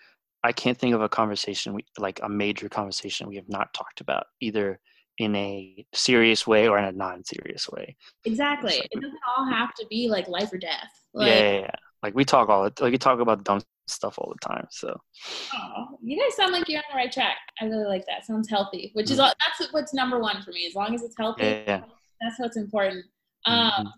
I 0.45 0.51
can't 0.53 0.77
think 0.77 0.95
of 0.95 1.03
a 1.03 1.09
conversation 1.09 1.73
we 1.75 1.85
like 1.99 2.19
a 2.23 2.29
major 2.29 2.69
conversation 2.69 3.29
we 3.29 3.37
have 3.37 3.49
not 3.49 3.73
talked 3.75 4.01
about 4.01 4.27
either 4.41 4.81
in 5.19 5.37
a 5.37 5.87
serious 5.93 6.47
way 6.49 6.67
or 6.67 6.79
in 6.79 6.85
a 6.85 6.91
non-serious 6.93 7.69
way. 7.69 7.95
exactly. 8.25 8.75
It 8.91 8.91
doesn't 9.01 9.19
all 9.37 9.45
have 9.47 9.73
to 9.75 9.87
be 9.89 10.09
like 10.09 10.27
life 10.29 10.53
or 10.53 10.59
death. 10.59 10.91
Like, 11.13 11.29
yeah, 11.29 11.39
yeah, 11.53 11.59
yeah. 11.61 11.71
Like 12.03 12.15
we 12.15 12.25
talk 12.25 12.49
all 12.49 12.65
the 12.65 12.73
like 12.83 12.93
we 12.93 12.99
talk 12.99 13.21
about 13.21 13.45
dumb 13.45 13.61
stuff 13.87 14.19
all 14.19 14.33
the 14.33 14.47
time. 14.49 14.67
So 14.71 14.97
oh, 15.55 15.99
you 16.03 16.19
guys 16.21 16.37
sound 16.37 16.53
like 16.53 16.69
you're 16.69 16.79
on 16.79 16.85
the 16.91 16.97
right 16.97 17.13
track. 17.13 17.37
I 17.61 17.67
really 17.67 17.85
like 17.85 18.05
that. 18.07 18.25
Sounds 18.27 18.49
healthy, 18.49 18.91
which 18.95 19.11
is 19.11 19.19
Mhm. 19.19 19.25
all, 19.25 19.33
that's 19.59 19.73
what's 19.73 19.95
number 19.95 20.19
one 20.19 20.43
for 20.43 20.51
me. 20.53 20.67
As 20.67 20.75
long 20.75 20.95
as 20.95 21.03
it's 21.03 21.15
healthy, 21.19 21.63
yeah, 21.67 21.83
that's 22.21 22.39
what's 22.39 22.57
important. 22.57 23.05
Um, 23.47 23.71
Mhm. 23.71 23.93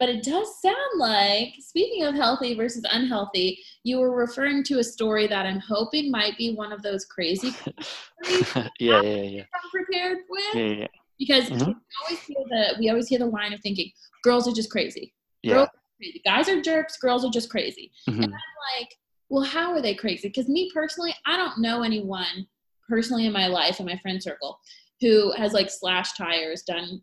But 0.00 0.08
it 0.08 0.24
does 0.24 0.60
sound 0.60 0.98
like, 0.98 1.54
speaking 1.60 2.02
of 2.02 2.14
healthy 2.16 2.54
versus 2.54 2.84
unhealthy, 2.90 3.62
you 3.84 3.98
were 4.00 4.10
referring 4.16 4.64
to 4.64 4.80
a 4.80 4.84
story 4.84 5.28
that 5.28 5.46
I'm 5.46 5.60
hoping 5.60 6.10
might 6.10 6.36
be 6.36 6.54
one 6.56 6.72
of 6.72 6.82
those 6.82 7.04
crazy 7.04 7.54
yeah, 8.80 9.00
yeah, 9.00 9.22
yeah, 9.22 9.42
I'm 9.54 9.70
prepared 9.70 10.18
with. 10.28 10.54
yeah, 10.54 10.62
yeah, 10.82 10.86
Because 11.18 11.48
Mhm. 11.50 11.66
we 11.66 11.74
always 12.02 12.20
hear 12.26 12.44
the 12.48 12.76
we 12.80 12.88
always 12.90 13.08
hear 13.08 13.18
the 13.20 13.26
line 13.26 13.52
of 13.52 13.60
thinking, 13.60 13.92
girls 14.24 14.48
are 14.48 14.52
just 14.52 14.70
crazy. 14.70 15.14
yeah. 15.42 15.54
Girls 15.54 15.68
crazy. 16.02 16.20
Guys 16.24 16.48
are 16.48 16.60
jerks, 16.60 16.96
girls 16.98 17.24
are 17.24 17.30
just 17.30 17.50
crazy. 17.50 17.92
Mhm. 18.08 18.24
And 18.24 18.24
I'm 18.24 18.78
like, 18.80 18.96
well, 19.28 19.44
how 19.44 19.72
are 19.72 19.80
they 19.82 19.94
crazy? 19.94 20.28
Because 20.28 20.48
me 20.48 20.70
personally, 20.72 21.14
I 21.26 21.36
don't 21.36 21.58
know 21.58 21.82
anyone 21.82 22.46
personally 22.88 23.26
in 23.26 23.32
my 23.32 23.46
life, 23.46 23.80
in 23.80 23.86
my 23.86 23.96
friend 23.98 24.22
circle, 24.22 24.58
who 25.00 25.32
has 25.32 25.52
like 25.52 25.70
slashed 25.70 26.16
tires, 26.16 26.62
done 26.62 27.00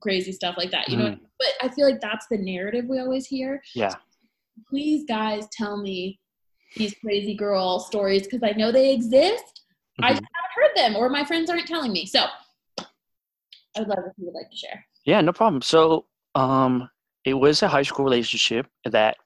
crazy 0.00 0.32
stuff 0.32 0.56
like 0.58 0.70
that. 0.70 0.88
You 0.88 0.96
know, 0.96 1.10
Mhm. 1.10 1.20
but 1.38 1.48
I 1.62 1.68
feel 1.68 1.86
like 1.88 2.00
that's 2.00 2.26
the 2.30 2.38
narrative 2.38 2.86
we 2.86 2.98
always 2.98 3.26
hear. 3.26 3.62
Yeah. 3.74 3.94
Please, 4.68 5.04
guys, 5.06 5.48
tell 5.52 5.76
me 5.76 6.20
these 6.76 6.94
crazy 7.02 7.34
girl 7.34 7.78
stories 7.80 8.24
because 8.24 8.42
I 8.42 8.52
know 8.52 8.70
they 8.72 8.92
exist. 8.92 9.62
I 10.02 10.12
Mhm. 10.12 10.16
just 10.16 10.28
haven't 10.34 10.52
heard 10.54 10.76
them, 10.76 10.96
or 10.96 11.08
my 11.08 11.24
friends 11.24 11.50
aren't 11.50 11.66
telling 11.66 11.92
me. 11.92 12.06
So, 12.06 12.26
I 12.78 13.80
would 13.80 13.88
love 13.88 13.98
if 14.06 14.12
you 14.18 14.26
would 14.26 14.34
like 14.34 14.50
to 14.50 14.56
share. 14.56 14.86
Yeah, 15.04 15.20
no 15.20 15.32
problem. 15.32 15.62
So, 15.62 16.06
um, 16.34 16.90
it 17.24 17.34
was 17.34 17.62
a 17.62 17.68
high 17.68 17.82
school 17.82 18.04
relationship 18.04 18.66
that 18.84 19.16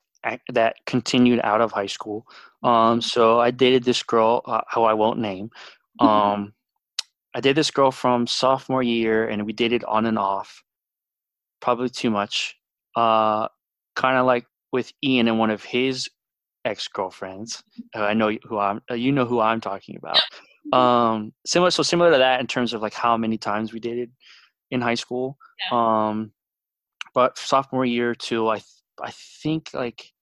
that 0.48 0.76
continued 0.86 1.40
out 1.44 1.60
of 1.60 1.72
high 1.72 1.86
school. 1.86 2.26
Um, 2.62 3.00
so 3.02 3.40
I 3.40 3.50
dated 3.50 3.84
this 3.84 4.02
girl, 4.02 4.40
uh, 4.46 4.62
who 4.72 4.82
I 4.84 4.94
won't 4.94 5.18
name. 5.18 5.50
Um, 6.00 6.54
I 7.34 7.40
dated 7.40 7.56
this 7.56 7.70
girl 7.70 7.90
from 7.90 8.26
sophomore 8.26 8.82
year, 8.82 9.28
and 9.28 9.44
we 9.44 9.52
dated 9.52 9.84
on 9.84 10.06
and 10.06 10.18
off, 10.18 10.62
probably 11.60 11.90
too 11.90 12.10
much. 12.10 12.56
Uh, 12.96 13.48
kind 13.96 14.16
of 14.16 14.24
like 14.24 14.46
with 14.72 14.92
Ian 15.04 15.28
and 15.28 15.38
one 15.38 15.50
of 15.50 15.62
his 15.62 16.08
ex 16.64 16.88
girlfriends. 16.88 17.62
Uh, 17.94 18.02
I 18.02 18.14
know 18.14 18.32
who 18.44 18.58
I'm. 18.58 18.80
Uh, 18.90 18.94
you 18.94 19.12
know 19.12 19.26
who 19.26 19.40
I'm 19.40 19.60
talking 19.60 19.96
about. 19.96 20.20
Um, 20.72 21.32
similar. 21.44 21.70
So 21.70 21.82
similar 21.82 22.12
to 22.12 22.18
that 22.18 22.40
in 22.40 22.46
terms 22.46 22.72
of 22.72 22.80
like 22.82 22.94
how 22.94 23.16
many 23.16 23.36
times 23.36 23.72
we 23.72 23.80
dated 23.80 24.10
in 24.70 24.80
high 24.80 24.94
school. 24.94 25.36
Um, 25.70 26.32
but 27.14 27.38
sophomore 27.38 27.84
year 27.86 28.14
to 28.14 28.48
I 28.48 28.62
I 29.02 29.10
think 29.42 29.70
like 29.72 30.12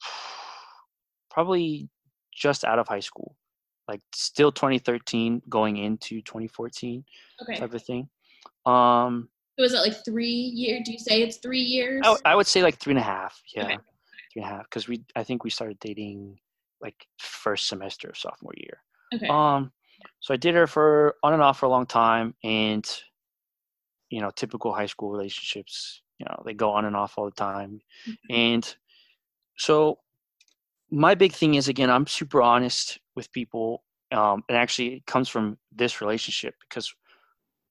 probably 1.30 1.88
just 2.34 2.64
out 2.64 2.78
of 2.78 2.88
high 2.88 3.00
school, 3.00 3.36
like 3.88 4.00
still 4.14 4.52
2013 4.52 5.42
going 5.48 5.76
into 5.76 6.20
2014 6.22 7.04
Okay. 7.42 7.58
type 7.58 7.74
of 7.74 7.82
thing. 7.82 8.08
Um, 8.66 9.28
So 9.58 9.64
is 9.64 9.74
it 9.74 9.78
like 9.80 10.04
three 10.04 10.30
years? 10.30 10.82
Do 10.84 10.92
you 10.92 10.98
say 10.98 11.22
it's 11.22 11.36
three 11.38 11.60
years? 11.60 12.00
I, 12.02 12.06
w- 12.08 12.22
I 12.24 12.34
would 12.34 12.46
say 12.46 12.62
like 12.62 12.78
three 12.78 12.92
and 12.92 13.00
a 13.00 13.02
half. 13.02 13.40
Yeah, 13.54 13.64
Okay. 13.66 13.76
three 14.32 14.42
and 14.42 14.50
a 14.50 14.54
half 14.54 14.64
because 14.64 14.88
we 14.88 15.04
I 15.16 15.24
think 15.24 15.44
we 15.44 15.50
started 15.50 15.78
dating 15.78 16.38
like 16.80 17.06
first 17.18 17.68
semester 17.68 18.08
of 18.08 18.16
sophomore 18.18 18.54
year. 18.56 18.82
okay. 19.14 19.28
Um, 19.28 19.72
so 20.20 20.34
I 20.34 20.36
did 20.36 20.54
her 20.54 20.66
for 20.66 21.16
on 21.22 21.32
and 21.34 21.42
off 21.42 21.58
for 21.60 21.66
a 21.66 21.70
long 21.70 21.86
time, 21.86 22.34
and 22.42 22.84
you 24.10 24.20
know, 24.20 24.30
typical 24.30 24.72
high 24.74 24.86
school 24.86 25.10
relationships, 25.10 26.02
you 26.22 26.28
know, 26.28 26.42
they 26.44 26.54
go 26.54 26.70
on 26.70 26.84
and 26.84 26.94
off 26.94 27.14
all 27.18 27.24
the 27.24 27.32
time. 27.32 27.80
Mhm. 28.06 28.16
And 28.30 28.76
so 29.56 29.98
my 30.88 31.16
big 31.16 31.32
thing 31.32 31.54
is 31.54 31.66
again, 31.66 31.90
I'm 31.90 32.06
super 32.06 32.40
honest 32.40 33.00
with 33.16 33.32
people. 33.32 33.82
Um, 34.12 34.44
and 34.48 34.56
actually 34.56 34.94
it 34.96 35.06
comes 35.06 35.28
from 35.28 35.58
this 35.72 36.00
relationship 36.00 36.54
because 36.60 36.94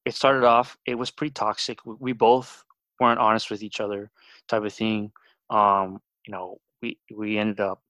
it 0.03 0.15
started 0.15 0.43
off, 0.43 0.77
it 0.85 0.95
was 0.95 1.11
pretty 1.11 1.31
toxic. 1.31 1.79
We, 1.85 2.11
both 2.11 2.65
weren't 2.99 3.19
honest 3.19 3.49
with 3.49 3.63
each 3.63 3.79
other 3.79 4.11
type 4.47 4.63
of 4.63 4.73
thing. 4.73 5.11
Um, 5.49 6.01
you 6.25 6.31
know, 6.33 6.59
we, 6.81 6.97
we 7.15 7.37
ended 7.37 7.59
up, 7.59 7.81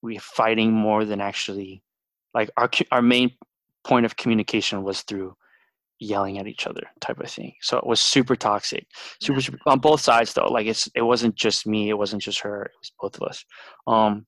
we 0.00 0.18
fighting 0.18 0.72
more 0.72 1.04
than 1.04 1.20
actually 1.20 1.82
like 2.32 2.50
our, 2.56 2.70
our 2.90 3.02
main 3.02 3.32
point 3.82 4.06
of 4.06 4.16
communication 4.16 4.82
was 4.82 5.02
through 5.02 5.36
yelling 6.00 6.38
at 6.38 6.46
each 6.46 6.66
other 6.66 6.82
type 7.00 7.20
of 7.20 7.30
thing. 7.30 7.52
So 7.60 7.78
it 7.78 7.86
was 7.86 8.00
super 8.00 8.36
toxic. 8.36 8.86
Super, 9.20 9.40
super 9.40 9.58
on 9.66 9.78
both 9.78 10.00
sides 10.00 10.32
though. 10.34 10.48
Like 10.48 10.66
it's 10.66 10.88
it 10.94 11.02
wasn't 11.02 11.34
just 11.36 11.66
me, 11.66 11.88
it 11.88 11.98
wasn't 11.98 12.22
just 12.22 12.40
her, 12.40 12.64
it 12.64 12.72
was 12.80 12.92
both 13.00 13.16
of 13.16 13.28
us. 13.28 13.44
Um 13.86 14.26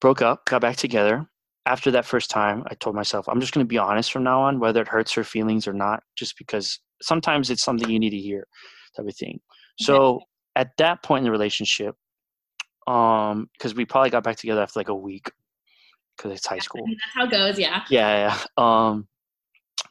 broke 0.00 0.22
up, 0.22 0.44
got 0.46 0.60
back 0.60 0.76
together. 0.76 1.26
After 1.66 1.90
that 1.90 2.06
first 2.06 2.30
time, 2.30 2.64
I 2.68 2.74
told 2.74 2.96
myself, 2.96 3.28
I'm 3.28 3.40
just 3.40 3.52
gonna 3.52 3.66
be 3.66 3.78
honest 3.78 4.12
from 4.12 4.24
now 4.24 4.42
on, 4.42 4.60
whether 4.60 4.80
it 4.80 4.88
hurts 4.88 5.12
her 5.12 5.24
feelings 5.24 5.66
or 5.66 5.72
not, 5.72 6.02
just 6.16 6.36
because 6.38 6.80
sometimes 7.02 7.50
it's 7.50 7.64
something 7.64 7.88
you 7.88 7.98
need 7.98 8.10
to 8.10 8.18
hear, 8.18 8.46
type 8.96 9.06
of 9.06 9.16
thing. 9.16 9.40
So 9.80 10.20
at 10.56 10.70
that 10.78 11.02
point 11.02 11.20
in 11.20 11.24
the 11.24 11.30
relationship, 11.30 11.94
um, 12.88 13.48
because 13.52 13.74
we 13.74 13.84
probably 13.84 14.10
got 14.10 14.24
back 14.24 14.36
together 14.36 14.62
after 14.62 14.80
like 14.80 14.88
a 14.88 14.94
week 14.94 15.30
because 16.16 16.32
it's 16.32 16.46
high 16.46 16.56
I 16.56 16.58
school. 16.58 16.84
mean, 16.86 16.96
that's 16.96 17.14
how 17.14 17.24
it 17.24 17.30
goes. 17.30 17.58
Yeah. 17.58 17.84
Yeah, 17.90 18.32
yeah. 18.32 18.38
Um, 18.56 19.06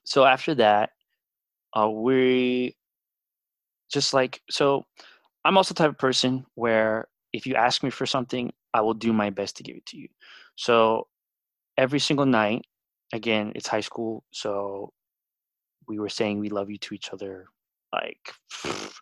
so 0.08 0.24
after 0.24 0.56
that, 0.56 0.92
uh, 1.78 1.90
we 1.90 2.78
just 3.92 4.14
like 4.14 4.42
so. 4.50 4.86
I'm 5.44 5.58
also 5.58 5.74
the 5.74 5.80
type 5.80 5.90
of 5.90 5.98
person 5.98 6.46
where 6.56 7.10
if 7.34 7.46
you 7.46 7.56
ask 7.56 7.84
me 7.84 7.90
for 7.90 8.06
something, 8.06 8.54
I 8.74 8.80
will 8.80 8.94
do 8.94 9.12
my 9.12 9.30
best 9.30 9.58
to 9.58 9.64
give 9.64 9.76
it 9.76 9.86
to 9.88 9.98
you. 9.98 10.08
So 10.56 11.08
every 11.78 12.00
single 12.00 12.26
night, 12.26 12.66
again, 13.12 13.52
it's 13.54 13.68
high 13.68 13.82
school, 13.82 14.24
so 14.32 14.94
we 15.90 16.00
were 16.00 16.10
saying 16.10 16.40
we 16.40 16.50
love 16.50 16.70
you 16.70 16.78
to 16.78 16.96
each 16.96 17.10
other, 17.12 17.48
like 17.92 18.34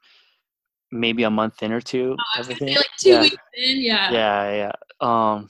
maybe 0.91 1.21
a 1.21 1.29
month 1.29 1.61
in 1.61 1.71
or 1.71 1.81
two. 1.81 2.15
Oh, 2.19 2.23
I 2.33 2.39
was 2.39 2.47
type 2.47 2.55
of 2.55 2.59
gonna 2.61 2.71
say 2.71 2.77
like 2.79 2.89
two 2.97 3.09
Yeah. 3.09 3.21
weeks 3.21 3.37
in. 3.57 3.81
Yeah. 3.81 4.11
Yeah, 4.11 4.51
yeah. 4.55 4.71
Um, 5.01 5.49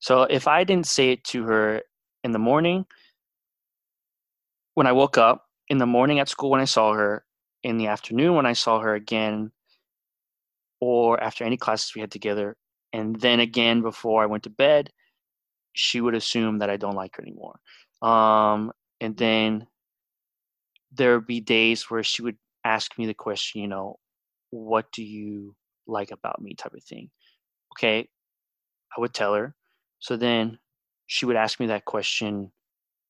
so 0.00 0.22
if 0.22 0.48
I 0.48 0.64
didn't 0.64 0.86
say 0.86 1.12
it 1.12 1.24
to 1.24 1.42
her 1.44 1.82
in 2.24 2.32
the 2.32 2.38
morning, 2.38 2.86
when 4.78 4.86
I 4.86 4.92
woke 4.92 5.18
up, 5.18 5.46
in 5.68 5.78
the 5.78 5.86
morning 5.86 6.20
at 6.20 6.28
school 6.28 6.50
when 6.50 6.60
I 6.60 6.64
saw 6.64 6.92
her, 6.92 7.24
in 7.64 7.78
the 7.78 7.88
afternoon 7.88 8.36
when 8.36 8.46
I 8.46 8.52
saw 8.52 8.78
her 8.78 8.94
again, 8.94 9.50
or 10.80 11.20
after 11.20 11.42
any 11.42 11.56
classes 11.56 11.96
we 11.96 12.00
had 12.00 12.12
together, 12.12 12.56
and 12.92 13.20
then 13.20 13.40
again 13.40 13.82
before 13.82 14.22
I 14.22 14.26
went 14.26 14.44
to 14.44 14.50
bed, 14.50 14.90
she 15.72 16.00
would 16.00 16.14
assume 16.14 16.60
that 16.60 16.70
I 16.70 16.76
don't 16.76 16.94
like 16.94 17.16
her 17.16 17.24
anymore. 17.24 17.58
Um, 18.02 18.70
and 19.00 19.16
then 19.16 19.66
there 20.92 21.16
would 21.16 21.26
be 21.26 21.40
days 21.40 21.90
where 21.90 22.04
she 22.04 22.22
would 22.22 22.38
ask 22.64 22.96
me 22.96 23.06
the 23.06 23.14
question, 23.14 23.60
you 23.60 23.66
know, 23.66 23.98
what 24.50 24.92
do 24.92 25.02
you 25.02 25.56
like 25.88 26.12
about 26.12 26.40
me 26.40 26.54
type 26.54 26.74
of 26.74 26.84
thing. 26.84 27.10
Okay, 27.74 28.08
I 28.96 29.00
would 29.00 29.12
tell 29.12 29.34
her. 29.34 29.56
So 29.98 30.16
then 30.16 30.60
she 31.06 31.26
would 31.26 31.34
ask 31.34 31.58
me 31.58 31.66
that 31.66 31.84
question 31.84 32.52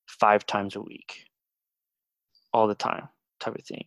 five 0.07 0.47
times 0.47 0.75
a 0.75 0.81
week, 0.81 1.28
all 2.59 2.67
the 2.67 2.75
time, 2.75 3.09
type 3.41 3.55
of 3.55 3.65
thing. 3.65 3.85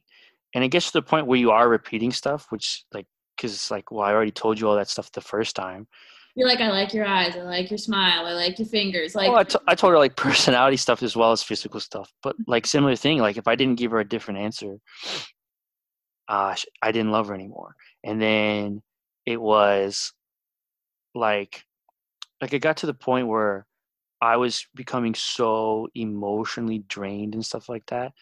And 0.55 0.63
it 0.63 0.69
gets 0.69 0.87
to 0.87 0.93
the 0.93 1.01
point 1.01 1.27
where 1.27 1.39
you 1.39 1.51
are 1.51 1.69
repeating 1.69 2.11
stuff, 2.11 2.47
which 2.49 2.85
like, 2.93 3.05
because 3.35 3.53
it's 3.53 3.71
like, 3.71 3.91
well, 3.91 4.05
I 4.05 4.13
already 4.13 4.31
told 4.31 4.59
you 4.59 4.67
all 4.67 4.75
that 4.75 4.89
stuff 4.89 5.11
the 5.11 5.21
first 5.21 5.55
time. 5.55 5.87
You're 6.35 6.47
like, 6.47 6.61
I 6.61 6.69
like 6.69 6.93
your 6.93 7.05
eyes. 7.05 7.35
I 7.35 7.41
like 7.41 7.69
your 7.69 7.77
smile. 7.77 8.25
I 8.25 8.33
like 8.33 8.57
your 8.57 8.67
fingers. 8.67 9.15
Like, 9.15 9.29
oh, 9.29 9.35
I, 9.35 9.43
t- 9.43 9.59
I 9.67 9.75
told 9.75 9.91
her 9.91 9.99
like 9.99 10.15
personality 10.27 10.77
stuff 10.77 11.03
as 11.03 11.15
well 11.15 11.31
as 11.31 11.43
physical 11.43 11.79
stuff, 11.79 12.11
but 12.23 12.35
like 12.47 12.65
similar 12.65 12.95
thing. 12.95 13.19
Like 13.19 13.37
if 13.37 13.47
I 13.47 13.55
didn't 13.55 13.79
give 13.79 13.91
her 13.91 13.99
a 13.99 14.07
different 14.07 14.39
answer, 14.39 14.77
uh, 16.29 16.55
I 16.81 16.91
didn't 16.91 17.11
love 17.11 17.27
her 17.27 17.33
anymore. 17.33 17.75
And 18.03 18.21
then 18.21 18.81
it 19.25 19.41
was 19.41 20.13
like, 21.13 21.63
like 22.41 22.53
it 22.53 22.59
got 22.59 22.77
to 22.77 22.85
the 22.85 22.93
point 22.93 23.27
where 23.27 23.65
I 24.21 24.37
was 24.37 24.67
becoming 24.75 25.15
so 25.15 25.87
emotionally 25.95 26.83
drained 26.87 27.33
and 27.33 27.45
stuff 27.45 27.67
like 27.67 27.85
that. 27.87 28.13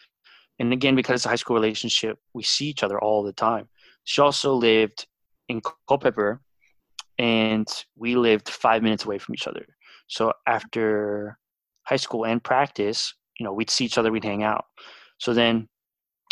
And 0.60 0.74
again, 0.74 0.96
because 0.96 1.16
it's 1.16 1.26
a 1.26 1.30
high 1.30 1.36
school 1.36 1.56
relationship, 1.56 2.20
we 2.34 2.44
see 2.44 2.68
each 2.68 2.84
other 2.84 3.00
all 3.00 3.24
the 3.24 3.34
time. 3.34 3.70
She 4.04 4.22
also 4.22 4.54
lived 4.54 5.08
in 5.48 5.62
Culpeper, 5.88 6.42
and 7.18 7.68
we 7.96 8.16
lived 8.16 8.50
five 8.50 8.84
minutes 8.84 9.06
away 9.06 9.18
from 9.18 9.36
each 9.36 9.48
other. 9.48 9.66
So 10.08 10.34
after 10.48 11.38
high 11.84 11.98
school 11.98 12.26
and 12.26 12.44
practice, 12.44 13.14
you 13.40 13.46
know, 13.46 13.54
we'd 13.54 13.70
see 13.70 13.86
each 13.86 13.98
other, 13.98 14.12
we'd 14.12 14.24
hang 14.24 14.44
out. 14.44 14.66
So 15.18 15.34
then, 15.34 15.68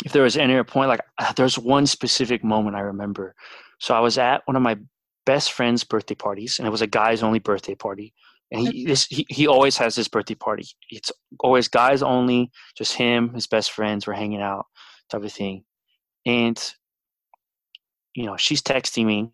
if 0.04 0.12
there 0.12 0.22
was 0.22 0.36
any 0.36 0.62
point, 0.62 0.88
like 0.88 1.00
uh, 1.18 1.32
there's 1.32 1.58
one 1.58 1.86
specific 1.86 2.44
moment 2.44 2.76
I 2.76 2.80
remember. 2.80 3.34
So 3.80 3.94
I 3.94 4.00
was 4.00 4.18
at 4.18 4.42
one 4.46 4.56
of 4.56 4.62
my 4.62 4.78
best 5.26 5.52
friend's 5.52 5.84
birthday 5.84 6.14
parties, 6.14 6.58
and 6.58 6.66
it 6.66 6.70
was 6.70 6.82
a 6.82 6.86
guy's 6.86 7.22
only 7.22 7.38
birthday 7.38 7.74
party. 7.74 8.14
And 8.50 8.66
he, 8.68 8.86
this, 8.86 9.06
he 9.06 9.26
he 9.28 9.46
always 9.46 9.76
has 9.76 9.94
his 9.94 10.08
birthday 10.08 10.34
party. 10.34 10.64
It's 10.90 11.12
always 11.40 11.68
guys 11.68 12.02
only, 12.02 12.50
just 12.76 12.94
him, 12.94 13.34
his 13.34 13.46
best 13.46 13.72
friends, 13.72 14.06
we're 14.06 14.14
hanging 14.14 14.40
out, 14.40 14.64
type 15.10 15.22
of 15.22 15.32
thing. 15.32 15.64
And 16.24 16.58
you 18.14 18.24
know, 18.26 18.36
she's 18.36 18.62
texting 18.62 19.04
me, 19.04 19.28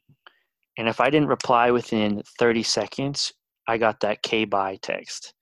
and 0.78 0.88
if 0.88 1.00
I 1.00 1.10
didn't 1.10 1.28
reply 1.28 1.70
within 1.70 2.22
30 2.38 2.62
seconds, 2.64 3.32
I 3.68 3.78
got 3.78 4.00
that 4.00 4.22
K 4.22 4.44
by 4.44 4.76
text 4.82 5.32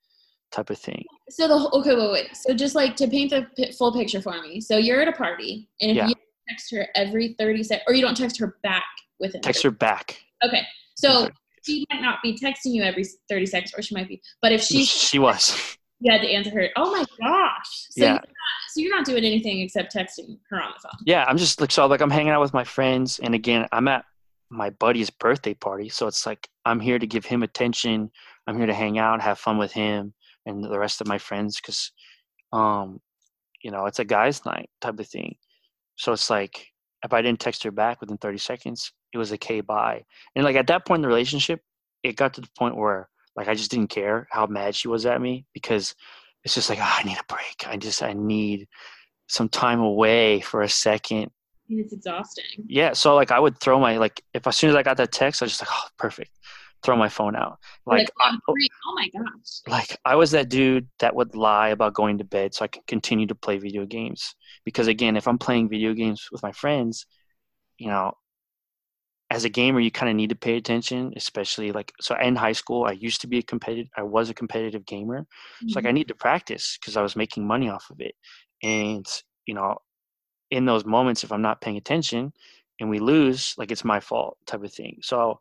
type 0.51 0.69
of 0.69 0.77
thing. 0.77 1.03
so 1.29 1.47
the 1.47 1.69
okay, 1.73 1.95
wait, 1.95 2.11
wait. 2.11 2.29
So 2.37 2.53
just 2.53 2.75
like 2.75 2.95
to 2.97 3.07
paint 3.07 3.31
the 3.31 3.47
pi- 3.57 3.71
full 3.71 3.91
picture 3.91 4.21
for 4.21 4.39
me. 4.41 4.61
So 4.61 4.77
you're 4.77 5.01
at 5.01 5.07
a 5.07 5.13
party, 5.13 5.67
and 5.81 5.91
if 5.91 5.97
Yeah. 5.97 6.07
you 6.09 6.13
text 6.47 6.71
her 6.71 6.87
every 6.95 7.35
30 7.39 7.63
seconds, 7.63 7.83
or 7.87 7.95
you 7.95 8.01
don't 8.03 8.15
text 8.15 8.37
her 8.39 8.57
back 8.61 8.83
within. 9.19 9.41
Text 9.41 9.63
her 9.63 9.71
back. 9.71 10.21
Okay. 10.45 10.61
So 10.95 11.29
she 11.65 11.85
might 11.91 12.01
not 12.01 12.19
be 12.21 12.37
texting 12.37 12.73
you 12.73 12.83
every 12.83 13.05
30 13.29 13.45
seconds, 13.45 13.73
or 13.77 13.81
she 13.81 13.95
might 13.95 14.07
be. 14.07 14.21
But 14.41 14.51
if 14.51 14.61
she, 14.61 14.85
she 14.85 15.19
was. 15.19 15.77
you 15.99 16.11
had 16.11 16.21
to 16.21 16.29
answer 16.29 16.51
her. 16.51 16.69
Oh 16.75 16.91
my 16.91 17.05
gosh. 17.19 17.87
So 17.91 18.03
Yeah. 18.03 18.05
You're 18.05 18.13
not, 18.15 18.27
so 18.69 18.81
you're 18.81 18.95
not 18.95 19.05
doing 19.05 19.23
anything 19.23 19.59
except 19.61 19.95
texting 19.95 20.39
her 20.49 20.61
on 20.61 20.71
the 20.75 20.79
phone. 20.81 20.99
Yeah, 21.05 21.25
I'm 21.27 21.37
just 21.37 21.61
like 21.61 21.71
so 21.71 21.85
like 21.87 22.01
I'm 22.01 22.09
hanging 22.09 22.31
out 22.31 22.41
with 22.41 22.53
my 22.53 22.63
friends 22.63 23.19
and 23.19 23.35
again, 23.35 23.67
I'm 23.71 23.87
at 23.87 24.05
my 24.49 24.69
buddy's 24.71 25.09
birthday 25.09 25.53
party, 25.53 25.89
so 25.89 26.07
it's 26.07 26.25
like 26.25 26.47
I'm 26.65 26.79
here 26.79 26.99
to 26.99 27.07
give 27.07 27.25
him 27.25 27.43
attention. 27.43 28.11
I'm 28.47 28.57
here 28.57 28.67
to 28.67 28.73
hang 28.73 28.99
out, 28.99 29.21
have 29.21 29.39
fun 29.39 29.57
with 29.57 29.71
him 29.71 30.13
and 30.45 30.63
the 30.63 30.79
rest 30.79 31.01
of 31.01 31.07
my 31.07 31.17
friends 31.17 31.59
cuz 31.59 31.91
um 32.51 32.99
you 33.63 33.71
know, 33.71 33.85
it's 33.85 33.99
a 33.99 34.05
guys 34.05 34.45
night 34.45 34.69
type 34.81 34.99
of 34.99 35.07
thing. 35.07 35.35
So 35.95 36.11
it's 36.11 36.29
like 36.29 36.67
if 37.03 37.13
I 37.13 37.21
didn't 37.21 37.39
text 37.39 37.63
her 37.63 37.71
back 37.71 38.01
within 38.01 38.17
30 38.17 38.37
seconds, 38.37 38.91
it 39.13 39.17
was 39.17 39.31
a 39.31 39.37
K 39.37 39.61
bye. 39.61 40.03
And 40.35 40.43
like 40.43 40.55
at 40.55 40.67
that 40.67 40.85
point 40.85 40.99
in 40.99 41.01
the 41.03 41.07
relationship, 41.07 41.61
it 42.01 42.15
got 42.15 42.33
to 42.35 42.41
the 42.41 42.49
point 42.57 42.75
where 42.75 43.09
like 43.35 43.47
I 43.47 43.53
just 43.55 43.71
didn't 43.71 43.89
care 43.89 44.27
how 44.31 44.45
mad 44.47 44.75
she 44.75 44.87
was 44.87 45.05
at 45.05 45.21
me 45.21 45.45
because 45.53 45.95
it's 46.43 46.53
just 46.55 46.69
like 46.69 46.79
oh, 46.79 46.95
I 46.99 47.03
need 47.03 47.17
a 47.17 47.33
break. 47.33 47.65
I 47.67 47.77
just 47.77 48.03
I 48.03 48.13
need 48.13 48.67
some 49.27 49.49
time 49.49 49.79
away 49.79 50.41
for 50.41 50.61
a 50.61 50.69
second. 50.69 51.31
It's 51.69 51.93
exhausting. 51.93 52.65
Yeah, 52.67 52.93
so 52.93 53.15
like 53.15 53.31
I 53.31 53.39
would 53.39 53.59
throw 53.59 53.79
my 53.79 53.97
like 53.97 54.21
if 54.33 54.45
as 54.45 54.57
soon 54.57 54.69
as 54.69 54.75
I 54.75 54.83
got 54.83 54.97
that 54.97 55.11
text, 55.11 55.41
I 55.41 55.45
was 55.45 55.51
just 55.53 55.61
like, 55.61 55.69
oh, 55.71 55.87
perfect. 55.97 56.31
Throw 56.83 56.97
my 56.97 57.07
phone 57.07 57.35
out. 57.37 57.59
Like, 57.85 57.99
Like, 57.99 58.09
I, 58.19 58.35
oh, 58.49 58.53
oh 58.53 58.95
my 58.95 59.07
gosh. 59.07 59.61
like 59.67 59.97
I 60.03 60.15
was 60.17 60.31
that 60.31 60.49
dude 60.49 60.87
that 60.99 61.15
would 61.15 61.33
lie 61.33 61.69
about 61.69 61.93
going 61.93 62.17
to 62.17 62.25
bed 62.25 62.53
so 62.53 62.65
I 62.65 62.67
could 62.67 62.85
continue 62.87 63.25
to 63.27 63.35
play 63.35 63.57
video 63.57 63.85
games. 63.85 64.35
Because 64.65 64.87
again, 64.87 65.15
if 65.15 65.25
I'm 65.27 65.37
playing 65.37 65.69
video 65.69 65.93
games 65.93 66.27
with 66.29 66.43
my 66.43 66.51
friends, 66.51 67.05
you 67.77 67.87
know, 67.87 68.11
as 69.33 69.45
a 69.45 69.49
gamer, 69.49 69.79
you 69.79 69.89
kind 69.89 70.11
of 70.11 70.15
need 70.15 70.29
to 70.29 70.35
pay 70.35 70.57
attention, 70.57 71.11
especially 71.15 71.71
like 71.71 71.91
so. 71.99 72.15
In 72.21 72.35
high 72.35 72.51
school, 72.51 72.85
I 72.85 72.91
used 72.91 73.19
to 73.21 73.27
be 73.27 73.39
a 73.39 73.41
competitive. 73.41 73.89
I 73.97 74.03
was 74.03 74.29
a 74.29 74.33
competitive 74.33 74.85
gamer, 74.85 75.25
so 75.67 75.75
like 75.75 75.85
I 75.85 75.87
mm-hmm. 75.87 75.95
need 75.95 76.07
to 76.09 76.15
practice 76.15 76.77
because 76.79 76.95
I 76.97 77.01
was 77.01 77.15
making 77.15 77.47
money 77.47 77.67
off 77.67 77.89
of 77.89 77.99
it. 77.99 78.13
And 78.61 79.05
you 79.47 79.55
know, 79.55 79.79
in 80.51 80.65
those 80.65 80.85
moments, 80.85 81.23
if 81.23 81.31
I'm 81.31 81.41
not 81.41 81.61
paying 81.61 81.77
attention, 81.77 82.31
and 82.79 82.91
we 82.91 82.99
lose, 82.99 83.55
like 83.57 83.71
it's 83.71 83.83
my 83.83 83.99
fault 83.99 84.37
type 84.45 84.63
of 84.63 84.71
thing. 84.71 84.99
So 85.01 85.39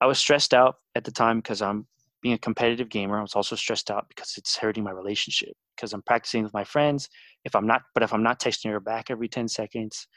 I 0.00 0.06
was 0.06 0.18
stressed 0.18 0.54
out 0.54 0.76
at 0.94 1.04
the 1.04 1.12
time 1.12 1.40
because 1.40 1.60
I'm 1.60 1.86
being 2.22 2.36
a 2.36 2.38
competitive 2.38 2.88
gamer. 2.88 3.18
I 3.18 3.22
was 3.22 3.34
also 3.34 3.54
stressed 3.54 3.90
out 3.90 4.06
because 4.08 4.34
it's 4.38 4.56
hurting 4.56 4.82
my 4.82 4.92
relationship 4.92 5.52
because 5.76 5.92
I'm 5.92 6.02
practicing 6.02 6.42
with 6.42 6.54
my 6.54 6.64
friends. 6.64 7.10
If 7.44 7.54
I'm 7.54 7.66
not, 7.66 7.82
but 7.92 8.02
if 8.02 8.14
I'm 8.14 8.22
not 8.22 8.40
texting 8.40 8.70
her 8.70 8.80
back 8.80 9.10
every 9.10 9.28
10 9.28 9.46
seconds, 9.46 10.08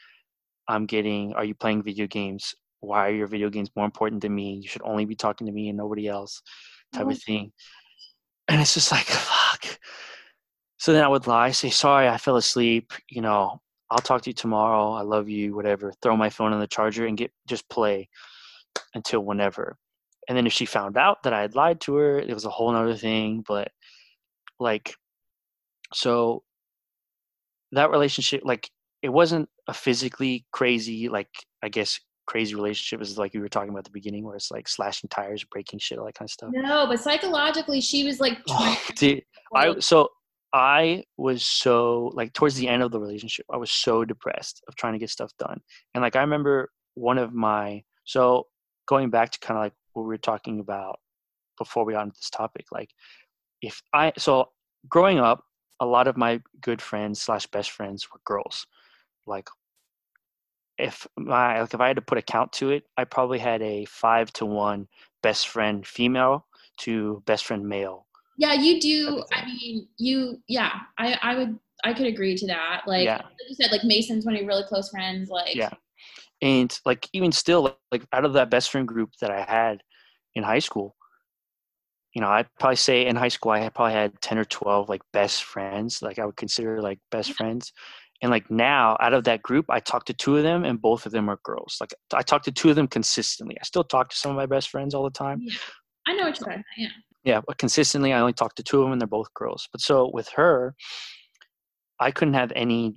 I'm 0.68 0.86
getting, 0.86 1.34
are 1.34 1.44
you 1.44 1.54
playing 1.54 1.82
video 1.82 2.06
games? 2.06 2.54
Why 2.80 3.08
are 3.08 3.14
your 3.14 3.26
video 3.26 3.50
games 3.50 3.70
more 3.76 3.84
important 3.84 4.22
than 4.22 4.34
me? 4.34 4.54
You 4.54 4.68
should 4.68 4.82
only 4.82 5.04
be 5.04 5.14
talking 5.14 5.46
to 5.46 5.52
me 5.52 5.68
and 5.68 5.78
nobody 5.78 6.08
else 6.08 6.42
type 6.92 7.02
mm-hmm. 7.02 7.10
of 7.10 7.22
thing. 7.22 7.52
And 8.48 8.60
it's 8.60 8.74
just 8.74 8.90
like, 8.90 9.04
fuck. 9.06 9.78
So 10.78 10.92
then 10.92 11.04
I 11.04 11.08
would 11.08 11.26
lie, 11.26 11.50
say, 11.50 11.70
sorry, 11.70 12.08
I 12.08 12.16
fell 12.16 12.36
asleep. 12.36 12.92
You 13.08 13.20
know, 13.20 13.60
I'll 13.90 13.98
talk 13.98 14.22
to 14.22 14.30
you 14.30 14.34
tomorrow. 14.34 14.92
I 14.92 15.02
love 15.02 15.28
you, 15.28 15.54
whatever. 15.54 15.92
Throw 16.00 16.16
my 16.16 16.30
phone 16.30 16.52
on 16.52 16.60
the 16.60 16.66
charger 16.66 17.06
and 17.06 17.18
get 17.18 17.32
just 17.46 17.68
play 17.68 18.08
until 18.94 19.20
whenever. 19.20 19.76
And 20.28 20.36
then 20.36 20.46
if 20.46 20.52
she 20.52 20.64
found 20.64 20.96
out 20.96 21.22
that 21.24 21.32
I 21.32 21.40
had 21.40 21.54
lied 21.54 21.80
to 21.82 21.96
her, 21.96 22.18
it 22.18 22.32
was 22.32 22.44
a 22.44 22.50
whole 22.50 22.74
other 22.74 22.96
thing. 22.96 23.44
But 23.46 23.72
like, 24.58 24.94
so 25.92 26.44
that 27.72 27.90
relationship, 27.90 28.42
like, 28.44 28.70
it 29.02 29.08
wasn't 29.08 29.48
a 29.66 29.74
physically 29.74 30.46
crazy, 30.52 31.08
like, 31.08 31.30
I 31.62 31.68
guess, 31.68 32.00
crazy 32.30 32.54
relationship 32.54 33.02
is 33.02 33.18
like 33.18 33.34
we 33.34 33.40
were 33.40 33.48
talking 33.48 33.70
about 33.70 33.80
at 33.80 33.84
the 33.86 33.90
beginning, 33.90 34.24
where 34.24 34.36
it's 34.36 34.52
like 34.52 34.68
slashing 34.68 35.08
tires, 35.08 35.42
breaking 35.42 35.80
shit, 35.80 35.98
all 35.98 36.06
that 36.06 36.14
kind 36.14 36.28
of 36.28 36.30
stuff. 36.30 36.50
No, 36.52 36.86
but 36.86 37.00
psychologically, 37.00 37.80
she 37.80 38.04
was 38.04 38.20
like, 38.20 38.38
oh, 38.48 38.80
dude, 38.94 39.24
I 39.52 39.76
so 39.80 40.08
I 40.52 41.02
was 41.18 41.44
so 41.44 42.12
like 42.14 42.32
towards 42.32 42.54
the 42.54 42.68
end 42.68 42.84
of 42.84 42.92
the 42.92 43.00
relationship, 43.00 43.46
I 43.52 43.56
was 43.56 43.72
so 43.72 44.04
depressed 44.04 44.62
of 44.68 44.76
trying 44.76 44.92
to 44.92 45.00
get 45.00 45.10
stuff 45.10 45.32
done. 45.40 45.60
And 45.94 46.02
like 46.02 46.14
I 46.14 46.20
remember 46.20 46.70
one 46.94 47.18
of 47.18 47.34
my 47.34 47.82
so 48.04 48.46
going 48.86 49.10
back 49.10 49.32
to 49.32 49.40
kind 49.40 49.58
of 49.58 49.64
like 49.64 49.72
what 49.94 50.04
we 50.04 50.08
were 50.08 50.18
talking 50.18 50.60
about 50.60 51.00
before 51.58 51.84
we 51.84 51.94
got 51.94 52.04
into 52.04 52.16
this 52.16 52.30
topic, 52.30 52.66
like 52.70 52.90
if 53.60 53.82
I 53.92 54.12
so 54.18 54.50
growing 54.88 55.18
up, 55.18 55.42
a 55.80 55.86
lot 55.86 56.06
of 56.06 56.16
my 56.16 56.40
good 56.60 56.80
friends 56.80 57.20
slash 57.20 57.48
best 57.48 57.72
friends 57.72 58.06
were 58.12 58.20
girls. 58.24 58.68
Like 59.26 59.48
if 60.80 61.06
my 61.16 61.60
like 61.60 61.74
if 61.74 61.80
I 61.80 61.88
had 61.88 61.96
to 61.96 62.02
put 62.02 62.18
a 62.18 62.22
count 62.22 62.52
to 62.54 62.70
it, 62.70 62.84
I 62.96 63.04
probably 63.04 63.38
had 63.38 63.62
a 63.62 63.84
five 63.86 64.32
to 64.34 64.46
one 64.46 64.88
best 65.22 65.48
friend 65.48 65.86
female 65.86 66.46
to 66.78 67.22
best 67.26 67.44
friend 67.44 67.68
male 67.68 68.06
yeah, 68.40 68.54
you 68.54 68.80
do. 68.80 69.22
I 69.34 69.44
mean, 69.44 69.86
you. 69.98 70.42
Yeah, 70.48 70.72
I. 70.96 71.18
I 71.20 71.34
would. 71.34 71.58
I 71.84 71.92
could 71.92 72.06
agree 72.06 72.34
to 72.36 72.46
that. 72.46 72.82
Like, 72.86 73.04
yeah. 73.04 73.16
like 73.16 73.48
you 73.48 73.54
said, 73.54 73.70
like 73.70 73.84
Mason's 73.84 74.24
one 74.24 74.34
of 74.34 74.40
your 74.40 74.48
really 74.48 74.64
close 74.64 74.88
friends. 74.88 75.28
Like, 75.28 75.54
yeah, 75.54 75.68
and 76.40 76.76
like 76.86 77.06
even 77.12 77.32
still, 77.32 77.76
like 77.92 78.02
out 78.14 78.24
of 78.24 78.32
that 78.32 78.48
best 78.48 78.70
friend 78.70 78.88
group 78.88 79.10
that 79.20 79.30
I 79.30 79.42
had 79.42 79.82
in 80.34 80.42
high 80.42 80.58
school, 80.58 80.96
you 82.14 82.22
know, 82.22 82.28
I'd 82.28 82.48
probably 82.58 82.76
say 82.76 83.06
in 83.06 83.14
high 83.14 83.28
school 83.28 83.52
I 83.52 83.58
had 83.58 83.74
probably 83.74 83.92
had 83.92 84.18
ten 84.22 84.38
or 84.38 84.46
twelve 84.46 84.88
like 84.88 85.02
best 85.12 85.44
friends. 85.44 86.00
Like 86.00 86.18
I 86.18 86.24
would 86.24 86.36
consider 86.36 86.80
like 86.80 86.98
best 87.10 87.34
friends. 87.34 87.74
And 88.22 88.30
like 88.30 88.50
now, 88.50 88.96
out 89.00 89.14
of 89.14 89.24
that 89.24 89.42
group, 89.42 89.66
I 89.70 89.80
talked 89.80 90.06
to 90.08 90.14
two 90.14 90.36
of 90.36 90.42
them, 90.42 90.64
and 90.64 90.80
both 90.80 91.06
of 91.06 91.12
them 91.12 91.28
are 91.30 91.40
girls. 91.42 91.78
Like 91.80 91.94
I 92.12 92.22
talked 92.22 92.44
to 92.44 92.52
two 92.52 92.68
of 92.68 92.76
them 92.76 92.86
consistently. 92.86 93.56
I 93.58 93.64
still 93.64 93.84
talk 93.84 94.10
to 94.10 94.16
some 94.16 94.30
of 94.30 94.36
my 94.36 94.46
best 94.46 94.68
friends 94.68 94.94
all 94.94 95.04
the 95.04 95.10
time. 95.10 95.40
Yeah. 95.42 95.54
I 96.06 96.12
know 96.12 96.24
what 96.24 96.38
you're 96.38 96.46
talking 96.46 96.52
about. 96.54 96.64
Yeah 96.76 96.88
yeah 97.24 97.40
but 97.46 97.58
consistently 97.58 98.12
i 98.12 98.20
only 98.20 98.32
talked 98.32 98.56
to 98.56 98.62
two 98.62 98.78
of 98.78 98.84
them 98.84 98.92
and 98.92 99.00
they're 99.00 99.08
both 99.08 99.32
girls 99.34 99.68
but 99.72 99.80
so 99.80 100.10
with 100.12 100.28
her 100.28 100.74
i 101.98 102.10
couldn't 102.10 102.34
have 102.34 102.52
any 102.56 102.94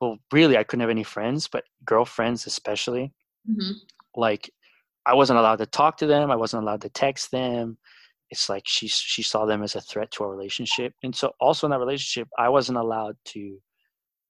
well 0.00 0.18
really 0.32 0.56
i 0.56 0.62
couldn't 0.62 0.80
have 0.80 0.90
any 0.90 1.02
friends 1.02 1.48
but 1.48 1.64
girlfriends 1.84 2.46
especially 2.46 3.12
mm-hmm. 3.48 3.72
like 4.14 4.50
i 5.06 5.14
wasn't 5.14 5.38
allowed 5.38 5.56
to 5.56 5.66
talk 5.66 5.96
to 5.96 6.06
them 6.06 6.30
i 6.30 6.36
wasn't 6.36 6.62
allowed 6.62 6.80
to 6.80 6.88
text 6.90 7.30
them 7.30 7.76
it's 8.30 8.48
like 8.48 8.64
she 8.66 8.86
she 8.88 9.22
saw 9.22 9.46
them 9.46 9.62
as 9.62 9.74
a 9.74 9.80
threat 9.80 10.10
to 10.10 10.22
our 10.22 10.30
relationship 10.30 10.92
and 11.02 11.14
so 11.14 11.32
also 11.40 11.66
in 11.66 11.70
that 11.70 11.80
relationship 11.80 12.28
i 12.38 12.48
wasn't 12.48 12.76
allowed 12.76 13.16
to 13.24 13.58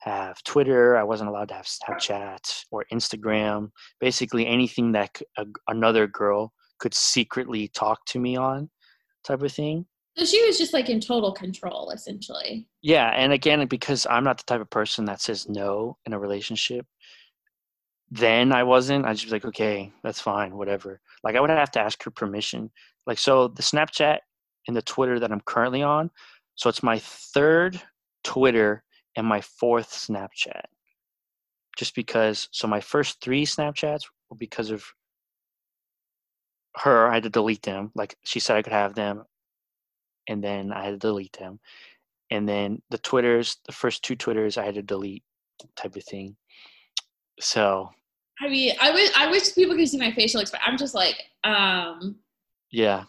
have 0.00 0.42
twitter 0.44 0.96
i 0.96 1.02
wasn't 1.02 1.28
allowed 1.28 1.48
to 1.48 1.54
have 1.54 1.66
snapchat 1.66 2.64
or 2.70 2.84
instagram 2.92 3.70
basically 4.00 4.46
anything 4.46 4.92
that 4.92 5.20
a, 5.36 5.44
another 5.68 6.06
girl 6.06 6.52
could 6.78 6.94
secretly 6.94 7.68
talk 7.68 8.04
to 8.06 8.18
me 8.18 8.36
on 8.36 8.70
type 9.24 9.42
of 9.42 9.52
thing. 9.52 9.86
So 10.16 10.24
she 10.24 10.44
was 10.46 10.58
just 10.58 10.72
like 10.72 10.88
in 10.88 11.00
total 11.00 11.32
control, 11.32 11.90
essentially. 11.90 12.66
Yeah, 12.82 13.08
and 13.10 13.32
again, 13.32 13.64
because 13.66 14.06
I'm 14.10 14.24
not 14.24 14.38
the 14.38 14.44
type 14.44 14.60
of 14.60 14.70
person 14.70 15.04
that 15.04 15.20
says 15.20 15.48
no 15.48 15.96
in 16.06 16.12
a 16.12 16.18
relationship. 16.18 16.86
Then 18.10 18.52
I 18.52 18.64
wasn't. 18.64 19.04
I 19.04 19.12
just 19.12 19.26
was 19.26 19.32
like, 19.32 19.44
okay, 19.44 19.92
that's 20.02 20.20
fine, 20.20 20.56
whatever. 20.56 21.00
Like 21.22 21.36
I 21.36 21.40
would 21.40 21.50
have 21.50 21.70
to 21.72 21.80
ask 21.80 22.02
her 22.02 22.10
permission. 22.10 22.70
Like 23.06 23.18
so, 23.18 23.48
the 23.48 23.62
Snapchat 23.62 24.18
and 24.66 24.76
the 24.76 24.82
Twitter 24.82 25.20
that 25.20 25.30
I'm 25.30 25.42
currently 25.42 25.82
on. 25.82 26.10
So 26.56 26.68
it's 26.68 26.82
my 26.82 26.98
third 26.98 27.80
Twitter 28.24 28.82
and 29.16 29.26
my 29.26 29.40
fourth 29.40 29.90
Snapchat. 29.90 30.64
Just 31.76 31.94
because, 31.94 32.48
so 32.50 32.66
my 32.66 32.80
first 32.80 33.20
three 33.20 33.46
Snapchats 33.46 34.02
were 34.28 34.36
because 34.36 34.70
of 34.70 34.84
her, 36.76 37.08
I 37.08 37.14
had 37.14 37.22
to 37.24 37.30
delete 37.30 37.62
them. 37.62 37.92
Like 37.94 38.16
she 38.24 38.40
said 38.40 38.56
I 38.56 38.62
could 38.62 38.72
have 38.72 38.94
them, 38.94 39.24
and 40.28 40.42
then 40.42 40.72
I 40.72 40.84
had 40.84 40.90
to 40.90 40.98
delete 40.98 41.36
them. 41.38 41.60
And 42.30 42.48
then 42.48 42.82
the 42.90 42.98
Twitters, 42.98 43.56
the 43.66 43.72
first 43.72 44.02
two 44.02 44.16
Twitters, 44.16 44.58
I 44.58 44.64
had 44.64 44.74
to 44.74 44.82
delete, 44.82 45.22
type 45.76 45.96
of 45.96 46.04
thing. 46.04 46.36
So. 47.40 47.90
I 48.40 48.48
mean, 48.48 48.74
I 48.80 48.92
wish 48.92 49.10
I 49.16 49.30
wish 49.30 49.54
people 49.54 49.74
could 49.74 49.88
see 49.88 49.98
my 49.98 50.12
facial 50.12 50.40
expression. 50.40 50.64
I'm 50.70 50.78
just 50.78 50.94
like, 50.94 51.16
um. 51.44 52.16
Yeah, 52.70 53.04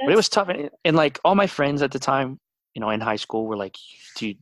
but 0.00 0.12
it 0.12 0.16
was 0.16 0.28
tough, 0.28 0.48
and, 0.48 0.70
and 0.84 0.96
like 0.96 1.18
all 1.24 1.34
my 1.34 1.46
friends 1.46 1.82
at 1.82 1.90
the 1.90 1.98
time, 1.98 2.38
you 2.74 2.80
know, 2.80 2.90
in 2.90 3.00
high 3.00 3.16
school, 3.16 3.46
were 3.46 3.56
like, 3.56 3.76
dude, 4.16 4.38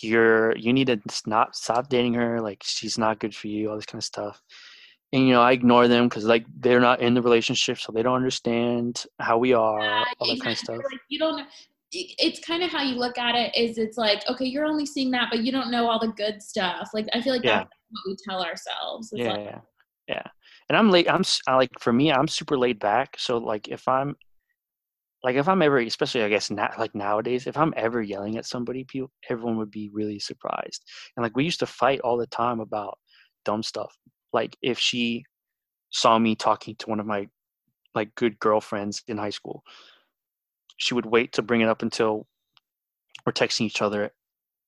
you're 0.00 0.56
you 0.56 0.72
need 0.72 0.86
to 0.86 1.00
not 1.26 1.54
stop 1.56 1.88
dating 1.88 2.14
her. 2.14 2.40
Like 2.40 2.62
she's 2.64 2.98
not 2.98 3.18
good 3.18 3.34
for 3.34 3.48
you. 3.48 3.70
All 3.70 3.76
this 3.76 3.86
kind 3.86 4.00
of 4.00 4.04
stuff 4.04 4.42
and 5.12 5.26
you 5.26 5.32
know 5.32 5.42
i 5.42 5.52
ignore 5.52 5.88
them 5.88 6.08
because 6.08 6.24
like 6.24 6.44
they're 6.58 6.80
not 6.80 7.00
in 7.00 7.14
the 7.14 7.22
relationship 7.22 7.78
so 7.78 7.92
they 7.92 8.02
don't 8.02 8.16
understand 8.16 9.04
how 9.20 9.38
we 9.38 9.52
are 9.52 9.80
yeah, 9.80 10.04
all 10.18 10.26
that 10.26 10.32
exactly. 10.32 10.40
kind 10.40 10.52
of 10.52 10.58
stuff 10.58 10.76
like 10.76 11.00
you 11.08 11.18
don't 11.18 11.46
it's 11.94 12.40
kind 12.40 12.62
of 12.62 12.70
how 12.70 12.82
you 12.82 12.94
look 12.94 13.18
at 13.18 13.34
it 13.34 13.54
is 13.54 13.76
it's 13.76 13.98
like 13.98 14.22
okay 14.28 14.46
you're 14.46 14.64
only 14.64 14.86
seeing 14.86 15.10
that 15.10 15.28
but 15.30 15.40
you 15.40 15.52
don't 15.52 15.70
know 15.70 15.88
all 15.88 15.98
the 15.98 16.08
good 16.08 16.42
stuff 16.42 16.88
like 16.94 17.06
i 17.12 17.20
feel 17.20 17.34
like 17.34 17.44
yeah. 17.44 17.58
that's 17.58 17.70
what 17.90 18.00
we 18.06 18.16
tell 18.26 18.42
ourselves 18.42 19.12
it's 19.12 19.20
yeah, 19.20 19.32
like, 19.32 19.44
yeah 19.44 19.60
yeah 20.08 20.22
and 20.68 20.78
i'm 20.78 20.90
late 20.90 21.08
i'm 21.10 21.22
I, 21.46 21.56
like 21.56 21.70
for 21.78 21.92
me 21.92 22.10
i'm 22.10 22.28
super 22.28 22.56
laid 22.56 22.78
back 22.78 23.16
so 23.18 23.36
like 23.36 23.68
if 23.68 23.86
i'm 23.88 24.16
like 25.24 25.36
if 25.36 25.48
i'm 25.48 25.62
ever 25.62 25.78
especially 25.78 26.22
i 26.22 26.28
guess 26.28 26.50
not 26.50 26.78
like 26.78 26.94
nowadays 26.94 27.46
if 27.46 27.56
i'm 27.56 27.74
ever 27.76 28.02
yelling 28.02 28.36
at 28.36 28.46
somebody 28.46 28.84
people 28.84 29.10
everyone 29.28 29.56
would 29.56 29.70
be 29.70 29.90
really 29.92 30.18
surprised. 30.18 30.84
And 31.16 31.22
like 31.22 31.36
we 31.36 31.44
used 31.44 31.60
to 31.60 31.66
fight 31.66 32.00
all 32.00 32.16
the 32.16 32.26
time 32.26 32.60
about 32.60 32.98
dumb 33.44 33.62
stuff. 33.62 33.94
Like 34.32 34.56
if 34.62 34.78
she 34.78 35.24
saw 35.90 36.18
me 36.18 36.34
talking 36.34 36.74
to 36.76 36.88
one 36.88 37.00
of 37.00 37.06
my 37.06 37.28
like 37.94 38.14
good 38.14 38.38
girlfriends 38.38 39.02
in 39.06 39.18
high 39.18 39.30
school 39.30 39.62
she 40.78 40.94
would 40.94 41.06
wait 41.06 41.32
to 41.32 41.42
bring 41.42 41.60
it 41.60 41.68
up 41.68 41.82
until 41.82 42.26
we're 43.24 43.32
texting 43.32 43.66
each 43.66 43.82
other 43.82 44.10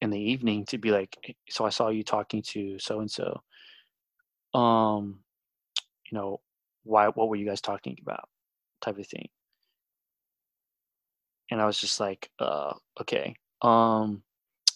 in 0.01 0.11
the 0.11 0.21
evening 0.21 0.65
to 0.67 0.77
be 0.79 0.91
like 0.91 1.17
so 1.49 1.65
i 1.65 1.71
saw 1.71 1.89
you 1.89 2.05
talking 2.05 2.43
to 2.43 2.79
so 2.79 3.01
and 3.01 3.11
so 3.11 3.41
um 4.59 5.21
you 6.11 6.19
know 6.19 6.41
why 6.83 7.09
what 7.09 7.29
were 7.29 7.37
you 7.37 7.47
guys 7.47 7.61
talking 7.63 7.97
about? 8.03 8.29
type 8.83 8.99
of 8.99 9.07
thing 9.07 9.29
and 11.51 11.61
i 11.61 11.67
was 11.67 11.79
just 11.79 12.01
like 12.01 12.31
uh 12.39 12.73
okay 13.01 13.35
um 13.63 14.23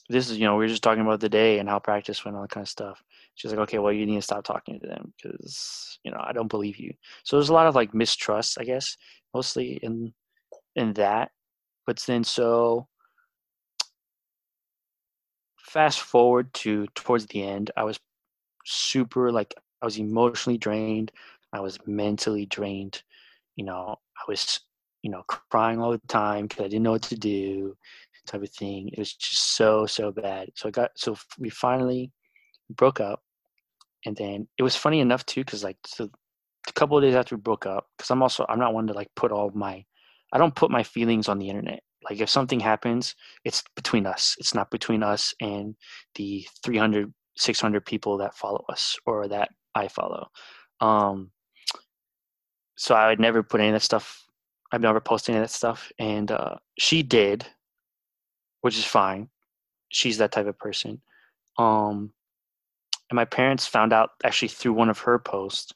this 0.08 0.30
is 0.30 0.38
you 0.38 0.44
know 0.44 0.56
we 0.56 0.64
were 0.64 0.68
just 0.68 0.82
talking 0.82 1.02
about 1.02 1.20
the 1.20 1.28
day 1.28 1.58
and 1.58 1.68
how 1.68 1.78
practice 1.78 2.24
went 2.24 2.36
all 2.36 2.42
that 2.42 2.50
kind 2.50 2.64
of 2.64 2.68
stuff. 2.68 3.02
She's 3.34 3.50
like 3.50 3.60
okay 3.60 3.78
well 3.78 3.92
you 3.92 4.06
need 4.06 4.16
to 4.16 4.22
stop 4.22 4.44
talking 4.44 4.80
to 4.80 4.86
them 4.86 5.12
because 5.16 5.98
you 6.02 6.10
know 6.10 6.20
i 6.20 6.32
don't 6.32 6.48
believe 6.48 6.78
you. 6.78 6.94
So 7.24 7.36
there's 7.36 7.50
a 7.50 7.54
lot 7.54 7.66
of 7.66 7.74
like 7.74 7.94
mistrust 7.94 8.58
i 8.60 8.64
guess 8.64 8.96
mostly 9.34 9.78
in 9.82 10.12
in 10.76 10.94
that. 10.94 11.30
But 11.86 11.98
then 12.06 12.24
so 12.24 12.88
fast 15.68 16.00
forward 16.00 16.52
to 16.54 16.86
towards 16.94 17.26
the 17.26 17.42
end 17.42 17.70
i 17.76 17.84
was 17.84 18.00
super 18.64 19.30
like 19.30 19.54
i 19.82 19.84
was 19.84 19.98
emotionally 19.98 20.56
drained 20.56 21.12
i 21.52 21.60
was 21.60 21.78
mentally 21.86 22.46
drained 22.46 23.02
you 23.56 23.64
know 23.64 23.96
i 24.16 24.22
was 24.26 24.60
you 25.02 25.10
know 25.10 25.22
crying 25.50 25.80
all 25.80 25.92
the 25.92 26.00
time 26.08 26.46
because 26.46 26.64
i 26.64 26.68
didn't 26.68 26.82
know 26.82 26.92
what 26.92 27.02
to 27.02 27.16
do 27.16 27.76
type 28.26 28.42
of 28.42 28.50
thing 28.50 28.90
it 28.92 28.98
was 28.98 29.14
just 29.14 29.56
so 29.56 29.86
so 29.86 30.12
bad 30.12 30.50
so 30.54 30.68
i 30.68 30.70
got 30.70 30.90
so 30.96 31.16
we 31.38 31.48
finally 31.48 32.12
broke 32.70 33.00
up 33.00 33.22
and 34.04 34.14
then 34.16 34.46
it 34.58 34.62
was 34.62 34.76
funny 34.76 35.00
enough 35.00 35.24
too 35.24 35.42
because 35.42 35.64
like 35.64 35.78
so 35.86 36.10
a 36.68 36.72
couple 36.72 36.98
of 36.98 37.02
days 37.02 37.14
after 37.14 37.36
we 37.36 37.40
broke 37.40 37.64
up 37.64 37.86
because 37.96 38.10
i'm 38.10 38.22
also 38.22 38.44
i'm 38.50 38.58
not 38.58 38.74
one 38.74 38.86
to 38.86 38.92
like 38.92 39.08
put 39.16 39.32
all 39.32 39.50
my 39.54 39.82
i 40.34 40.38
don't 40.38 40.54
put 40.54 40.70
my 40.70 40.82
feelings 40.82 41.26
on 41.26 41.38
the 41.38 41.48
internet 41.48 41.80
like 42.04 42.20
if 42.20 42.28
something 42.28 42.60
happens 42.60 43.14
it's 43.46 43.64
between 43.74 44.04
us 44.04 44.36
it's 44.38 44.54
not 44.54 44.70
between 44.70 45.02
us 45.02 45.32
and 45.40 45.74
the 46.16 46.46
300 46.62 47.10
600 47.38 47.86
people 47.86 48.18
that 48.18 48.34
follow 48.34 48.64
us 48.68 48.96
or 49.06 49.28
that 49.28 49.50
I 49.74 49.88
follow. 49.88 50.28
Um, 50.80 51.30
so 52.76 52.94
I 52.94 53.08
would 53.08 53.20
never 53.20 53.42
put 53.42 53.60
any 53.60 53.70
of 53.70 53.74
that 53.74 53.82
stuff. 53.82 54.24
I've 54.72 54.80
never 54.80 55.00
posted 55.00 55.34
any 55.34 55.42
of 55.42 55.48
that 55.48 55.54
stuff, 55.54 55.90
and 55.98 56.30
uh, 56.30 56.56
she 56.78 57.02
did, 57.02 57.46
which 58.60 58.76
is 58.76 58.84
fine. 58.84 59.28
She's 59.88 60.18
that 60.18 60.32
type 60.32 60.46
of 60.46 60.58
person. 60.58 61.00
Um, 61.58 62.12
and 63.10 63.16
my 63.16 63.24
parents 63.24 63.66
found 63.66 63.92
out 63.92 64.10
actually 64.24 64.48
through 64.48 64.74
one 64.74 64.90
of 64.90 64.98
her 65.00 65.18
posts, 65.18 65.72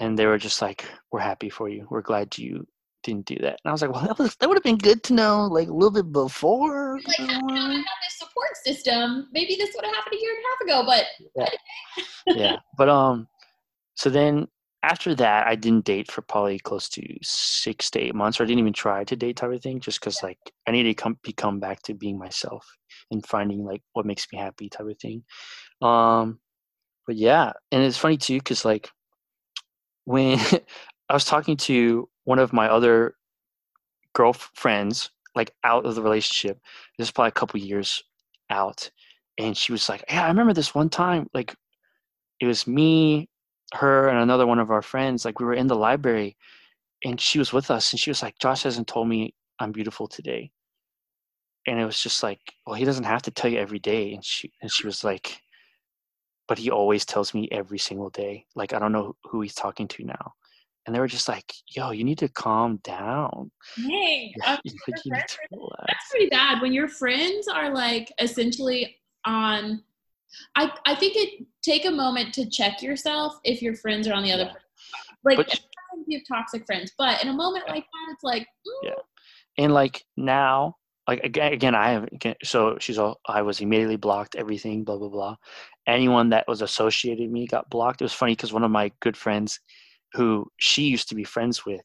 and 0.00 0.18
they 0.18 0.26
were 0.26 0.38
just 0.38 0.60
like, 0.60 0.84
"We're 1.10 1.20
happy 1.20 1.48
for 1.48 1.68
you. 1.68 1.86
We're 1.90 2.02
glad 2.02 2.36
you 2.36 2.66
didn't 3.02 3.26
do 3.26 3.36
that." 3.36 3.60
And 3.64 3.70
I 3.70 3.72
was 3.72 3.80
like, 3.80 3.92
"Well, 3.92 4.06
that, 4.06 4.18
was, 4.18 4.36
that 4.36 4.48
would 4.48 4.56
have 4.56 4.62
been 4.62 4.76
good 4.76 5.02
to 5.04 5.14
know, 5.14 5.46
like 5.46 5.68
a 5.68 5.72
little 5.72 5.90
bit 5.90 6.12
before." 6.12 7.00
Like, 7.06 7.16
had 7.16 7.42
I 7.48 7.74
had 7.74 7.84
this 8.04 8.18
support 8.18 8.56
system, 8.62 9.28
maybe 9.32 9.56
this 9.56 9.74
would 9.74 9.86
have 9.86 9.94
happened 9.94 10.16
a 10.16 10.20
year 10.20 10.34
and 10.34 10.44
a 10.44 10.48
half 10.48 10.60
ago. 10.60 10.86
But 10.86 11.06
yeah, 11.34 11.96
yeah. 12.26 12.56
but 12.76 12.90
um, 12.90 13.26
so 13.94 14.10
then 14.10 14.48
after 14.82 15.14
that, 15.14 15.46
I 15.46 15.54
didn't 15.54 15.84
date 15.84 16.10
for 16.10 16.22
probably 16.22 16.58
close 16.58 16.88
to 16.90 17.02
six 17.22 17.90
to 17.92 18.00
eight 18.00 18.14
months, 18.14 18.40
or 18.40 18.42
I 18.42 18.46
didn't 18.46 18.60
even 18.60 18.72
try 18.72 19.04
to 19.04 19.16
date 19.16 19.36
type 19.36 19.52
of 19.52 19.62
thing, 19.62 19.80
just 19.80 20.00
because 20.00 20.22
like 20.22 20.38
I 20.66 20.72
needed 20.72 20.96
to 20.96 21.02
come 21.02 21.18
become 21.22 21.60
back 21.60 21.82
to 21.82 21.94
being 21.94 22.18
myself 22.18 22.66
and 23.10 23.24
finding 23.24 23.64
like 23.64 23.82
what 23.92 24.06
makes 24.06 24.26
me 24.32 24.38
happy 24.38 24.68
type 24.68 24.86
of 24.86 24.98
thing. 24.98 25.22
Um, 25.80 26.40
but 27.06 27.16
yeah, 27.16 27.52
and 27.70 27.82
it's 27.82 27.98
funny 27.98 28.16
too, 28.16 28.38
because 28.38 28.64
like 28.64 28.90
when 30.04 30.38
I 31.08 31.14
was 31.14 31.24
talking 31.24 31.56
to 31.58 32.08
one 32.24 32.40
of 32.40 32.52
my 32.52 32.68
other 32.68 33.14
girlfriends, 34.14 35.10
like 35.36 35.52
out 35.64 35.86
of 35.86 35.94
the 35.94 36.02
relationship, 36.02 36.58
this 36.98 37.08
is 37.08 37.12
probably 37.12 37.28
a 37.28 37.32
couple 37.32 37.60
years 37.60 38.02
out, 38.50 38.90
and 39.38 39.56
she 39.56 39.72
was 39.72 39.88
like, 39.88 40.04
"Yeah, 40.08 40.24
I 40.24 40.28
remember 40.28 40.52
this 40.54 40.74
one 40.74 40.88
time, 40.90 41.28
like 41.34 41.54
it 42.40 42.46
was 42.46 42.66
me, 42.66 43.28
her 43.72 44.08
and 44.08 44.18
another 44.18 44.46
one 44.46 44.58
of 44.58 44.70
our 44.70 44.82
friends 44.82 45.24
like 45.24 45.40
we 45.40 45.46
were 45.46 45.54
in 45.54 45.66
the 45.66 45.74
library 45.74 46.36
and 47.04 47.20
she 47.20 47.38
was 47.38 47.52
with 47.52 47.70
us 47.70 47.92
and 47.92 48.00
she 48.00 48.10
was 48.10 48.22
like 48.22 48.38
josh 48.38 48.62
hasn't 48.62 48.86
told 48.86 49.08
me 49.08 49.34
i'm 49.62 49.72
beautiful 49.72 50.06
today. 50.06 50.50
And 51.66 51.78
it 51.78 51.84
was 51.84 52.00
just 52.00 52.22
like 52.22 52.40
well 52.66 52.74
he 52.74 52.84
doesn't 52.84 53.04
have 53.04 53.22
to 53.22 53.30
tell 53.30 53.50
you 53.50 53.58
every 53.58 53.78
day. 53.78 54.14
And 54.14 54.24
she 54.24 54.52
and 54.60 54.70
she 54.70 54.86
was 54.86 55.04
like 55.04 55.40
but 56.48 56.58
he 56.58 56.70
always 56.70 57.06
tells 57.06 57.32
me 57.32 57.48
every 57.52 57.78
single 57.78 58.10
day. 58.10 58.44
Like 58.54 58.72
i 58.72 58.78
don't 58.78 58.92
know 58.92 59.16
who 59.24 59.40
he's 59.40 59.54
talking 59.54 59.88
to 59.88 60.04
now. 60.04 60.32
And 60.84 60.94
they 60.94 61.00
were 61.00 61.06
just 61.06 61.28
like 61.28 61.52
yo 61.68 61.92
you 61.92 62.04
need 62.04 62.18
to 62.18 62.28
calm 62.28 62.80
down. 62.82 63.50
Hey 63.76 64.34
that's 64.44 64.62
pretty 66.10 66.28
bad 66.30 66.60
when 66.60 66.72
your 66.72 66.88
friends 66.88 67.46
are 67.46 67.72
like 67.72 68.12
essentially 68.18 68.96
on 69.24 69.82
I, 70.56 70.72
I 70.86 70.94
think 70.94 71.16
it 71.16 71.46
take 71.62 71.84
a 71.84 71.90
moment 71.90 72.34
to 72.34 72.48
check 72.48 72.82
yourself 72.82 73.38
if 73.44 73.62
your 73.62 73.74
friends 73.74 74.08
are 74.08 74.14
on 74.14 74.22
the 74.22 74.32
other 74.32 74.44
yeah. 74.44 75.36
like 75.36 75.60
you 76.06 76.18
have 76.18 76.38
toxic 76.38 76.66
friends 76.66 76.92
but 76.98 77.22
in 77.22 77.28
a 77.28 77.32
moment 77.32 77.64
yeah. 77.66 77.74
like 77.74 77.84
that 77.84 78.12
it's 78.12 78.24
like 78.24 78.42
mm. 78.42 78.88
yeah 78.88 78.94
and 79.58 79.72
like 79.72 80.04
now 80.16 80.74
like 81.08 81.22
again, 81.24 81.52
again 81.52 81.74
i 81.74 81.90
have 81.90 82.04
again, 82.04 82.34
so 82.42 82.76
she's 82.80 82.98
all 82.98 83.20
i 83.26 83.42
was 83.42 83.60
immediately 83.60 83.96
blocked 83.96 84.34
everything 84.36 84.84
blah 84.84 84.96
blah 84.96 85.08
blah 85.08 85.36
anyone 85.86 86.28
that 86.28 86.46
was 86.48 86.62
associated 86.62 87.20
with 87.20 87.30
me 87.30 87.46
got 87.46 87.68
blocked 87.70 88.00
it 88.00 88.04
was 88.04 88.12
funny 88.12 88.32
because 88.32 88.52
one 88.52 88.64
of 88.64 88.70
my 88.70 88.90
good 89.00 89.16
friends 89.16 89.60
who 90.12 90.46
she 90.58 90.82
used 90.82 91.08
to 91.08 91.14
be 91.14 91.24
friends 91.24 91.64
with 91.66 91.82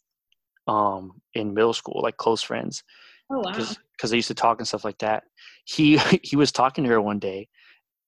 um 0.68 1.22
in 1.34 1.54
middle 1.54 1.74
school 1.74 2.02
like 2.04 2.18
close 2.18 2.42
friends 2.42 2.84
oh 3.32 3.40
wow 3.40 3.52
because 3.52 4.12
they 4.12 4.18
used 4.18 4.28
to 4.28 4.36
talk 4.36 4.60
and 4.60 4.68
stuff 4.68 4.86
like 4.86 4.98
that 5.00 5.24
he 5.66 5.98
he 6.24 6.36
was 6.36 6.52
talking 6.52 6.84
to 6.84 6.90
her 6.90 7.02
one 7.02 7.20
day 7.20 7.48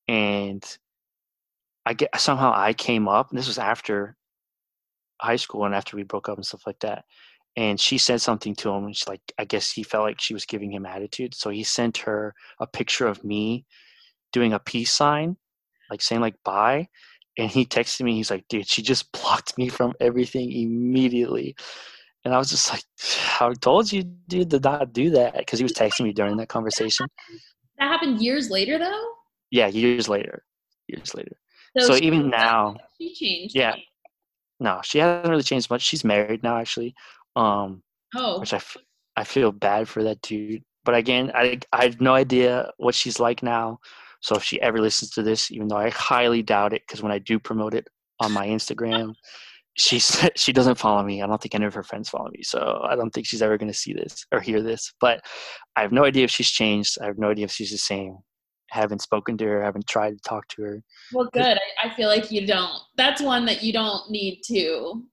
and 0.10 0.66
I 1.86 1.94
get 1.94 2.20
somehow 2.20 2.52
I 2.54 2.74
came 2.74 3.08
up, 3.08 3.30
and 3.30 3.38
this 3.38 3.48
was 3.48 3.60
after 3.60 4.18
high 5.22 5.36
school 5.36 5.66
and 5.66 5.76
after 5.76 5.96
we 5.96 6.04
broke 6.04 6.28
up 6.28 6.38
and 6.38 6.46
stuff 6.46 6.66
like 6.66 6.80
that. 6.80 7.06
And 7.56 7.80
she 7.80 8.00
said 8.00 8.20
something 8.20 8.56
to 8.56 8.72
him, 8.72 8.92
she's 8.92 9.08
like, 9.08 9.22
I 9.38 9.46
guess 9.46 9.70
he 9.70 9.84
felt 9.84 10.06
like 10.06 10.20
she 10.20 10.34
was 10.34 10.46
giving 10.46 10.72
him 10.72 10.86
attitude, 10.88 11.36
so 11.36 11.52
he 11.52 11.64
sent 11.64 12.00
her 12.00 12.34
a 12.60 12.66
picture 12.66 13.06
of 13.06 13.24
me 13.24 13.66
doing 14.34 14.52
a 14.54 14.60
peace 14.60 14.92
sign, 14.92 15.38
like 15.92 16.02
saying 16.02 16.22
like 16.22 16.36
bye. 16.44 16.88
And 17.38 17.52
he 17.52 17.66
texted 17.66 18.02
me, 18.02 18.16
he's 18.16 18.32
like, 18.32 18.46
dude, 18.50 18.68
she 18.68 18.82
just 18.82 19.12
blocked 19.22 19.60
me 19.60 19.70
from 19.70 19.94
everything 20.00 20.52
immediately. 20.52 21.56
And 22.26 22.34
I 22.34 22.40
was 22.40 22.50
just 22.50 22.72
like, 22.72 22.84
I 23.40 23.54
told 23.62 23.92
you, 23.92 24.04
dude, 24.28 24.50
to 24.50 24.60
not 24.60 24.92
do 24.92 25.12
that. 25.12 25.38
Because 25.38 25.60
he 25.60 25.64
was 25.64 25.74
texting 25.74 26.06
me 26.06 26.14
during 26.14 26.38
that 26.38 26.50
conversation. 26.50 27.06
That 27.78 27.90
happened 27.90 28.22
years 28.22 28.50
later, 28.50 28.80
though? 28.80 29.19
Yeah, 29.52 29.68
years 29.68 30.08
later, 30.08 30.44
years 30.88 31.14
later. 31.14 31.38
So, 31.78 31.94
so 31.94 31.96
even 31.96 32.30
now, 32.30 32.78
she 32.98 33.14
changed. 33.14 33.56
Yeah, 33.56 33.76
no, 34.60 34.82
she 34.84 35.00
hasn't 35.00 35.30
really 35.30 35.44
changed 35.44 35.70
much. 35.70 35.82
She's 35.82 36.04
married 36.04 36.44
now, 36.44 36.58
actually. 36.58 36.96
Um, 37.36 37.84
oh, 38.16 38.40
which 38.40 38.54
I, 38.54 38.58
f- 38.58 38.78
I 39.16 39.24
feel 39.24 39.52
bad 39.52 39.88
for 39.88 40.04
that 40.04 40.22
dude. 40.22 40.64
But 40.84 40.96
again, 40.96 41.32
I 41.36 41.60
I 41.72 41.84
have 41.84 42.02
no 42.02 42.14
idea 42.14 42.72
what 42.78 42.96
she's 42.96 43.20
like 43.20 43.44
now. 43.44 43.80
So 44.22 44.36
if 44.36 44.44
she 44.44 44.62
ever 44.62 44.80
listens 44.80 45.12
to 45.12 45.24
this, 45.24 45.52
even 45.52 45.68
though 45.68 45.78
I 45.78 45.90
highly 45.90 46.44
doubt 46.44 46.74
it, 46.74 46.82
because 46.88 47.02
when 47.02 47.12
I 47.12 47.20
do 47.20 47.40
promote 47.40 47.74
it 47.74 47.88
on 48.20 48.32
my 48.34 48.48
Instagram, 48.48 49.14
she's 49.76 50.28
she 50.36 50.52
doesn't 50.52 50.78
follow 50.78 51.04
me. 51.04 51.22
I 51.22 51.28
don't 51.28 51.42
think 51.42 51.56
any 51.56 51.66
of 51.66 51.74
her 51.74 51.84
friends 51.84 52.10
follow 52.10 52.30
me, 52.30 52.44
so 52.44 52.82
I 52.84 52.96
don't 52.96 53.12
think 53.12 53.28
she's 53.28 53.42
ever 53.42 53.58
going 53.58 53.72
to 53.72 53.78
see 53.78 53.94
this 53.94 54.26
or 54.32 54.42
hear 54.42 54.62
this. 54.62 54.94
But 55.00 55.22
I 55.76 55.82
have 55.82 55.92
no 55.92 56.06
idea 56.06 56.26
if 56.26 56.32
she's 56.32 56.50
changed. 56.50 56.98
I 57.02 57.06
have 57.06 57.18
no 57.18 57.30
idea 57.30 57.46
if 57.46 57.52
she's 57.52 57.72
the 57.72 57.78
same 57.78 58.18
haven't 58.72 59.02
spoken 59.02 59.38
to 59.38 59.46
her, 59.46 59.64
haven't 59.64 59.88
tried 59.88 60.12
to 60.12 60.20
talk 60.28 60.48
to 60.50 60.64
her. 60.64 60.84
Well, 61.14 61.30
good. 61.34 61.58
I, 61.58 61.88
I 61.88 61.94
feel 61.96 62.08
like 62.08 62.32
you 62.32 62.46
don't. 62.46 62.78
That's 62.98 63.22
one 63.22 63.46
that 63.46 63.64
you 63.64 63.74
don't 63.74 64.10
need 64.10 64.42
to 64.48 65.04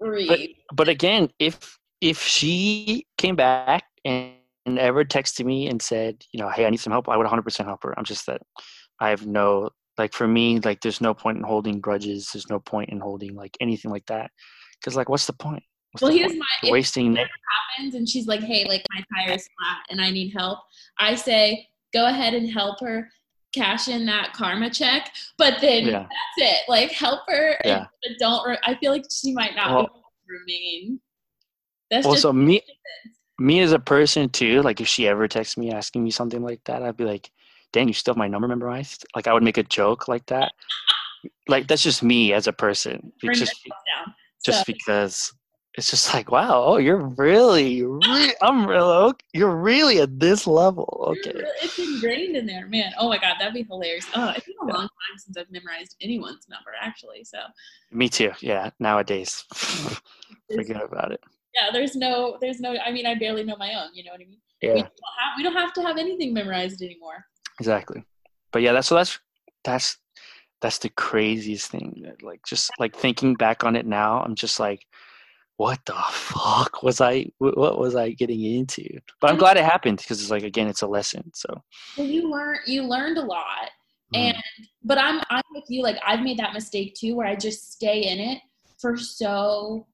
read. 0.00 0.28
But, 0.28 0.76
but 0.76 0.88
again, 0.88 1.30
if 1.38 1.78
if 2.00 2.20
she 2.20 3.06
came 3.16 3.36
back 3.36 3.84
and, 4.04 4.32
and 4.66 4.78
ever 4.78 5.04
texted 5.04 5.44
me 5.44 5.68
and 5.68 5.80
said, 5.80 6.24
you 6.32 6.40
know, 6.40 6.48
hey, 6.48 6.66
I 6.66 6.70
need 6.70 6.78
some 6.78 6.92
help, 6.92 7.08
I 7.08 7.16
would 7.16 7.26
100% 7.26 7.64
help 7.64 7.82
her. 7.84 7.96
I'm 7.96 8.04
just 8.04 8.26
that 8.26 8.42
I 9.00 9.10
have 9.10 9.26
no 9.26 9.70
like 9.98 10.12
for 10.12 10.26
me, 10.26 10.58
like 10.60 10.80
there's 10.80 11.00
no 11.00 11.14
point 11.14 11.38
in 11.38 11.44
holding 11.44 11.80
grudges. 11.80 12.30
There's 12.32 12.48
no 12.48 12.58
point 12.58 12.90
in 12.90 13.00
holding 13.00 13.34
like 13.34 13.56
anything 13.60 13.90
like 13.90 14.06
that. 14.06 14.30
Because 14.80 14.96
like, 14.96 15.08
what's 15.08 15.26
the 15.26 15.32
point? 15.32 15.62
What's 15.92 16.02
well, 16.02 16.10
the 16.10 16.18
here's 16.18 16.32
point? 16.32 16.44
my 16.62 16.70
wasting. 16.70 17.16
Happens 17.16 17.94
and 17.94 18.08
she's 18.08 18.26
like, 18.26 18.40
"Hey, 18.40 18.64
like 18.66 18.82
my 18.94 19.04
tire's 19.14 19.46
flat 19.58 19.78
and 19.90 20.00
I 20.00 20.10
need 20.10 20.32
help," 20.34 20.58
I 20.98 21.14
say, 21.14 21.68
go 21.92 22.06
ahead 22.06 22.34
and 22.34 22.50
help 22.50 22.80
her 22.80 23.08
cash 23.54 23.88
in 23.88 24.06
that 24.06 24.32
karma 24.32 24.70
check 24.70 25.12
but 25.36 25.60
then 25.60 25.86
yeah. 25.86 25.92
that's 25.92 26.50
it 26.52 26.68
like 26.68 26.90
help 26.90 27.20
her 27.28 27.56
yeah. 27.64 27.86
but 28.02 28.18
don't 28.18 28.48
re- 28.48 28.58
i 28.64 28.74
feel 28.76 28.90
like 28.90 29.04
she 29.10 29.32
might 29.32 29.54
not 29.54 29.70
well, 29.70 30.04
remain 30.26 30.98
that's 31.90 32.06
just 32.06 32.32
me 32.32 32.62
me 33.38 33.60
as 33.60 33.72
a 33.72 33.78
person 33.78 34.28
too 34.28 34.62
like 34.62 34.80
if 34.80 34.88
she 34.88 35.06
ever 35.06 35.28
texts 35.28 35.56
me 35.56 35.70
asking 35.70 36.02
me 36.02 36.10
something 36.10 36.42
like 36.42 36.60
that 36.64 36.82
i'd 36.82 36.96
be 36.96 37.04
like 37.04 37.30
dang 37.72 37.88
you 37.88 37.94
still 37.94 38.12
have 38.14 38.18
my 38.18 38.28
number 38.28 38.48
memorized 38.48 39.04
like 39.14 39.26
i 39.26 39.32
would 39.32 39.42
make 39.42 39.58
a 39.58 39.62
joke 39.62 40.08
like 40.08 40.24
that 40.26 40.52
like 41.48 41.66
that's 41.66 41.82
just 41.82 42.02
me 42.02 42.32
as 42.32 42.46
a 42.46 42.52
person 42.52 43.12
just, 43.34 43.68
just 44.44 44.58
so. 44.60 44.64
because 44.66 45.32
it's 45.74 45.90
just 45.90 46.12
like 46.12 46.30
wow 46.30 46.62
oh 46.64 46.76
you're 46.76 47.04
really, 47.16 47.82
really 47.82 48.32
i'm 48.42 48.66
real 48.66 49.12
you're 49.32 49.56
really 49.56 50.00
at 50.00 50.20
this 50.20 50.46
level 50.46 51.14
okay. 51.24 51.42
it's 51.62 51.78
ingrained 51.78 52.36
in 52.36 52.46
there 52.46 52.66
man. 52.66 52.92
Oh 52.98 53.08
my 53.08 53.18
god 53.18 53.36
that'd 53.38 53.54
be 53.54 53.62
hilarious. 53.62 54.06
Oh 54.14 54.32
it's 54.36 54.46
been 54.46 54.56
a 54.62 54.66
long 54.66 54.82
time 54.82 55.18
since 55.18 55.36
i've 55.36 55.50
memorized 55.50 55.96
anyone's 56.00 56.46
number 56.48 56.70
actually 56.80 57.24
so. 57.24 57.38
Me 57.90 58.08
too 58.08 58.32
yeah 58.40 58.70
nowadays. 58.78 59.44
Forget 60.54 60.82
about 60.82 61.12
it. 61.12 61.20
Yeah 61.54 61.70
there's 61.72 61.96
no 61.96 62.36
there's 62.40 62.60
no 62.60 62.76
i 62.84 62.90
mean 62.90 63.06
i 63.06 63.14
barely 63.14 63.44
know 63.44 63.56
my 63.56 63.74
own 63.74 63.90
you 63.94 64.04
know 64.04 64.12
what 64.12 64.20
i 64.20 64.24
mean? 64.24 64.38
Yeah. 64.60 64.74
we, 64.74 64.80
don't 64.80 64.90
have, 65.18 65.32
we 65.36 65.42
don't 65.42 65.56
have 65.56 65.72
to 65.74 65.82
have 65.82 65.98
anything 65.98 66.32
memorized 66.32 66.82
anymore. 66.82 67.24
Exactly. 67.58 68.04
But 68.52 68.62
yeah 68.62 68.72
that's 68.72 68.88
so 68.88 68.96
that's 68.96 69.18
that's 69.64 69.96
that's 70.60 70.78
the 70.78 70.90
craziest 70.90 71.70
thing 71.70 72.02
that 72.04 72.22
like 72.22 72.40
just 72.46 72.70
like 72.78 72.94
thinking 72.94 73.34
back 73.34 73.64
on 73.64 73.74
it 73.74 73.84
now 73.84 74.22
i'm 74.22 74.36
just 74.36 74.60
like 74.60 74.86
what 75.62 75.78
the 75.86 75.94
fuck 76.10 76.82
was 76.82 77.00
I? 77.00 77.26
What 77.38 77.78
was 77.78 77.94
I 77.94 78.10
getting 78.10 78.42
into? 78.42 78.82
But 79.20 79.30
I'm 79.30 79.36
glad 79.36 79.56
it 79.56 79.64
happened 79.64 79.98
because 79.98 80.20
it's 80.20 80.30
like 80.30 80.42
again, 80.42 80.66
it's 80.66 80.82
a 80.82 80.88
lesson. 80.88 81.30
So 81.34 81.62
well, 81.96 82.06
you 82.08 82.28
learn 82.28 82.56
you 82.66 82.82
learned 82.82 83.16
a 83.16 83.22
lot, 83.22 83.70
mm. 84.12 84.18
and 84.18 84.36
but 84.82 84.98
I'm 84.98 85.22
I'm 85.30 85.44
with 85.54 85.66
you. 85.68 85.84
Like 85.84 85.98
I've 86.04 86.22
made 86.22 86.40
that 86.40 86.52
mistake 86.52 86.96
too, 86.96 87.14
where 87.14 87.28
I 87.28 87.36
just 87.36 87.72
stay 87.74 88.10
in 88.10 88.18
it 88.18 88.40
for 88.80 88.96
so 88.96 89.86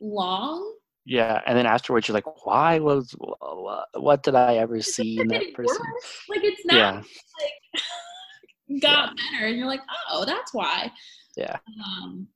long. 0.00 0.74
Yeah, 1.06 1.40
and 1.46 1.56
then 1.56 1.66
afterwards, 1.66 2.08
you're 2.08 2.14
like, 2.14 2.44
why 2.44 2.80
was 2.80 3.14
what, 3.18 3.86
what 3.94 4.24
did 4.24 4.34
I 4.34 4.56
ever 4.56 4.82
see 4.82 5.20
in 5.20 5.28
that 5.28 5.54
person? 5.54 5.76
Worse. 5.78 6.22
Like 6.28 6.42
it's 6.42 6.66
not 6.66 6.76
yeah. 6.76 7.02
like 8.72 8.82
got 8.82 9.10
yeah. 9.10 9.22
better, 9.30 9.46
and 9.46 9.56
you're 9.56 9.68
like, 9.68 9.82
oh, 10.10 10.24
that's 10.24 10.52
why. 10.52 10.90
Yeah. 11.36 11.58
Um, 11.86 12.26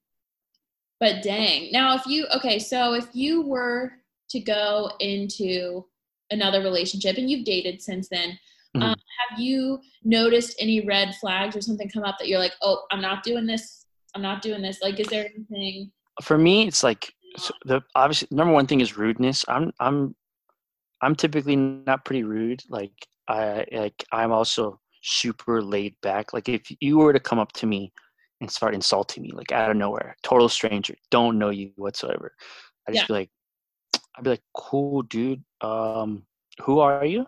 but 1.01 1.23
dang. 1.23 1.71
Now, 1.73 1.95
if 1.97 2.07
you, 2.07 2.27
okay, 2.37 2.59
so 2.59 2.95
if 2.95 3.09
you 3.13 3.43
were 3.43 3.93
to 4.31 4.41
go 4.41 4.91
into 5.01 5.85
another 6.31 6.61
relationship 6.61 7.17
and 7.17 7.31
you've 7.31 7.45
dated 7.45 7.81
since 7.81 8.09
then, 8.09 8.31
mm-hmm. 8.77 8.83
um, 8.83 8.97
have 9.31 9.39
you 9.39 9.81
noticed 10.05 10.57
any 10.61 10.85
red 10.85 11.15
flags 11.17 11.57
or 11.57 11.61
something 11.61 11.89
come 11.89 12.05
up 12.05 12.17
that 12.19 12.29
you're 12.29 12.39
like, 12.39 12.55
oh, 12.63 12.85
I'm 12.91 13.01
not 13.01 13.23
doing 13.23 13.47
this 13.47 13.87
I'm 14.15 14.23
not 14.23 14.43
doing 14.43 14.63
this. 14.63 14.81
Like, 14.83 14.99
is 15.01 15.09
there 15.09 15.29
anything? 15.35 15.91
For 16.23 16.39
me, 16.39 16.67
it's 16.67 16.83
like 16.83 17.13
so 17.37 17.55
the 17.65 17.83
obviously 17.95 18.29
number 18.31 18.53
one 18.53 18.67
thing 18.67 18.81
is 18.81 18.97
rudeness. 18.97 19.45
I'm 19.49 19.73
I'm 19.81 20.15
I'm 21.03 21.15
typically 21.15 21.57
not 21.57 22.05
pretty 22.05 22.25
rude. 22.25 22.63
Like 22.69 22.93
I 23.29 23.65
like 23.71 24.05
I'm 24.13 24.33
also 24.33 24.81
super 25.03 25.63
laid 25.63 25.95
back. 26.03 26.33
Like 26.33 26.49
if 26.49 26.63
you 26.81 26.99
were 26.99 27.13
to 27.13 27.21
come 27.21 27.39
up 27.39 27.53
to 27.53 27.67
me 27.67 27.93
and 28.41 28.51
start 28.51 28.75
insulting 28.75 29.23
me 29.23 29.31
like 29.33 29.53
out 29.53 29.71
of 29.71 29.77
nowhere, 29.77 30.17
total 30.23 30.49
stranger, 30.49 30.95
don't 31.11 31.39
know 31.39 31.51
you 31.51 31.73
whatsoever, 31.77 32.35
I 32.87 32.93
just 32.93 33.03
Yeah. 33.03 33.07
be 33.07 33.13
like, 33.21 33.31
I'd 34.17 34.25
be 34.25 34.31
like, 34.31 34.43
cool, 34.55 35.03
dude. 35.03 35.43
Um, 35.61 36.25
who 36.63 36.81
are 36.81 37.05
you? 37.05 37.27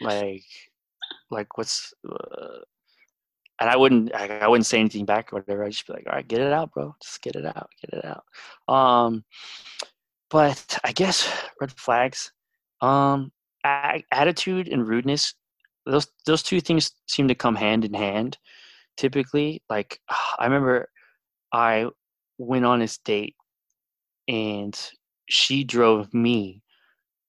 Like, 0.00 0.44
like 1.30 1.56
what's? 1.56 1.92
Uh, 2.08 2.60
and 3.60 3.70
I 3.70 3.76
wouldn't, 3.76 4.14
I, 4.14 4.38
I 4.40 4.48
wouldn't 4.48 4.66
say 4.66 4.80
anything 4.80 5.04
back 5.04 5.32
or 5.32 5.36
whatever. 5.36 5.64
I'd 5.64 5.72
just 5.72 5.86
be 5.86 5.92
like, 5.92 6.06
all 6.08 6.14
right, 6.14 6.26
get 6.26 6.40
it 6.40 6.52
out, 6.52 6.72
bro. 6.72 6.94
Just 7.02 7.22
get 7.22 7.36
it 7.36 7.46
out, 7.46 7.70
get 7.80 7.98
it 7.98 8.04
out. 8.04 8.24
Um, 8.72 9.24
but 10.30 10.78
I 10.82 10.92
guess 10.92 11.28
red 11.60 11.70
flags, 11.72 12.32
um, 12.80 13.30
attitude 13.64 14.68
and 14.68 14.86
rudeness. 14.86 15.34
Those 15.86 16.08
those 16.26 16.42
two 16.42 16.60
things 16.60 16.92
seem 17.06 17.28
to 17.28 17.34
come 17.34 17.54
hand 17.54 17.84
in 17.84 17.94
hand. 17.94 18.38
Typically, 18.96 19.62
like 19.68 19.98
I 20.38 20.44
remember, 20.44 20.88
I 21.52 21.88
went 22.38 22.64
on 22.64 22.80
this 22.80 22.98
date, 22.98 23.36
and 24.28 24.78
she 25.28 25.64
drove 25.64 26.12
me, 26.12 26.62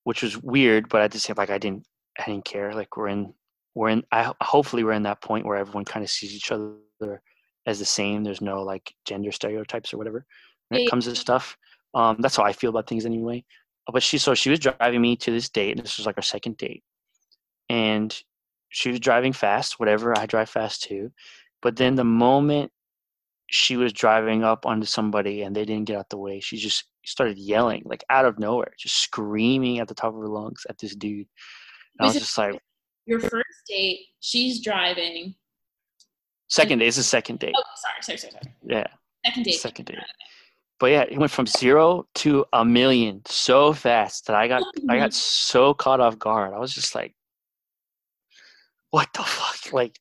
which 0.03 0.23
was 0.23 0.41
weird. 0.41 0.89
But 0.89 1.01
at 1.01 1.11
the 1.11 1.19
same, 1.19 1.35
like 1.37 1.49
I 1.49 1.57
didn't, 1.57 1.85
I 2.19 2.25
didn't 2.25 2.45
care. 2.45 2.73
Like 2.73 2.97
we're 2.97 3.09
in, 3.09 3.33
we're 3.73 3.89
in. 3.89 4.03
I 4.11 4.31
hopefully 4.41 4.83
we're 4.83 4.93
in 4.93 5.03
that 5.03 5.21
point 5.21 5.45
where 5.45 5.57
everyone 5.57 5.85
kind 5.85 6.03
of 6.03 6.09
sees 6.09 6.33
each 6.33 6.51
other 6.51 7.21
as 7.65 7.79
the 7.79 7.85
same. 7.85 8.23
There's 8.23 8.41
no 8.41 8.63
like 8.63 8.93
gender 9.05 9.31
stereotypes 9.31 9.93
or 9.93 9.97
whatever 9.97 10.25
when 10.69 10.81
it 10.81 10.89
comes 10.89 11.05
to 11.05 11.15
stuff. 11.15 11.57
Um, 11.93 12.17
that's 12.19 12.35
how 12.35 12.43
I 12.43 12.53
feel 12.53 12.69
about 12.69 12.87
things 12.87 13.05
anyway. 13.05 13.43
But 13.91 14.03
she, 14.03 14.17
so 14.17 14.33
she 14.33 14.49
was 14.49 14.59
driving 14.59 15.01
me 15.01 15.15
to 15.17 15.31
this 15.31 15.49
date. 15.49 15.71
And 15.71 15.85
this 15.85 15.97
was 15.97 16.05
like 16.05 16.17
our 16.17 16.23
second 16.23 16.57
date, 16.57 16.83
and 17.69 18.15
she 18.69 18.89
was 18.89 18.99
driving 18.99 19.33
fast. 19.33 19.79
Whatever, 19.79 20.17
I 20.17 20.25
drive 20.25 20.49
fast 20.49 20.83
too. 20.83 21.11
But 21.61 21.75
then 21.77 21.95
the 21.95 22.03
moment 22.03 22.71
she 23.51 23.77
was 23.77 23.93
driving 23.93 24.43
up 24.43 24.65
onto 24.65 24.85
somebody 24.85 25.41
and 25.43 25.55
they 25.55 25.65
didn't 25.65 25.85
get 25.85 25.97
out 25.97 26.09
the 26.09 26.17
way, 26.17 26.39
she 26.39 26.57
just 26.57 26.85
started 27.05 27.37
yelling 27.37 27.83
like 27.85 28.03
out 28.09 28.25
of 28.25 28.39
nowhere, 28.39 28.73
just 28.77 28.95
screaming 29.01 29.79
at 29.79 29.87
the 29.87 29.93
top 29.95 30.13
of 30.13 30.19
her 30.19 30.27
lungs 30.27 30.65
at 30.69 30.77
this 30.79 30.95
dude. 30.95 31.27
And 31.99 32.01
I 32.01 32.05
was 32.05 32.13
just 32.15 32.37
like, 32.37 32.59
Your 33.05 33.19
first 33.19 33.61
date, 33.67 33.99
she's 34.19 34.61
driving. 34.61 35.35
second 36.47 36.79
date. 36.79 36.87
It's 36.87 36.97
the 36.97 37.03
second 37.03 37.39
date. 37.39 37.53
Oh, 37.57 37.63
sorry, 37.75 38.01
sorry, 38.01 38.17
sorry, 38.17 38.31
sorry. 38.43 38.55
Yeah, 38.63 38.87
Second 39.25 39.43
date. 39.43 39.51
second 39.53 39.85
date. 39.85 39.97
But 40.79 40.87
yeah, 40.87 41.03
it 41.03 41.17
went 41.17 41.31
from 41.31 41.47
zero 41.47 42.05
to 42.15 42.45
a 42.51 42.65
million 42.65 43.21
so 43.27 43.71
fast 43.71 44.27
that 44.27 44.35
I 44.35 44.47
got 44.49 44.61
oh 44.63 44.81
I 44.89 44.97
got 44.97 45.13
so 45.13 45.73
caught 45.73 46.01
off 46.01 46.19
guard. 46.19 46.53
I 46.53 46.59
was 46.59 46.73
just 46.73 46.93
like, 46.95 47.15
what 48.91 49.07
the 49.13 49.23
fuck? 49.23 49.71
Like, 49.73 49.99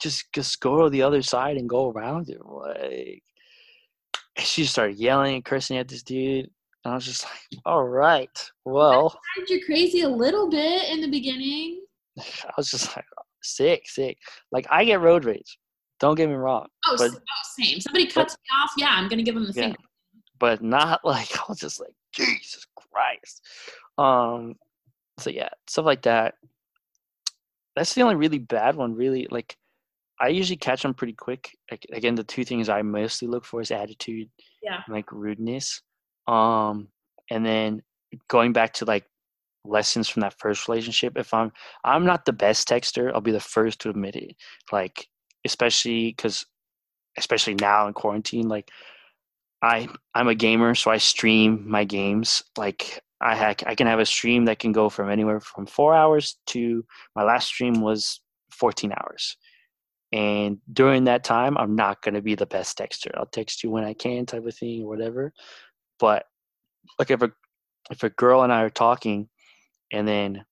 just 0.00 0.32
just 0.32 0.60
go 0.60 0.84
to 0.84 0.90
the 0.90 1.02
other 1.02 1.22
side 1.22 1.56
and 1.56 1.68
go 1.68 1.90
around 1.90 2.28
it. 2.28 2.38
Like, 2.44 3.22
she 4.38 4.64
started 4.64 4.96
yelling 4.96 5.34
and 5.36 5.44
cursing 5.44 5.76
at 5.76 5.88
this 5.88 6.02
dude. 6.02 6.50
And 6.84 6.92
I 6.92 6.94
was 6.94 7.04
just 7.04 7.24
like, 7.24 7.60
all 7.66 7.86
right, 7.86 8.50
well, 8.64 9.18
You're 9.48 9.64
crazy 9.66 10.00
a 10.02 10.08
little 10.08 10.48
bit 10.48 10.90
in 10.90 11.00
the 11.00 11.08
beginning. 11.08 11.82
I 12.18 12.52
was 12.56 12.70
just 12.70 12.96
like, 12.96 13.04
sick, 13.42 13.88
sick. 13.88 14.18
Like, 14.52 14.66
I 14.70 14.84
get 14.84 15.00
road 15.00 15.24
rage. 15.24 15.58
Don't 16.00 16.14
get 16.14 16.28
me 16.30 16.34
wrong, 16.34 16.66
Oh, 16.88 16.94
But- 16.96 17.10
oh 17.12 17.62
same. 17.62 17.78
Somebody 17.80 18.06
cuts 18.06 18.32
me 18.34 18.56
off. 18.62 18.70
Yeah, 18.78 18.88
I'm 18.90 19.08
gonna 19.08 19.22
give 19.22 19.34
them 19.34 19.44
the 19.46 19.52
Yeah. 19.52 19.62
finger. 19.64 19.78
but 20.38 20.62
not 20.62 21.00
like 21.04 21.30
I 21.38 21.42
was 21.48 21.58
just 21.58 21.78
like, 21.80 21.92
Jesus 22.14 22.66
Christ. 22.92 23.46
Um, 23.98 24.54
so 25.18 25.28
yeah, 25.28 25.50
stuff 25.68 25.84
like 25.84 26.02
that. 26.02 26.36
That's 27.76 27.92
the 27.94 28.00
only 28.02 28.16
really 28.16 28.38
bad 28.38 28.74
one, 28.76 28.94
really. 28.94 29.28
Like, 29.30 29.56
I 30.20 30.28
usually 30.28 30.56
catch 30.56 30.82
them 30.82 30.94
pretty 30.94 31.14
quick. 31.14 31.56
Like, 31.70 31.86
again, 31.92 32.14
the 32.14 32.24
two 32.24 32.44
things 32.44 32.68
I 32.68 32.82
mostly 32.82 33.26
look 33.28 33.44
for 33.44 33.60
is 33.60 33.70
attitude, 33.70 34.28
Yeah. 34.62 34.80
and, 34.86 34.94
like 34.94 35.10
rudeness. 35.12 35.82
Um, 36.26 36.88
and 37.30 37.44
then 37.44 37.82
going 38.28 38.52
back 38.52 38.74
to 38.74 38.84
like 38.84 39.06
lessons 39.64 40.08
from 40.08 40.20
that 40.20 40.38
first 40.38 40.68
relationship. 40.68 41.16
If 41.16 41.32
I'm, 41.34 41.52
I'm 41.84 42.04
not 42.04 42.24
the 42.24 42.32
best 42.32 42.68
texter. 42.68 43.10
I'll 43.14 43.20
be 43.20 43.32
the 43.32 43.40
first 43.40 43.80
to 43.80 43.90
admit 43.90 44.16
it. 44.16 44.36
Like, 44.72 45.06
especially 45.44 46.08
because, 46.10 46.44
especially 47.18 47.54
now 47.54 47.86
in 47.88 47.94
quarantine, 47.94 48.48
like. 48.48 48.70
I 49.62 49.88
I'm 50.14 50.28
a 50.28 50.34
gamer, 50.34 50.74
so 50.74 50.90
I 50.90 50.96
stream 50.96 51.68
my 51.68 51.84
games. 51.84 52.42
Like 52.56 53.02
I 53.20 53.34
hack, 53.34 53.62
I 53.66 53.74
can 53.74 53.86
have 53.86 53.98
a 54.00 54.06
stream 54.06 54.46
that 54.46 54.58
can 54.58 54.72
go 54.72 54.88
from 54.88 55.10
anywhere 55.10 55.38
from 55.40 55.66
four 55.66 55.92
hours 55.94 56.38
to 56.46 56.82
my 57.14 57.22
last 57.24 57.48
stream 57.48 57.82
was 57.82 58.22
14 58.52 58.90
hours. 58.92 59.36
And 60.12 60.58
during 60.72 61.04
that 61.04 61.22
time, 61.24 61.56
I'm 61.56 61.76
not 61.76 62.02
gonna 62.02 62.20
be 62.22 62.34
the 62.34 62.46
best 62.46 62.76
texter. 62.78 63.10
I'll 63.16 63.26
text 63.26 63.62
you 63.62 63.70
when 63.70 63.84
I 63.84 63.94
can, 63.94 64.26
type 64.26 64.44
of 64.44 64.54
thing, 64.56 64.82
or 64.82 64.88
whatever. 64.88 65.32
But 65.98 66.26
like 66.98 67.10
if 67.10 67.22
a 67.22 67.30
if 67.90 68.02
a 68.02 68.10
girl 68.10 68.42
and 68.42 68.52
I 68.52 68.62
are 68.62 68.70
talking, 68.70 69.28
and 69.92 70.06
then 70.06 70.44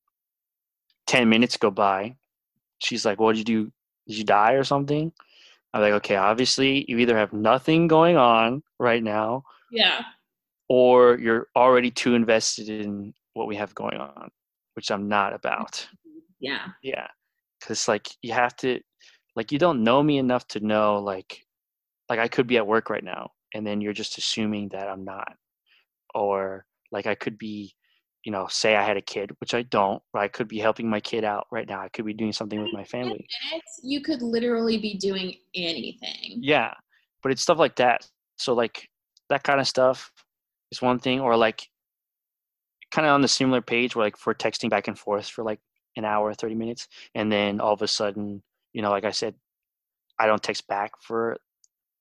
10 1.06 1.28
minutes 1.28 1.56
go 1.56 1.70
by, 1.70 2.16
she's 2.78 3.04
like, 3.04 3.18
"What 3.18 3.34
did 3.36 3.48
you 3.48 3.64
do? 3.64 3.72
Did 4.06 4.18
you 4.18 4.24
die 4.24 4.52
or 4.52 4.64
something?" 4.64 5.12
I'm 5.74 5.80
like, 5.82 5.92
"Okay, 5.94 6.16
obviously 6.16 6.84
you 6.88 6.98
either 6.98 7.16
have 7.16 7.32
nothing 7.32 7.88
going 7.88 8.16
on 8.16 8.62
right 8.78 9.02
now, 9.02 9.42
Yeah. 9.70 10.02
or 10.68 11.18
you're 11.18 11.48
already 11.56 11.90
too 11.90 12.14
invested 12.14 12.68
in 12.68 13.14
what 13.34 13.46
we 13.48 13.56
have 13.56 13.74
going 13.74 13.98
on, 13.98 14.30
which 14.74 14.90
I'm 14.90 15.08
not 15.08 15.32
about. 15.34 15.86
Yeah. 16.40 16.68
Yeah, 16.84 17.08
because 17.58 17.88
like 17.88 18.06
you 18.22 18.32
have 18.32 18.54
to, 18.58 18.80
like 19.38 19.52
you 19.52 19.58
don't 19.60 19.84
know 19.84 20.02
me 20.02 20.18
enough 20.18 20.48
to 20.48 20.58
know 20.58 20.98
like, 20.98 21.46
like 22.08 22.18
I 22.18 22.26
could 22.26 22.48
be 22.48 22.56
at 22.56 22.66
work 22.66 22.90
right 22.90 23.04
now, 23.04 23.30
and 23.54 23.64
then 23.64 23.80
you're 23.80 23.92
just 23.92 24.18
assuming 24.18 24.70
that 24.70 24.88
I'm 24.88 25.04
not, 25.04 25.32
or 26.12 26.66
like 26.90 27.06
I 27.06 27.14
could 27.14 27.38
be, 27.38 27.72
you 28.24 28.32
know, 28.32 28.48
say 28.50 28.74
I 28.74 28.82
had 28.84 28.96
a 28.96 29.00
kid, 29.00 29.30
which 29.38 29.54
I 29.54 29.62
don't, 29.62 30.02
but 30.12 30.22
I 30.22 30.26
could 30.26 30.48
be 30.48 30.58
helping 30.58 30.90
my 30.90 30.98
kid 30.98 31.22
out 31.22 31.46
right 31.52 31.68
now. 31.68 31.80
I 31.80 31.88
could 31.88 32.04
be 32.04 32.14
doing 32.14 32.32
something 32.32 32.60
with 32.60 32.72
my 32.72 32.82
family. 32.82 33.28
Minutes, 33.52 33.80
you 33.84 34.00
could 34.00 34.22
literally 34.22 34.76
be 34.76 34.94
doing 34.94 35.36
anything. 35.54 36.40
Yeah, 36.40 36.74
but 37.22 37.30
it's 37.30 37.42
stuff 37.42 37.58
like 37.60 37.76
that. 37.76 38.08
So 38.38 38.54
like 38.54 38.88
that 39.30 39.44
kind 39.44 39.60
of 39.60 39.68
stuff 39.68 40.10
is 40.72 40.82
one 40.82 40.98
thing, 40.98 41.20
or 41.20 41.36
like 41.36 41.68
kind 42.90 43.06
of 43.06 43.12
on 43.12 43.20
the 43.20 43.28
similar 43.28 43.62
page 43.62 43.94
where 43.94 44.06
like 44.06 44.16
for 44.16 44.34
texting 44.34 44.68
back 44.68 44.88
and 44.88 44.98
forth 44.98 45.28
for 45.28 45.44
like 45.44 45.60
an 45.94 46.04
hour, 46.04 46.34
thirty 46.34 46.56
minutes, 46.56 46.88
and 47.14 47.30
then 47.30 47.60
all 47.60 47.74
of 47.74 47.82
a 47.82 47.86
sudden, 47.86 48.42
you 48.72 48.82
know, 48.82 48.90
like 48.90 49.04
I 49.04 49.10
said, 49.10 49.34
I 50.18 50.26
don't 50.26 50.42
text 50.42 50.66
back 50.68 50.92
for 51.00 51.36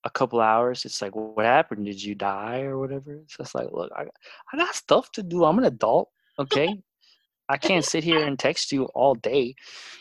a 0.03 0.09
couple 0.09 0.39
hours. 0.39 0.85
It's 0.85 1.01
like, 1.01 1.15
what 1.15 1.45
happened? 1.45 1.85
Did 1.85 2.01
you 2.01 2.15
die 2.15 2.61
or 2.61 2.77
whatever? 2.77 3.13
It's 3.13 3.37
just 3.37 3.55
like, 3.55 3.67
look, 3.71 3.91
I 3.95 4.05
I 4.53 4.57
got 4.57 4.75
stuff 4.75 5.11
to 5.13 5.23
do. 5.23 5.43
I'm 5.43 5.57
an 5.57 5.65
adult, 5.65 6.09
okay. 6.39 6.81
I 7.49 7.57
can't 7.67 7.85
sit 7.85 8.03
here 8.03 8.25
and 8.25 8.37
text 8.37 8.71
you 8.71 8.85
all 8.95 9.15
day. 9.15 9.55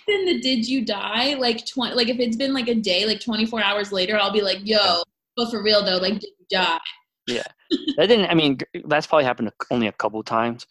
Then 0.06 0.24
the 0.26 0.40
did 0.40 0.68
you 0.68 0.84
die? 0.84 1.34
Like 1.34 1.66
twenty 1.66 1.94
like 1.94 2.08
if 2.08 2.18
it's 2.18 2.36
been 2.36 2.54
like 2.54 2.68
a 2.68 2.74
day, 2.74 3.06
like 3.06 3.20
twenty 3.20 3.46
four 3.46 3.62
hours 3.62 3.92
later, 3.92 4.18
I'll 4.18 4.32
be 4.32 4.42
like, 4.42 4.60
yo, 4.64 5.02
but 5.36 5.50
for 5.50 5.62
real 5.62 5.84
though, 5.84 5.98
like 5.98 6.14
did 6.14 6.30
you 6.38 6.46
die? 6.50 6.78
Yeah, 7.26 7.42
that 7.96 8.06
didn't 8.06 8.30
i 8.30 8.34
mean 8.34 8.58
that's 8.86 9.06
probably 9.06 9.24
happened 9.24 9.52
only 9.70 9.86
a 9.86 9.92
couple 9.92 10.22
times 10.22 10.66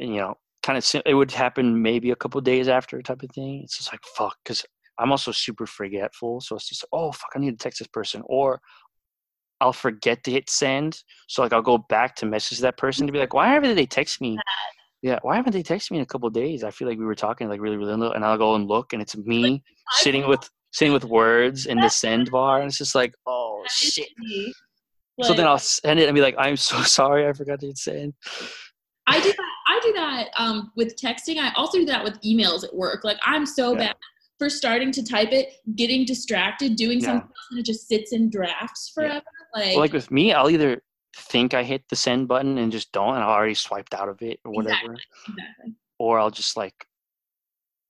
and, 0.00 0.14
you 0.14 0.20
know 0.20 0.36
kind 0.62 0.76
of 0.76 1.02
it 1.06 1.14
would 1.14 1.30
happen 1.30 1.80
maybe 1.80 2.10
a 2.10 2.16
couple 2.16 2.40
days 2.40 2.68
after 2.68 3.00
type 3.00 3.22
of 3.22 3.30
thing 3.30 3.62
it's 3.62 3.78
just 3.78 3.92
like 3.92 4.02
fuck 4.04 4.36
because 4.44 4.64
i'm 4.98 5.10
also 5.10 5.32
super 5.32 5.66
forgetful 5.66 6.40
so 6.40 6.56
it's 6.56 6.68
just 6.68 6.84
oh 6.92 7.12
fuck 7.12 7.30
i 7.34 7.38
need 7.38 7.50
to 7.50 7.56
text 7.62 7.78
this 7.78 7.88
person 7.88 8.22
or 8.26 8.60
i'll 9.60 9.72
forget 9.72 10.22
to 10.24 10.30
hit 10.30 10.48
send 10.48 11.02
so 11.26 11.42
like 11.42 11.52
i'll 11.52 11.62
go 11.62 11.78
back 11.88 12.14
to 12.14 12.26
message 12.26 12.58
that 12.58 12.76
person 12.76 13.06
to 13.06 13.12
be 13.12 13.18
like 13.18 13.34
why 13.34 13.48
haven't 13.48 13.74
they 13.74 13.86
text 13.86 14.20
me 14.20 14.38
yeah 15.02 15.18
why 15.22 15.36
haven't 15.36 15.52
they 15.52 15.62
texted 15.62 15.90
me 15.90 15.98
in 15.98 16.02
a 16.02 16.06
couple 16.06 16.28
days 16.30 16.64
i 16.64 16.70
feel 16.70 16.88
like 16.88 16.98
we 16.98 17.04
were 17.04 17.14
talking 17.14 17.48
like 17.48 17.60
really 17.60 17.76
really 17.76 17.94
little 17.94 18.12
and 18.12 18.24
i'll 18.24 18.38
go 18.38 18.54
and 18.54 18.66
look 18.68 18.92
and 18.92 19.02
it's 19.02 19.16
me 19.16 19.62
sitting 19.92 20.26
with 20.28 20.48
sitting 20.70 20.92
with 20.92 21.04
words 21.04 21.66
in 21.66 21.78
the 21.80 21.88
send 21.88 22.30
bar 22.32 22.60
and 22.60 22.68
it's 22.68 22.78
just 22.78 22.94
like 22.94 23.14
oh 23.26 23.64
shit 23.68 24.08
me. 25.18 25.26
so 25.26 25.34
then 25.34 25.46
I'll 25.46 25.58
send 25.58 25.98
it 26.00 26.08
and 26.08 26.14
be 26.14 26.20
like, 26.20 26.36
I'm 26.38 26.56
so 26.56 26.80
sorry, 26.82 27.26
I 27.26 27.32
forgot 27.32 27.60
to 27.60 27.66
hit 27.66 27.78
send. 27.78 28.14
I 29.06 29.20
do 29.20 29.30
that. 29.30 29.52
I 29.66 29.80
do 29.82 29.92
that 29.94 30.28
um, 30.36 30.72
with 30.76 30.96
texting. 30.96 31.38
I 31.38 31.52
also 31.56 31.78
do 31.78 31.86
that 31.86 32.04
with 32.04 32.20
emails 32.22 32.64
at 32.64 32.74
work. 32.74 33.04
Like 33.04 33.18
I'm 33.24 33.46
so 33.46 33.72
Yeah. 33.72 33.78
bad 33.78 33.96
for 34.38 34.48
starting 34.48 34.92
to 34.92 35.02
type 35.02 35.32
it, 35.32 35.54
getting 35.74 36.04
distracted, 36.04 36.76
doing 36.76 37.00
Yeah. 37.00 37.06
something 37.06 37.28
else, 37.28 37.46
and 37.50 37.58
it 37.60 37.66
just 37.66 37.88
sits 37.88 38.12
in 38.12 38.30
drafts 38.30 38.92
Yeah. 38.96 39.02
forever. 39.08 39.24
Like, 39.54 39.66
Well, 39.72 39.78
like 39.80 39.92
with 39.92 40.10
me, 40.10 40.32
I'll 40.32 40.50
either 40.50 40.82
think 41.16 41.54
I 41.54 41.64
hit 41.64 41.88
the 41.88 41.96
send 41.96 42.28
button 42.28 42.58
and 42.58 42.70
just 42.70 42.92
don't, 42.92 43.14
and 43.14 43.24
I 43.24 43.26
already 43.26 43.54
swiped 43.54 43.94
out 43.94 44.08
of 44.08 44.22
it 44.22 44.38
or 44.44 44.52
whatever, 44.52 44.96
exactly. 45.26 45.74
or 45.98 46.18
I'll 46.20 46.30
just 46.30 46.56
like 46.56 46.86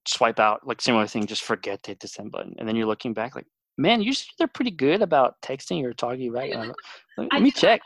swipe 0.07 0.41
out, 0.41 0.67
like 0.67 0.81
similar 0.81 1.07
thing, 1.07 1.27
just 1.27 1.43
forget 1.43 1.83
to 1.83 1.91
hit 1.91 2.01
the 2.01 2.09
send 2.09 2.31
button, 2.33 2.55
and 2.59 2.67
then 2.67 2.77
you're 2.77 2.87
looking 2.87 3.13
back 3.13 3.35
like, 3.35 3.47
man, 3.77 4.01
usually 4.01 4.31
they're 4.39 4.49
pretty 4.49 4.71
good 4.71 5.03
about 5.03 5.41
texting 5.43 5.85
or 5.85 5.93
talking 5.93 6.33
right 6.33 6.51
now. 6.53 6.73
Let, 7.19 7.43
me 7.43 7.51
check. 7.51 7.81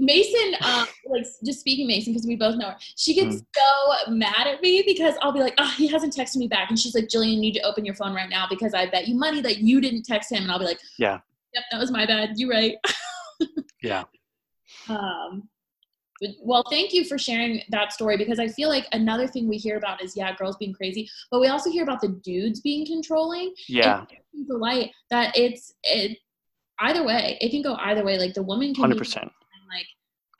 Mason, 0.00 0.54
um, 0.62 0.86
like 1.06 1.26
just 1.44 1.60
speaking 1.60 1.86
Mason 1.86 2.12
because 2.12 2.26
we 2.26 2.34
both 2.34 2.56
know 2.56 2.70
her. 2.70 2.76
She 2.96 3.14
gets 3.14 3.36
Mm. 3.36 3.46
so 4.06 4.10
mad 4.12 4.46
at 4.46 4.60
me 4.62 4.82
because 4.86 5.14
I'll 5.22 5.32
be 5.32 5.40
like, 5.40 5.54
"Oh, 5.58 5.72
he 5.76 5.86
hasn't 5.88 6.16
texted 6.16 6.36
me 6.36 6.48
back," 6.48 6.70
and 6.70 6.78
she's 6.78 6.94
like, 6.94 7.04
"Jillian, 7.08 7.34
you 7.34 7.40
need 7.40 7.54
to 7.54 7.62
open 7.62 7.84
your 7.84 7.94
phone 7.94 8.14
right 8.14 8.30
now 8.30 8.46
because 8.48 8.72
I 8.74 8.86
bet 8.86 9.06
you 9.08 9.14
money 9.14 9.40
that 9.42 9.58
you 9.58 9.80
didn't 9.80 10.04
text 10.04 10.32
him." 10.32 10.42
And 10.42 10.50
I'll 10.50 10.58
be 10.58 10.64
like, 10.64 10.80
Yeah. 10.98 11.20
Yep, 11.54 11.64
that 11.72 11.78
was 11.78 11.90
my 11.90 12.06
bad. 12.06 12.30
You're 12.36 12.50
right." 12.50 12.76
Yeah. 13.82 14.04
Um, 14.88 15.48
well, 16.42 16.62
thank 16.68 16.92
you 16.92 17.04
for 17.06 17.16
sharing 17.16 17.62
that 17.70 17.94
story 17.94 18.18
because 18.18 18.38
I 18.38 18.48
feel 18.48 18.68
like 18.68 18.86
another 18.92 19.26
thing 19.26 19.48
we 19.48 19.56
hear 19.56 19.78
about 19.78 20.02
is 20.02 20.14
yeah, 20.16 20.34
girls 20.36 20.56
being 20.58 20.74
crazy, 20.74 21.08
but 21.30 21.40
we 21.40 21.46
also 21.48 21.70
hear 21.70 21.82
about 21.82 22.02
the 22.02 22.08
dudes 22.08 22.60
being 22.60 22.84
controlling. 22.84 23.54
Yeah. 23.68 24.04
The 24.46 24.56
light 24.58 24.90
that 25.10 25.36
it's 25.36 25.72
it 25.82 26.18
either 26.80 27.04
way. 27.04 27.38
It 27.40 27.50
can 27.50 27.62
go 27.62 27.74
either 27.76 28.04
way. 28.04 28.18
Like 28.18 28.34
the 28.34 28.42
woman 28.42 28.68
can 28.74 28.74
be 28.74 28.80
Hundred 28.82 28.98
percent. 28.98 29.24
like 29.26 29.32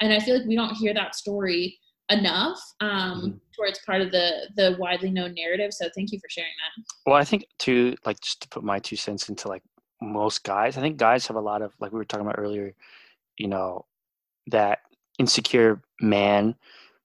and 0.01 0.13
i 0.13 0.19
feel 0.19 0.37
like 0.39 0.47
we 0.47 0.57
don't 0.57 0.75
hear 0.75 0.93
that 0.95 1.15
story 1.15 1.79
enough 2.11 2.59
um 2.81 3.23
Mhm. 3.23 3.41
where 3.57 3.69
it's 3.69 3.85
part 3.85 4.01
of 4.01 4.11
the 4.11 4.49
the 4.57 4.77
widely 4.79 5.11
known 5.11 5.35
narrative 5.35 5.73
so 5.73 5.89
thank 5.95 6.13
you 6.13 6.19
for 6.19 6.29
sharing 6.29 6.51
that 6.59 6.85
Well, 7.07 7.17
I 7.17 7.25
think 7.25 7.47
too, 7.59 7.95
like 8.05 8.21
just 8.21 8.43
to 8.43 8.49
put 8.49 8.63
my 8.65 8.79
two 8.79 8.97
cents 8.97 9.29
into 9.29 9.49
like 9.49 9.63
most 10.01 10.45
guys, 10.45 10.77
I 10.77 10.81
think 10.81 10.97
guys 10.97 11.27
have 11.27 11.37
a 11.37 11.41
lot 11.41 11.63
of 11.63 11.73
like 11.81 11.93
we 11.93 11.99
were 11.99 12.05
talking 12.05 12.27
about 12.27 12.39
earlier, 12.39 12.75
you 13.37 13.49
know, 13.49 13.85
that 14.49 14.81
insecure 15.19 15.83
man 16.01 16.55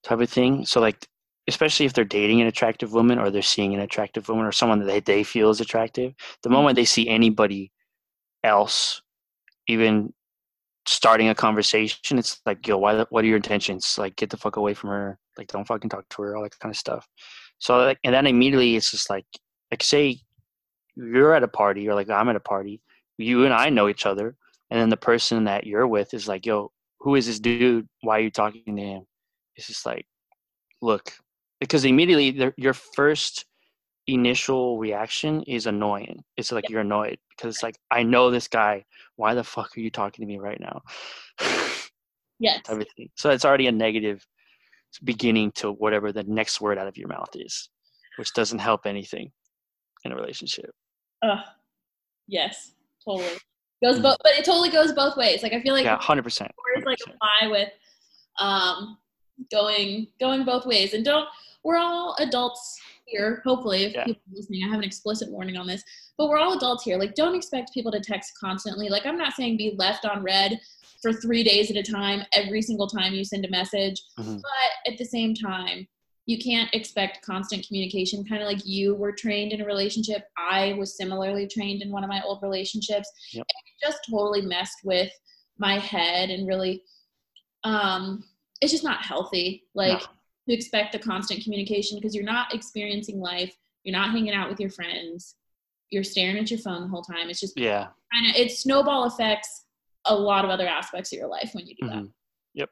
type 0.03 0.19
of 0.21 0.29
thing. 0.29 0.65
So 0.65 0.79
like 0.79 1.07
especially 1.47 1.85
if 1.85 1.93
they're 1.93 2.05
dating 2.05 2.41
an 2.41 2.47
attractive 2.47 2.93
woman 2.93 3.19
or 3.19 3.29
they're 3.29 3.41
seeing 3.41 3.73
an 3.75 3.81
attractive 3.81 4.27
woman 4.29 4.45
or 4.45 4.51
someone 4.51 4.79
that 4.79 4.85
they, 4.85 4.99
they 5.01 5.23
feel 5.23 5.49
is 5.49 5.61
attractive, 5.61 6.13
the 6.41 6.49
moment 6.49 6.75
they 6.75 6.85
see 6.85 7.07
anybody 7.07 7.71
else 8.43 9.01
even 9.67 10.13
starting 10.87 11.29
a 11.29 11.35
conversation, 11.35 12.19
it's 12.19 12.41
like, 12.45 12.67
yo, 12.67 12.77
why 12.77 13.05
what 13.09 13.23
are 13.23 13.27
your 13.27 13.37
intentions? 13.37 13.97
Like 13.97 14.15
get 14.15 14.29
the 14.29 14.37
fuck 14.37 14.57
away 14.57 14.73
from 14.73 14.89
her. 14.91 15.17
Like 15.37 15.47
don't 15.47 15.67
fucking 15.67 15.89
talk 15.89 16.07
to 16.09 16.21
her, 16.21 16.35
all 16.35 16.43
that 16.43 16.57
kind 16.59 16.71
of 16.71 16.77
stuff. 16.77 17.07
So 17.59 17.77
like 17.77 17.99
and 18.03 18.13
then 18.13 18.27
immediately 18.27 18.75
it's 18.75 18.91
just 18.91 19.09
like 19.09 19.25
like 19.71 19.83
say 19.83 20.19
you're 20.95 21.33
at 21.33 21.43
a 21.43 21.47
party 21.47 21.87
or 21.89 21.95
like 21.95 22.09
I'm 22.09 22.29
at 22.29 22.35
a 22.35 22.41
party, 22.41 22.81
you 23.17 23.45
and 23.45 23.53
I 23.53 23.69
know 23.69 23.89
each 23.89 24.05
other, 24.05 24.35
and 24.69 24.79
then 24.79 24.89
the 24.89 24.97
person 24.97 25.45
that 25.45 25.65
you're 25.65 25.87
with 25.87 26.13
is 26.13 26.27
like, 26.27 26.45
yo, 26.45 26.71
who 26.99 27.15
is 27.15 27.27
this 27.27 27.39
dude? 27.39 27.87
Why 28.01 28.17
are 28.17 28.21
you 28.21 28.31
talking 28.31 28.75
to 28.75 28.81
him? 28.81 29.03
It's 29.55 29.67
just 29.67 29.85
like, 29.85 30.05
look, 30.81 31.13
because 31.59 31.85
immediately 31.85 32.51
your 32.57 32.73
first 32.73 33.45
initial 34.07 34.77
reaction 34.77 35.41
is 35.43 35.65
annoying. 35.65 36.23
It's 36.37 36.51
like 36.51 36.69
you're 36.69 36.81
annoyed 36.81 37.17
because 37.29 37.55
it's 37.55 37.63
like 37.63 37.77
I 37.91 38.03
know 38.03 38.31
this 38.31 38.47
guy. 38.47 38.85
Why 39.15 39.33
the 39.33 39.43
fuck 39.43 39.75
are 39.75 39.79
you 39.79 39.89
talking 39.89 40.23
to 40.23 40.27
me 40.27 40.37
right 40.37 40.59
now? 40.59 40.81
yes 42.39 42.61
type 42.63 42.81
of 42.81 42.87
thing. 42.97 43.09
So 43.15 43.29
it's 43.29 43.45
already 43.45 43.67
a 43.67 43.71
negative 43.71 44.25
beginning 45.03 45.51
to 45.53 45.71
whatever 45.71 46.11
the 46.11 46.23
next 46.23 46.61
word 46.61 46.77
out 46.77 46.87
of 46.87 46.97
your 46.97 47.07
mouth 47.07 47.29
is, 47.35 47.69
which 48.17 48.33
doesn't 48.33 48.59
help 48.59 48.85
anything 48.85 49.31
in 50.03 50.11
a 50.11 50.15
relationship. 50.15 50.69
Ugh. 51.23 51.39
yes 52.27 52.73
totally 53.03 53.29
goes 53.83 53.99
Mm. 53.99 54.03
both 54.03 54.17
but 54.23 54.33
it 54.33 54.45
totally 54.45 54.69
goes 54.69 54.91
both 54.93 55.15
ways 55.17 55.41
like 55.43 55.53
i 55.53 55.61
feel 55.61 55.73
like 55.73 55.85
yeah, 55.85 55.97
hundred 55.97 56.23
percent. 56.23 56.51
words 56.75 56.85
like 56.85 56.97
apply 57.01 57.49
with 57.51 57.69
um 58.39 58.97
going 59.51 60.07
going 60.19 60.43
both 60.45 60.65
ways 60.65 60.93
and 60.93 61.03
don't 61.05 61.27
we're 61.63 61.77
all 61.77 62.15
adults 62.19 62.79
here 63.05 63.41
hopefully 63.45 63.83
if 63.83 63.93
Yeah. 63.93 64.05
people 64.05 64.21
are 64.31 64.35
listening 64.35 64.63
i 64.63 64.67
have 64.69 64.79
an 64.79 64.83
explicit 64.83 65.29
warning 65.31 65.57
on 65.57 65.67
this 65.67 65.83
but 66.17 66.27
we're 66.27 66.37
all 66.39 66.57
adults 66.57 66.83
here 66.83 66.97
like 66.97 67.15
don't 67.15 67.35
expect 67.35 67.73
people 67.73 67.91
to 67.91 67.99
text 67.99 68.31
constantly 68.39 68.89
like 68.89 69.05
i'm 69.05 69.17
not 69.17 69.33
saying 69.33 69.57
be 69.57 69.75
left 69.77 70.05
on 70.05 70.23
red 70.23 70.59
for 71.01 71.13
three 71.13 71.43
days 71.43 71.69
at 71.69 71.77
a 71.77 71.83
time 71.83 72.23
every 72.33 72.61
single 72.61 72.87
time 72.87 73.13
you 73.13 73.23
send 73.23 73.45
a 73.45 73.49
message 73.49 74.01
Mhm. 74.19 74.41
but 74.41 74.91
at 74.91 74.97
the 74.97 75.05
same 75.05 75.33
time 75.35 75.87
you 76.27 76.39
can't 76.39 76.73
expect 76.73 77.23
constant 77.23 77.67
communication 77.67 78.25
kind 78.25 78.41
of 78.41 78.47
like 78.47 78.65
you 78.65 78.95
were 78.95 79.11
trained 79.11 79.51
in 79.51 79.61
a 79.61 79.65
relationship 79.65 80.27
i 80.37 80.73
was 80.73 80.97
similarly 80.97 81.47
trained 81.47 81.81
in 81.83 81.91
one 81.91 82.03
of 82.03 82.09
my 82.09 82.21
old 82.23 82.41
relationships 82.41 83.09
Yep. 83.33 83.45
and 83.47 83.63
it 83.67 83.85
just 83.87 83.99
totally 84.09 84.41
messed 84.41 84.79
with 84.83 85.11
my 85.59 85.77
head 85.77 86.31
and 86.31 86.47
really 86.47 86.83
um 87.63 88.23
it's 88.61 88.71
just 88.71 88.83
not 88.83 89.03
healthy 89.05 89.63
like 89.75 89.99
No. 90.01 90.07
To 90.47 90.53
expect 90.53 90.91
the 90.91 90.99
constant 90.99 91.43
communication 91.43 91.97
because 91.97 92.13
you're 92.15 92.23
not 92.23 92.53
experiencing 92.53 93.19
life 93.19 93.55
you're 93.83 93.97
not 93.97 94.11
hanging 94.11 94.33
out 94.33 94.49
with 94.49 94.59
your 94.59 94.69
friends 94.69 95.35
you're 95.89 96.03
staring 96.03 96.37
at 96.37 96.49
your 96.49 96.59
phone 96.59 96.81
the 96.81 96.87
whole 96.87 97.01
time 97.03 97.29
it's 97.29 97.39
just 97.39 97.57
Yeah. 97.57 97.87
kind 98.13 98.29
of 98.29 98.35
it 98.35 98.51
snowball 98.51 99.05
affects 99.05 99.65
a 100.05 100.15
lot 100.15 100.45
of 100.45 100.51
other 100.51 100.67
aspects 100.67 101.11
of 101.11 101.17
your 101.19 101.27
life 101.27 101.51
when 101.53 101.65
you 101.67 101.75
do 101.75 101.87
that 101.87 101.95
mhm. 101.97 102.11
Yep. 102.53 102.69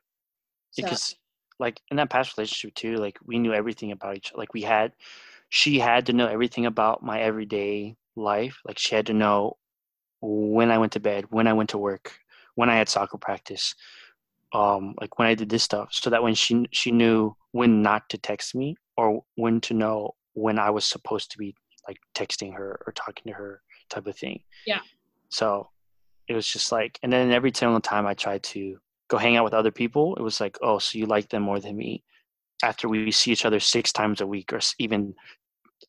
So- 0.72 0.82
Because 0.84 1.16
like 1.60 1.80
in 1.92 1.98
that 1.98 2.10
past 2.10 2.36
relationship 2.38 2.74
too, 2.76 2.96
like 2.98 3.18
we 3.24 3.38
knew 3.40 3.54
everything 3.54 3.92
about 3.92 4.18
each 4.18 4.32
like 4.36 4.54
we 4.54 4.62
had 4.64 4.94
she 5.50 5.78
had 5.80 6.08
to 6.08 6.14
know 6.14 6.26
everything 6.28 6.66
about 6.66 7.04
my 7.04 7.22
everyday 7.22 7.96
life. 8.16 8.60
Like 8.66 8.80
she 8.80 8.96
had 8.96 9.06
to 9.06 9.14
know 9.14 9.58
when 10.22 10.72
I 10.72 10.80
went 10.80 10.94
to 10.94 11.00
bed, 11.00 11.26
when 11.30 11.46
I 11.48 11.54
went 11.54 11.70
to 11.72 11.78
work, 11.78 12.18
when 12.56 12.70
I 12.72 12.76
had 12.76 12.90
soccer 12.90 13.18
practice, 13.20 13.76
um, 14.54 14.94
like 15.02 15.18
when 15.18 15.28
I 15.28 15.36
did 15.36 15.50
this 15.50 15.64
stuff, 15.64 15.90
so 15.92 16.10
that 16.10 16.24
when 16.24 16.36
she 16.36 16.66
she 16.72 16.92
knew 16.92 17.36
when 17.52 17.82
not 17.82 18.08
to 18.10 18.18
text 18.18 18.56
me 18.56 18.76
or 18.98 19.24
when 19.36 19.60
to 19.62 19.74
know 19.74 20.12
when 20.34 20.58
I 20.60 20.70
was 20.70 20.86
supposed 20.86 21.32
to 21.32 21.38
be 21.38 21.56
like 21.88 21.98
texting 22.16 22.54
her 22.56 22.80
or 22.86 22.94
talking 22.94 23.32
to 23.32 23.34
her 23.38 23.62
type 23.90 24.08
of 24.08 24.16
thing. 24.18 24.42
Yeah. 24.66 24.80
So 25.30 25.70
it 26.28 26.34
was 26.36 26.48
just 26.48 26.72
like, 26.72 27.00
and 27.04 27.12
then 27.12 27.32
every 27.32 27.52
single 27.54 27.82
time 27.82 28.06
I 28.08 28.14
tried 28.14 28.44
to 28.44 28.78
go 29.10 29.18
hang 29.18 29.36
out 29.36 29.44
with 29.44 29.54
other 29.54 29.72
people, 29.72 30.16
it 30.16 30.22
was 30.22 30.40
like, 30.40 30.58
oh, 30.62 30.80
so 30.80 30.98
you 30.98 31.06
like 31.06 31.30
them 31.30 31.44
more 31.44 31.60
than 31.60 31.76
me. 31.76 32.04
After 32.64 32.88
we 32.88 33.12
see 33.12 33.32
each 33.32 33.46
other 33.46 33.60
six 33.60 33.92
times 33.92 34.22
a 34.22 34.28
week 34.28 34.54
or 34.54 34.60
even 34.80 35.14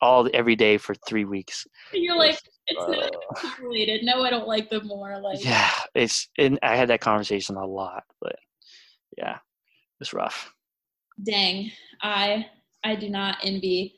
all 0.01 0.29
every 0.33 0.55
day 0.57 0.77
for 0.77 0.93
three 1.07 1.23
weeks. 1.25 1.65
you're 1.93 2.17
like 2.17 2.37
it's 2.67 2.87
not 2.87 3.15
Uh, 3.45 3.49
related 3.63 4.03
no 4.03 4.23
i 4.23 4.29
don't 4.29 4.47
like 4.47 4.69
them 4.69 4.85
more 4.87 5.17
like 5.19 5.43
yeah, 5.43 5.71
it's 5.93 6.27
and 6.37 6.59
I 6.63 6.75
had 6.75 6.89
that 6.89 6.99
conversation 6.99 7.55
a 7.55 7.65
lot, 7.65 8.03
but 8.19 8.35
yeah, 9.17 9.37
it's 10.01 10.13
rough. 10.13 10.53
dang 11.23 11.71
i 12.01 12.45
i 12.83 12.93
do 12.95 13.09
not 13.09 13.37
envy 13.43 13.95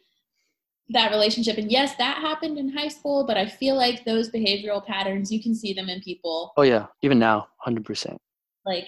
that 0.90 1.10
relationship 1.12 1.58
and 1.58 1.72
yes 1.72 1.96
that 1.96 2.18
happened 2.22 2.58
in 2.58 2.70
high 2.70 2.88
school 2.88 3.26
but 3.26 3.36
i 3.38 3.46
feel 3.46 3.76
like 3.76 4.06
those 4.06 4.30
behavioral 4.30 4.86
patterns 4.86 5.32
you 5.32 5.42
can 5.42 5.56
see 5.56 5.74
them 5.74 5.90
in 5.90 6.00
people 6.02 6.54
Oh 6.58 6.62
yeah, 6.62 6.86
even 7.02 7.18
now, 7.20 7.48
hundred 7.60 7.86
percent. 7.86 8.18
like 8.66 8.88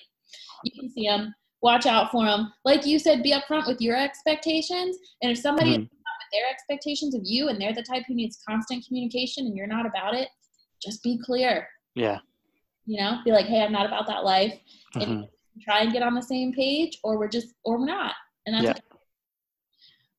you 0.64 0.72
can 0.80 0.90
see 0.92 1.08
them 1.08 1.34
watch 1.62 1.86
out 1.88 2.12
for 2.12 2.24
them 2.26 2.54
like 2.64 2.86
you 2.86 3.00
said 3.00 3.24
be 3.24 3.32
upfront 3.34 3.66
with 3.68 3.82
your 3.82 3.98
expectations 3.98 4.96
and 5.22 5.32
if 5.32 5.38
somebody 5.40 5.72
is 5.72 5.78
Mhm. 5.78 5.82
upfront 5.84 6.20
with 6.22 6.32
their 6.34 6.48
expectations 6.50 7.16
of 7.16 7.22
you 7.26 7.50
and 7.50 7.60
they're 7.60 7.74
the 7.74 7.84
type 7.92 8.04
who 8.08 8.14
needs 8.14 8.38
constant 8.48 8.86
communication 8.88 9.46
and 9.48 9.58
you're 9.58 9.74
not 9.76 9.86
about 9.86 10.14
it 10.14 10.30
just 10.86 11.02
be 11.04 11.18
clear 11.18 11.68
Yeah. 11.96 12.20
you 12.86 12.98
know 13.02 13.20
be 13.26 13.32
like 13.32 13.48
hey 13.48 13.62
i'm 13.64 13.72
not 13.80 13.86
about 13.88 14.06
that 14.08 14.24
life 14.24 14.56
and 14.96 15.10
mhm. 15.10 15.30
Try 15.62 15.80
and 15.82 15.92
get 15.94 16.04
on 16.04 16.14
the 16.16 16.22
same 16.22 16.54
page 16.54 16.98
or 17.04 17.18
we're 17.18 17.28
just 17.28 17.54
or 17.66 17.80
we're 17.80 17.86
not 17.86 18.14
and 18.46 18.56
that's 18.56 18.64
Yeah. 18.66 18.72
okay. 18.72 18.82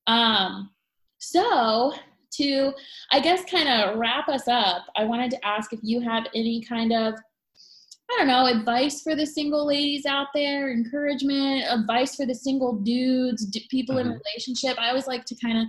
um 0.06 0.70
so 1.18 1.92
to 2.32 2.72
i 3.12 3.20
guess 3.20 3.44
kind 3.50 3.68
of 3.68 3.98
wrap 3.98 4.28
us 4.28 4.48
up 4.48 4.84
i 4.96 5.04
wanted 5.04 5.30
to 5.30 5.44
ask 5.46 5.72
if 5.72 5.80
you 5.82 6.00
have 6.00 6.26
any 6.34 6.62
kind 6.62 6.92
of 6.92 7.14
i 7.14 8.16
don't 8.18 8.26
know 8.28 8.46
advice 8.46 9.02
for 9.02 9.14
the 9.16 9.26
single 9.26 9.66
ladies 9.66 10.06
out 10.06 10.28
there 10.34 10.72
encouragement 10.72 11.64
advice 11.68 12.14
for 12.16 12.26
the 12.26 12.34
single 12.34 12.76
dudes 12.76 13.44
d- 13.46 13.66
people 13.70 13.98
in 13.98 14.06
Mhm. 14.08 14.18
relationship 14.24 14.78
i 14.78 14.88
always 14.88 15.06
like 15.06 15.24
to 15.26 15.34
kind 15.36 15.58
of 15.58 15.66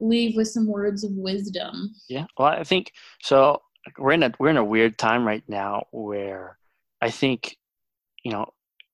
leave 0.00 0.36
with 0.36 0.48
some 0.48 0.66
words 0.66 1.04
of 1.04 1.10
wisdom 1.12 1.94
Yeah. 2.08 2.26
Well, 2.36 2.48
I 2.48 2.64
think 2.64 2.92
so. 3.22 3.62
We're 3.98 4.12
in 4.12 4.22
a 4.24 4.32
we're 4.38 4.50
in 4.50 4.58
a 4.58 4.64
weird 4.64 4.98
time 4.98 5.26
right 5.26 5.42
now 5.48 5.84
where 5.90 6.58
I 7.00 7.08
think 7.10 7.56
you 8.22 8.30
know 8.32 8.52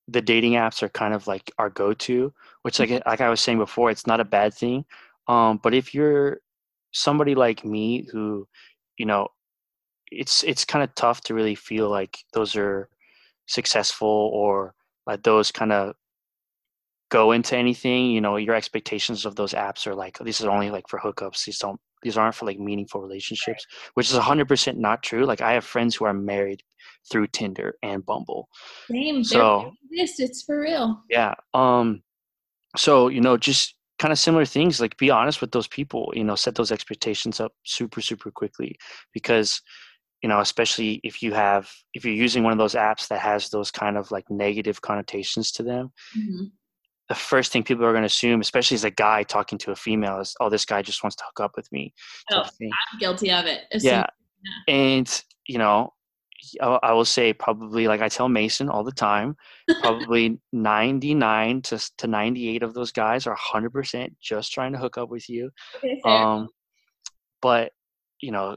the 0.09 0.23
dating 0.23 0.53
apps 0.53 0.83
are 0.83 0.89
kind 0.89 1.15
of 1.15 1.27
like 1.27 1.51
our 1.59 1.71
go-to, 1.71 2.33
which 2.63 2.79
like 2.79 2.91
like 3.07 3.21
I 3.21 3.29
was 3.31 3.41
saying 3.41 3.59
before, 3.59 3.91
it's 3.91 4.07
not 4.07 4.21
a 4.21 4.25
bad 4.25 4.55
thing. 4.55 4.85
Um, 5.29 5.61
but 5.63 5.75
if 5.75 5.95
you're 5.95 6.41
somebody 6.93 7.35
like 7.35 7.65
me 7.65 8.07
who, 8.13 8.47
you 8.99 9.07
know, 9.07 9.29
it's 10.11 10.45
it's 10.45 10.65
kind 10.65 10.83
of 10.83 10.95
tough 10.95 11.23
to 11.23 11.35
really 11.35 11.55
feel 11.55 11.89
like 11.89 12.19
those 12.35 12.57
are 12.57 12.89
successful 13.47 14.31
or 14.33 14.75
like 15.07 15.23
those 15.23 15.51
kind 15.53 15.73
of 15.73 15.95
go 17.11 17.33
into 17.33 17.57
anything 17.57 18.11
you 18.11 18.21
know 18.21 18.37
your 18.37 18.55
expectations 18.55 19.27
of 19.27 19.37
those 19.37 19.53
apps 19.53 19.87
are 19.87 19.95
like 19.95 20.19
this 20.19 20.41
is 20.41 20.47
only 20.47 20.71
like 20.71 20.89
for 20.89 20.99
hookups 20.99 21.45
these 21.45 21.59
don't 21.59 21.81
these 22.03 22.17
aren't 22.19 22.35
for 22.35 22.47
like 22.47 22.59
meaningful 22.59 23.01
relationships 23.01 23.67
which 23.95 24.11
is 24.11 24.17
100% 24.19 24.77
not 24.77 25.03
true 25.03 25.25
like 25.25 25.41
i 25.41 25.53
have 25.53 25.65
friends 25.65 25.95
who 25.95 26.05
are 26.05 26.15
married 26.15 26.63
through 27.11 27.27
tinder 27.29 27.75
and 27.83 28.05
bumble. 28.07 28.49
Same 28.91 29.23
So- 29.25 29.73
this 29.91 30.19
it's 30.21 30.43
for 30.43 30.61
real. 30.61 31.03
Yeah 31.09 31.35
um 31.55 32.03
so 32.77 33.09
you 33.09 33.21
know 33.21 33.37
just 33.37 33.75
kind 33.99 34.11
of 34.13 34.19
similar 34.19 34.45
things 34.45 34.81
like 34.81 34.97
be 34.97 35.11
honest 35.11 35.41
with 35.41 35.53
those 35.53 35.69
people 35.69 36.13
you 36.17 36.25
know 36.25 36.35
set 36.35 36.55
those 36.57 36.73
expectations 36.73 37.39
up 37.41 37.53
super 37.65 38.01
super 38.01 38.31
quickly 38.31 38.77
because 39.13 39.61
you 40.23 40.29
know, 40.29 40.39
especially 40.39 41.01
if 41.03 41.21
you 41.21 41.33
have 41.35 41.69
if 41.95 42.05
you're 42.05 42.15
using 42.15 42.45
one 42.45 42.53
of 42.53 42.59
those 42.59 42.75
apps 42.77 43.09
that 43.09 43.19
has 43.19 43.51
those 43.51 43.73
kind 43.73 43.97
of 43.97 44.09
like 44.13 44.25
negative 44.31 44.81
connotations 44.81 45.51
to 45.51 45.65
them, 45.65 45.91
Mhm. 46.17 46.53
The 47.13 47.19
first 47.21 47.53
thing 47.53 47.63
people 47.63 47.85
are 47.85 47.93
going 47.93 48.03
to 48.03 48.07
assume, 48.07 48.41
especially 48.41 48.75
as 48.77 48.85
a 48.85 48.91
guy 48.91 49.23
talking 49.23 49.59
to 49.59 49.71
a 49.71 49.77
female, 49.77 50.19
is, 50.21 50.35
"Oh, 50.41 50.49
this 50.49 50.65
guy 50.65 50.81
just 50.81 51.03
wants 51.05 51.17
to 51.17 51.25
hook 51.27 51.41
up 51.41 51.53
with 51.57 51.71
me." 51.71 51.93
Oh. 52.31 52.45
I'm 52.63 52.99
guilty 52.99 53.31
of 53.31 53.45
it. 53.47 53.65
as 53.73 53.83
soon- 53.83 53.91
yeah 53.93 54.07
and 54.67 55.23
you 55.47 55.59
know 55.59 55.93
I, 56.61 56.79
I 56.83 56.93
will 56.93 57.05
say 57.05 57.33
probably 57.33 57.87
like 57.87 58.01
i 58.01 58.09
tell 58.09 58.29
mason 58.29 58.69
all 58.69 58.83
the 58.83 58.91
time 58.91 59.37
probably 59.83 60.41
99 60.53 61.63
to, 61.63 61.91
to 61.99 62.07
98 62.09 62.63
of 62.65 62.75
those 62.75 62.91
guys 62.91 63.27
are 63.29 63.37
100% 63.37 64.15
just 64.21 64.53
trying 64.53 64.73
to 64.73 64.79
hook 64.79 64.99
up 64.99 65.11
with 65.11 65.29
you 65.29 65.51
Okay, 65.77 66.01
um 66.05 66.49
but 67.41 67.71
you 68.21 68.33
know 68.33 68.57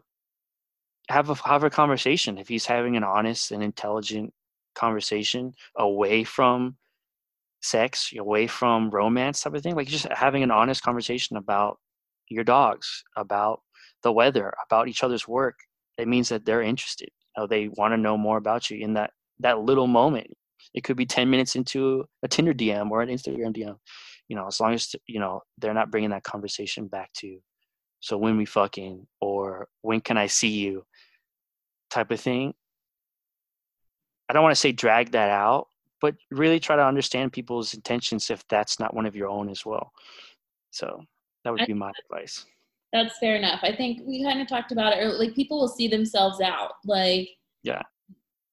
have 1.10 1.30
a 1.30 1.36
have 1.36 1.64
a 1.64 1.70
conversation 1.70 2.39
if 2.39 2.47
he's 2.47 2.66
having 2.66 2.97
an 2.97 3.03
honest 3.03 3.51
and 3.51 3.62
intelligent 3.62 4.34
conversation 4.74 5.53
away 5.78 6.24
from 6.24 6.78
sex 7.66 8.13
away 8.18 8.47
from 8.47 8.89
romance 8.89 9.41
type 9.41 9.53
of 9.53 9.61
thing 9.61 9.76
like 9.76 9.88
just 9.88 10.07
having 10.11 10.43
an 10.43 10.51
honest 10.51 10.84
conversation 10.84 11.38
about 11.38 11.78
your 12.30 12.43
dogs 12.43 13.03
about 13.18 13.61
the 14.03 14.11
weather 14.11 14.53
about 14.66 14.88
each 14.88 15.03
other's 15.03 15.28
work 15.28 15.55
it 15.97 16.07
means 16.07 16.30
that 16.30 16.45
they're 16.45 16.61
interested 16.61 17.09
you 17.36 17.41
know, 17.43 17.47
they 17.47 17.68
want 17.70 17.91
to 17.93 17.97
know 17.97 18.18
more 18.18 18.38
about 18.38 18.70
you 18.70 18.78
in 18.78 18.93
that 18.93 19.11
that 19.39 19.59
little 19.59 19.88
moment. 19.88 20.28
It 20.74 20.84
could 20.84 20.95
be 20.95 21.05
10 21.05 21.30
minutes 21.30 21.55
into 21.55 22.05
a 22.24 22.28
tinder 22.28 22.53
dm 22.53 22.89
or 22.89 23.01
an 23.01 23.09
instagram 23.09 23.55
dm 23.55 23.78
you 24.28 24.36
know 24.36 24.47
as 24.47 24.59
long 24.59 24.74
as 24.74 24.95
you 25.07 25.20
know 25.20 25.41
they're 25.57 25.74
not 25.74 25.91
bringing 25.91 26.09
that 26.09 26.24
conversation 26.24 26.88
back 26.88 27.11
to 27.13 27.39
so 28.05 28.18
when 28.18 28.38
we 28.38 28.45
fucking 28.45 29.07
or 29.20 29.68
when 29.82 29.99
can 29.99 30.16
i 30.16 30.28
see 30.28 30.49
you? 30.49 30.86
Type 31.89 32.11
of 32.11 32.20
thing. 32.20 32.53
I 34.30 34.34
don't 34.34 34.43
want 34.43 34.53
to 34.53 34.59
say 34.59 34.72
drag 34.72 35.11
that 35.13 35.32
out 35.32 35.68
but 36.02 36.16
really 36.32 36.60
try 36.60 36.76
to 36.76 36.86
understand 36.86 37.32
people's 37.34 37.74
intentions 37.74 38.30
if 38.30 38.48
that's 38.48 38.80
not 38.80 38.93
one 38.93 39.06
of 39.06 39.16
your 39.16 39.28
own 39.30 39.50
as 39.50 39.66
well 39.66 39.91
so 40.72 41.02
that 41.43 41.52
would 41.52 41.66
be 41.68 41.74
my 41.74 41.91
advice 42.10 42.46
That's 42.93 43.18
fair 43.20 43.36
enough. 43.36 43.60
I 43.64 43.76
think 43.76 44.02
we 44.06 44.24
kind 44.24 44.39
of 44.41 44.48
talked 44.48 44.72
about 44.72 44.93
it. 44.93 45.04
Or 45.04 45.10
like 45.14 45.36
people 45.36 45.60
will 45.60 45.68
see 45.68 45.88
themselves 45.89 46.39
out. 46.41 46.74
Like 46.86 47.28
Yeah. 47.64 47.82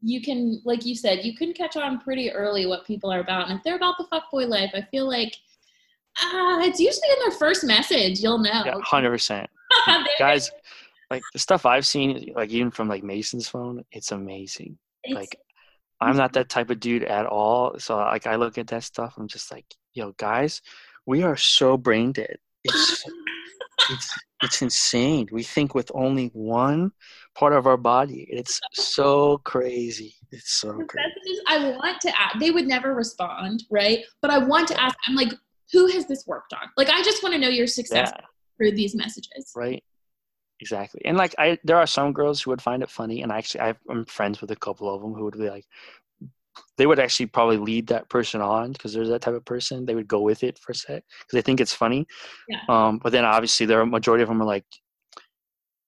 you 0.00 0.20
can, 0.20 0.60
like 0.64 0.84
you 0.84 0.94
said, 0.96 1.24
you 1.24 1.36
can 1.36 1.52
catch 1.52 1.76
on 1.76 2.00
pretty 2.00 2.30
early 2.32 2.66
what 2.66 2.84
people 2.84 3.12
are 3.12 3.20
about. 3.20 3.48
And 3.48 3.56
if 3.58 3.62
they're 3.64 3.76
about 3.76 3.96
the 3.98 4.04
fuckboy 4.12 4.48
life, 4.48 4.72
I 4.74 4.82
feel 4.90 5.06
like 5.06 5.34
ah, 6.20 6.60
it's 6.60 6.80
usually 6.80 7.08
in 7.14 7.18
their 7.20 7.38
first 7.38 7.62
message. 7.64 8.20
You'll 8.20 8.38
know. 8.38 8.62
yeah 8.66 8.74
100% 8.74 9.46
guys 10.18 10.50
like 11.10 11.22
the 11.32 11.38
stuff 11.38 11.64
i've 11.66 11.86
seen 11.86 12.32
like 12.34 12.50
even 12.50 12.70
from 12.70 12.88
like 12.88 13.02
mason's 13.04 13.48
phone 13.48 13.84
it's 13.92 14.12
amazing 14.12 14.76
it's- 15.04 15.14
like 15.20 15.36
i'm 16.02 16.16
not 16.16 16.32
that 16.32 16.48
type 16.48 16.70
of 16.70 16.80
dude 16.80 17.04
at 17.04 17.26
all 17.26 17.78
so 17.78 17.96
like 17.96 18.26
i 18.26 18.36
look 18.36 18.58
at 18.58 18.66
that 18.66 18.84
stuff 18.84 19.14
i'm 19.16 19.28
just 19.28 19.50
like 19.50 19.66
yo 19.94 20.12
guys 20.16 20.60
we 21.06 21.22
are 21.22 21.36
so 21.36 21.76
brain 21.76 22.12
dead 22.12 22.36
it's 22.64 23.04
it's 23.90 24.18
it's 24.42 24.62
insane 24.62 25.28
we 25.32 25.42
think 25.42 25.74
with 25.74 25.90
only 25.94 26.26
one 26.34 26.90
part 27.34 27.52
of 27.52 27.66
our 27.66 27.76
body 27.76 28.26
it's 28.30 28.60
so 28.72 29.38
crazy 29.38 30.14
it's 30.30 30.54
so 30.54 30.72
crazy 30.72 30.88
messages 30.96 31.42
I 31.48 31.70
want 31.76 32.00
to 32.02 32.20
ask. 32.20 32.38
They 32.38 32.50
would 32.50 32.66
never 32.66 32.94
respond, 32.94 33.64
right? 33.70 34.04
But 34.22 34.30
I 34.30 34.38
want 34.38 34.68
to 34.68 34.80
ask. 34.80 34.96
I'm 35.06 35.14
like, 35.14 35.32
who 35.72 35.88
has 35.88 36.06
this 36.06 36.26
worked 36.26 36.54
on? 36.54 36.68
Like, 36.78 36.88
I 36.88 37.02
just 37.02 37.22
want 37.22 37.34
to 37.34 37.38
know 37.38 37.48
your 37.48 37.66
success 37.66 38.12
yeah 38.14 38.26
through 38.62 38.72
these 38.72 38.94
messages. 38.94 39.52
right 39.56 39.82
exactly 40.62 41.02
and 41.04 41.16
like 41.16 41.34
i 41.38 41.58
there 41.64 41.76
are 41.76 41.86
some 41.86 42.12
girls 42.12 42.40
who 42.40 42.50
would 42.50 42.62
find 42.62 42.82
it 42.82 42.90
funny 42.90 43.22
and 43.22 43.32
actually 43.32 43.60
I've, 43.60 43.80
i'm 43.90 44.04
friends 44.04 44.40
with 44.40 44.50
a 44.52 44.56
couple 44.56 44.92
of 44.94 45.02
them 45.02 45.12
who 45.12 45.24
would 45.24 45.36
be 45.36 45.50
like 45.50 45.66
they 46.78 46.86
would 46.86 47.00
actually 47.00 47.26
probably 47.26 47.56
lead 47.56 47.88
that 47.88 48.08
person 48.08 48.40
on 48.40 48.72
because 48.72 48.92
there's 48.92 49.08
that 49.08 49.22
type 49.22 49.34
of 49.34 49.44
person 49.44 49.84
they 49.84 49.96
would 49.96 50.06
go 50.06 50.20
with 50.20 50.44
it 50.44 50.58
for 50.58 50.70
a 50.72 50.74
sec 50.74 51.02
because 51.18 51.32
they 51.32 51.42
think 51.42 51.60
it's 51.60 51.74
funny 51.74 52.06
Yeah. 52.48 52.60
um 52.68 52.98
but 53.02 53.10
then 53.10 53.24
obviously 53.24 53.66
there 53.66 53.80
are 53.80 53.86
majority 53.86 54.22
of 54.22 54.28
them 54.28 54.40
are 54.40 54.46
like 54.46 54.64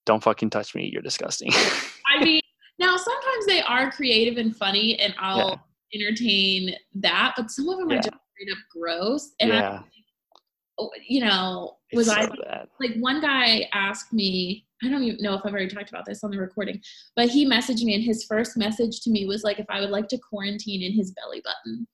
don't 0.07 0.23
fucking 0.23 0.51
touch 0.51 0.75
me 0.75 0.91
you're 0.93 1.03
disgusting 1.03 1.53
I 2.07 2.23
mean, 2.23 2.41
now 2.79 2.97
sometimes 2.97 3.47
they 3.47 3.63
are 3.63 3.91
creative 3.91 4.37
and 4.39 4.57
funny, 4.57 4.99
and 5.01 5.15
I'll 5.19 5.67
entertain 5.95 6.75
that. 6.97 7.35
But 7.37 7.51
some 7.51 7.69
of 7.69 7.79
them 7.79 7.91
Yeah. 7.91 7.97
are 7.97 8.03
just 8.03 8.17
straight 8.33 8.53
up 8.53 8.59
gross. 8.71 9.35
And 9.41 9.51
yeah 9.51 9.83
I, 10.79 10.89
you 11.09 11.25
know, 11.25 11.77
was 11.95 12.07
so 12.07 12.15
I 12.15 12.27
bad 12.27 12.69
like 12.81 12.95
one 12.97 13.21
guy 13.21 13.69
asked 13.73 14.13
me? 14.13 14.67
I 14.83 14.89
don't 14.89 15.03
even 15.03 15.23
know 15.23 15.35
if 15.35 15.43
I've 15.45 15.53
already 15.53 15.69
talked 15.69 15.89
about 15.89 16.05
this 16.05 16.23
on 16.25 16.31
the 16.31 16.39
recording, 16.39 16.81
but 17.17 17.29
he 17.29 17.47
messaged 17.47 17.83
me, 17.83 17.95
and 17.95 18.05
his 18.05 18.25
first 18.25 18.57
message 18.57 19.01
to 19.03 19.11
me 19.11 19.27
was 19.27 19.43
like, 19.43 19.59
if 19.59 19.67
I 19.69 19.81
would 19.81 19.91
like 19.91 20.09
to 20.09 20.19
quarantine 20.19 20.83
in 20.83 20.93
his 20.93 21.13
belly 21.13 21.43
button. 21.43 21.87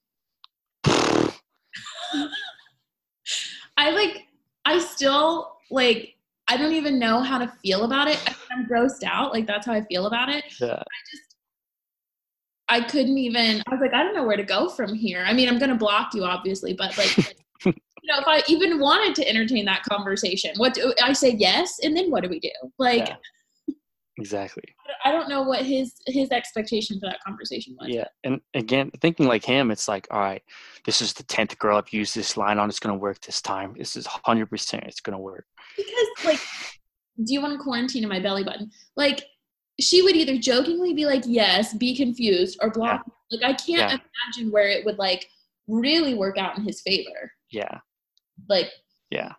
I 3.77 3.91
like, 3.91 4.25
I 4.65 4.79
still 4.79 5.55
like, 5.69 6.15
I 6.47 6.57
don't 6.57 6.73
even 6.73 6.99
know 6.99 7.21
how 7.21 7.37
to 7.37 7.47
feel 7.63 7.85
about 7.85 8.07
it. 8.07 8.21
I'm 8.51 8.67
grossed 8.67 9.03
out. 9.03 9.31
Like 9.31 9.47
that's 9.47 9.65
how 9.65 9.73
I 9.73 9.81
feel 9.81 10.07
about 10.07 10.29
it. 10.29 10.43
yeah 10.59 10.73
I 10.73 10.99
just 11.11 11.31
I 12.67 12.81
couldn't 12.81 13.17
even 13.17 13.61
I 13.67 13.71
was 13.71 13.81
like, 13.81 13.93
I 13.93 14.03
don't 14.03 14.15
know 14.15 14.25
where 14.25 14.37
to 14.37 14.43
go 14.43 14.69
from 14.69 14.93
here. 14.93 15.23
I 15.25 15.33
mean, 15.33 15.49
I'm 15.49 15.59
gonna 15.59 15.75
block 15.75 16.13
you 16.13 16.23
obviously, 16.23 16.73
but 16.73 16.97
like 16.97 17.35
you 18.01 18.11
know, 18.11 18.19
if 18.19 18.27
I 18.27 18.41
even 18.47 18.79
wanted 18.79 19.13
to 19.15 19.27
entertain 19.29 19.65
that 19.65 19.83
conversation, 19.83 20.51
what 20.57 20.73
do 20.73 20.93
I 21.03 21.13
say 21.13 21.31
yes, 21.37 21.79
and 21.83 21.95
then 21.95 22.09
what 22.09 22.23
do 22.23 22.29
we 22.29 22.39
do? 22.39 22.49
Like 22.79 23.07
Yeah. 23.09 23.15
exactly 24.17 24.63
I 25.05 25.11
don't 25.11 25.29
know 25.29 25.41
what 25.43 25.63
his 25.65 25.93
his 26.07 26.31
expectation 26.31 26.99
for 26.99 27.05
that 27.07 27.23
conversation 27.25 27.75
was. 27.79 27.89
yeah 27.89 28.07
and 28.23 28.41
again 28.53 28.91
thinking 28.99 29.25
like 29.25 29.43
him 29.45 29.71
it's 29.71 29.87
like 29.87 30.05
all 30.11 30.19
right 30.19 30.43
this 30.85 31.01
is 31.01 31.13
the 31.13 31.23
10th 31.23 31.57
girl 31.59 31.77
i've 31.77 31.93
used 31.93 32.13
this 32.13 32.35
line 32.35 32.59
on 32.59 32.67
it's 32.69 32.79
going 32.79 32.93
to 32.93 32.99
work 32.99 33.19
this 33.21 33.41
time 33.41 33.73
this 33.77 33.95
is 33.95 34.05
100% 34.07 34.87
it's 34.87 34.99
going 34.99 35.15
to 35.15 35.21
work 35.21 35.45
Because 35.77 36.07
like, 36.23 36.39
do 37.23 37.33
you 37.33 37.41
want 37.41 37.53
to 37.57 37.63
quarantine 37.63 38.03
in 38.03 38.09
my 38.09 38.19
belly 38.19 38.43
button? 38.43 38.69
Like 38.97 39.23
she 39.79 40.01
would 40.01 40.15
either 40.15 40.37
jokingly 40.37 40.93
be 40.93 41.05
like, 41.05 41.23
yes, 41.25 41.73
be 41.73 41.95
confused, 41.95 42.59
or 42.61 42.69
block. 42.69 43.07
me. 43.07 43.39
Like 43.39 43.49
I 43.49 43.53
can't 43.53 43.79
Yeah. 43.91 43.97
imagine 44.27 44.51
where 44.51 44.67
it 44.67 44.85
would 44.85 44.97
like 44.99 45.27
really 45.67 46.13
work 46.15 46.37
out 46.37 46.57
in 46.57 46.63
his 46.63 46.81
favor. 46.81 47.31
yeah 47.51 47.79
Like 48.51 48.69
yeah 49.09 49.33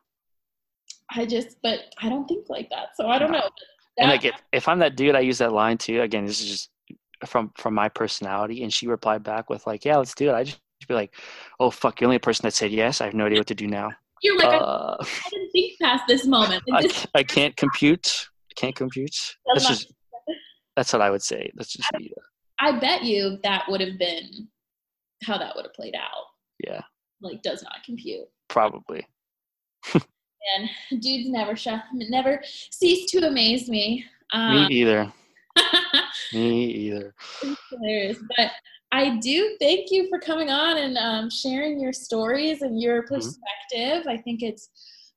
I 1.14 1.26
just, 1.26 1.58
but 1.62 1.80
I 2.00 2.08
don't 2.08 2.26
think 2.26 2.48
like 2.48 2.70
that. 2.70 2.96
So 2.96 3.06
I 3.08 3.18
don't 3.18 3.30
No. 3.32 3.38
know. 3.40 3.48
and 3.98 4.08
like 4.08 4.24
if, 4.24 4.34
if 4.52 4.68
i'm 4.68 4.78
that 4.78 4.96
dude 4.96 5.14
i 5.14 5.20
use 5.20 5.36
that 5.38 5.52
line 5.52 5.76
too 5.76 6.00
again 6.00 6.24
this 6.24 6.40
is 6.40 6.48
just 6.52 6.70
from 7.26 7.52
from 7.58 7.74
my 7.74 7.88
personality 7.90 8.62
and 8.62 8.72
she 8.72 8.86
replied 8.88 9.22
back 9.22 9.50
with 9.50 9.66
like 9.66 9.84
yeah 9.84 9.98
let's 9.98 10.14
do 10.14 10.30
it 10.30 10.34
i 10.34 10.42
just 10.42 10.58
be 10.88 10.94
like 10.94 11.14
oh 11.60 11.70
fuck 11.70 12.00
you're 12.00 12.06
the 12.06 12.12
only 12.12 12.18
person 12.18 12.44
that 12.46 12.54
said 12.54 12.70
yes 12.72 13.02
i 13.02 13.04
have 13.04 13.12
no 13.14 13.26
idea 13.26 13.38
what 13.38 13.46
to 13.46 13.54
do 13.54 13.66
now 13.66 13.90
you're 14.22 14.38
like, 14.38 14.48
I, 14.48 14.56
uh, 14.56 14.96
I 15.00 15.30
didn't 15.30 15.50
think 15.50 15.72
past 15.80 16.04
this 16.08 16.24
moment. 16.24 16.62
I, 16.72 16.82
this, 16.82 17.06
I 17.14 17.22
can't 17.22 17.54
compute 17.56 18.28
i 18.50 18.54
can't 18.56 18.74
compute 18.74 19.14
That's 19.46 19.66
that's 19.66 19.68
just 19.68 19.92
that's 20.76 20.92
what 20.94 21.02
i 21.02 21.10
would 21.10 21.22
say 21.22 21.50
that's 21.54 21.72
just 21.74 21.92
me 21.98 22.10
I 22.58 22.78
bet 22.78 23.02
you 23.02 23.38
that 23.42 23.64
would 23.68 23.80
have 23.80 23.98
been 23.98 24.48
how 25.24 25.36
that 25.36 25.54
would 25.56 25.64
have 25.64 25.74
played 25.74 25.96
out. 25.96 26.26
yeah 26.64 26.82
Like, 27.20 27.42
does 27.42 27.62
not 27.62 27.76
compute. 27.84 28.28
Probably 28.52 29.04
And 29.94 31.00
dudes 31.00 31.28
never 31.30 31.56
shut, 31.56 31.80
never 31.94 32.40
cease 32.44 33.10
to 33.12 33.26
amaze 33.26 33.68
me. 33.68 34.04
Um, 34.32 34.50
me 34.68 34.74
either 34.74 35.12
me 36.34 36.64
either 36.66 37.14
it's 37.42 37.62
hilarious. 37.70 38.18
But 38.36 38.50
I 38.92 39.16
do 39.18 39.56
thank 39.60 39.90
you 39.90 40.08
for 40.08 40.18
coming 40.18 40.50
on 40.50 40.76
and 40.78 40.98
um, 40.98 41.30
sharing 41.30 41.80
your 41.80 41.92
stories 41.92 42.62
and 42.62 42.80
your 42.80 43.02
Mm-hmm. 43.02 43.14
perspective. 43.14 44.06
I 44.06 44.18
think 44.18 44.42
it's 44.42 44.68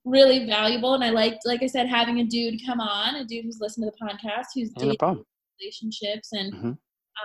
really 0.06 0.46
valuable, 0.46 0.94
and 0.94 1.04
I 1.04 1.10
like, 1.10 1.40
like 1.46 1.64
I 1.64 1.68
said, 1.68 1.88
having 1.88 2.20
a 2.20 2.24
dude 2.24 2.62
come 2.66 2.80
on, 2.80 3.16
a 3.16 3.26
dude 3.26 3.46
who's 3.46 3.60
listened 3.60 3.86
to 3.86 3.92
the 3.92 4.06
podcast, 4.06 4.46
who's 4.54 4.72
no 4.78 4.84
dating 4.92 5.26
relationships, 5.60 6.32
and 6.34 6.54
Mhm. 6.54 6.78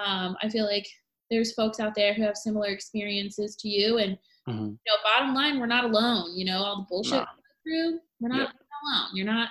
um, 0.05 0.37
I 0.43 0.49
feel 0.49 0.65
like 0.65 0.87
there's 1.31 1.53
folks 1.55 1.79
out 1.79 1.95
there 1.95 2.15
who 2.15 2.23
have 2.23 2.37
similar 2.37 2.69
experiences 2.69 3.55
to 3.57 3.69
you, 3.69 3.99
and 3.99 4.19
hmm 4.47 4.53
you 4.53 4.79
know, 4.87 4.97
bottom 5.05 5.35
line, 5.35 5.59
we're 5.61 5.67
not 5.67 5.85
alone. 5.85 6.37
You 6.37 6.45
know, 6.47 6.59
all 6.59 6.77
the 6.79 6.87
bullshit 6.89 7.21
go 7.21 7.27
through, 7.65 8.01
we're 8.21 8.29
not 8.29 8.39
alone. 8.51 9.09
You're 9.15 9.27
not. 9.27 9.49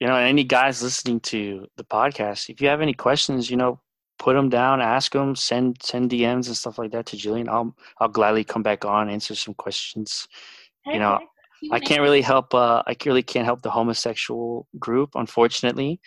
you 0.00 0.06
know, 0.06 0.16
any 0.16 0.44
guys 0.44 0.82
listening 0.82 1.20
to 1.20 1.66
the 1.76 1.84
podcast, 1.84 2.48
if 2.48 2.60
you 2.60 2.68
have 2.68 2.80
any 2.80 2.94
questions, 2.94 3.50
you 3.50 3.56
know, 3.56 3.80
put 4.18 4.34
them 4.34 4.48
down, 4.48 4.80
ask 4.80 5.12
them, 5.12 5.34
send 5.36 5.76
send 5.82 6.10
DMs 6.10 6.46
and 6.46 6.56
stuff 6.56 6.78
like 6.78 6.90
that 6.92 7.06
to 7.06 7.16
Jillian. 7.16 7.48
I'll 7.48 7.74
I'll 8.00 8.08
gladly 8.08 8.44
come 8.44 8.62
back 8.62 8.84
on, 8.84 9.08
answer 9.10 9.34
some 9.34 9.54
questions. 9.54 10.26
You 10.86 10.98
know, 10.98 11.18
I 11.70 11.78
can't 11.78 12.00
really 12.00 12.22
help. 12.22 12.54
Uh, 12.54 12.82
I 12.86 12.96
really 13.04 13.22
can't 13.22 13.44
help 13.44 13.60
the 13.62 13.70
homosexual 13.70 14.66
group, 14.78 15.10
unfortunately, 15.14 16.00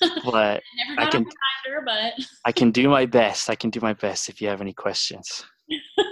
but 0.24 0.62
I 0.98 1.06
can- 1.06 1.24
reminder, 1.24 1.84
but 1.86 2.26
I 2.44 2.52
can 2.52 2.72
do 2.72 2.88
my 2.88 3.06
best. 3.06 3.48
I 3.48 3.54
can 3.54 3.70
do 3.70 3.80
my 3.80 3.92
best 3.92 4.28
if 4.28 4.40
you 4.40 4.48
have 4.48 4.60
any 4.60 4.72
questions. 4.72 5.44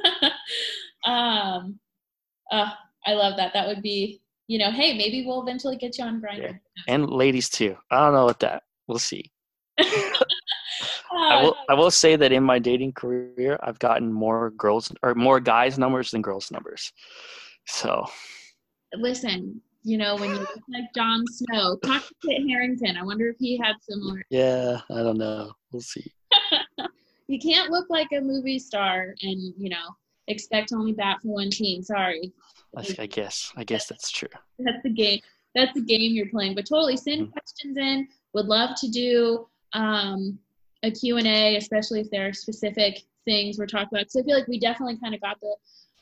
um, 1.07 1.79
uh, 2.51 2.71
I 3.07 3.13
love 3.13 3.37
that. 3.37 3.53
That 3.53 3.67
would 3.67 3.83
be, 3.83 4.21
you 4.49 4.59
know, 4.59 4.71
hey, 4.71 4.97
maybe 4.97 5.25
we'll 5.27 5.43
eventually 5.43 5.77
get 5.77 5.99
you 5.99 6.05
on 6.05 6.21
Grindr. 6.21 6.59
And 6.89 7.09
ladies 7.09 7.49
too. 7.49 7.77
I 7.91 7.99
don't 8.01 8.15
know 8.15 8.25
what 8.25 8.41
that. 8.41 8.63
we'll 8.87 8.99
see. 8.99 9.31
I 9.79 11.43
will. 11.43 11.57
I 11.69 11.75
will 11.75 11.91
say 11.91 12.17
that 12.17 12.33
in 12.33 12.43
my 12.43 12.59
dating 12.59 12.93
career, 12.93 13.59
I've 13.63 13.79
gotten 13.79 14.13
more 14.13 14.51
girls 14.51 14.93
or 15.03 15.15
more 15.15 15.41
guys 15.41 15.79
numbers 15.79 16.11
than 16.11 16.23
girls 16.23 16.51
numbers. 16.51 16.93
So, 17.67 18.07
listen, 18.95 19.61
you 19.83 19.99
know, 19.99 20.17
when 20.17 20.31
you 20.31 20.39
look 20.39 20.49
like 20.69 20.93
Jon 20.95 21.25
Snow, 21.29 21.77
talk 21.85 22.03
to 22.07 22.15
Kit 22.29 22.43
Harington. 22.49 22.97
I 22.97 23.03
wonder 23.03 23.29
if 23.29 23.37
he 23.39 23.57
had 23.57 23.77
similar. 23.89 24.23
Yeah, 24.31 24.81
I 24.91 25.03
don't 25.03 25.19
know. 25.19 25.53
We'll 25.73 25.81
see. 25.81 26.13
You 27.29 27.39
can't 27.39 27.71
look 27.71 27.87
like 27.91 28.09
a 28.17 28.21
movie 28.21 28.59
star 28.59 29.15
and 29.23 29.55
you 29.57 29.69
know 29.69 29.97
expect 30.29 30.73
only 30.73 30.93
bat 30.93 31.19
for 31.23 31.29
one 31.29 31.51
team. 31.51 31.83
Sorry. 31.83 32.33
I, 32.77 32.85
I 32.99 33.07
guess. 33.07 33.53
I 33.57 33.65
guess 33.65 33.87
that's 33.87 34.11
true. 34.11 34.29
That's 34.59 34.83
the 34.83 34.91
game. 34.91 35.21
That's 35.55 35.73
the 35.73 35.83
game 35.83 36.13
you're 36.13 36.29
playing. 36.29 36.55
But 36.55 36.67
totally 36.67 36.97
send 36.97 37.23
mm-hmm. 37.23 37.33
questions 37.33 37.77
in. 37.77 38.09
Would 38.35 38.47
love 38.47 38.71
to 38.81 38.89
do 38.89 39.49
um, 39.73 40.39
a 40.83 40.91
Q&A, 40.91 41.57
especially 41.57 42.01
if 42.01 42.11
there 42.11 42.29
are 42.29 42.33
specific 42.33 43.03
things 43.25 43.59
we're 43.59 43.67
talking 43.67 43.89
about. 43.93 44.11
So 44.11 44.21
I 44.21 44.25
feel 44.25 44.37
like 44.37 44.49
we 44.49 44.59
definitely 44.59 44.99
kind 44.99 45.15
of 45.15 45.21
got 45.21 45.41
the 45.41 45.55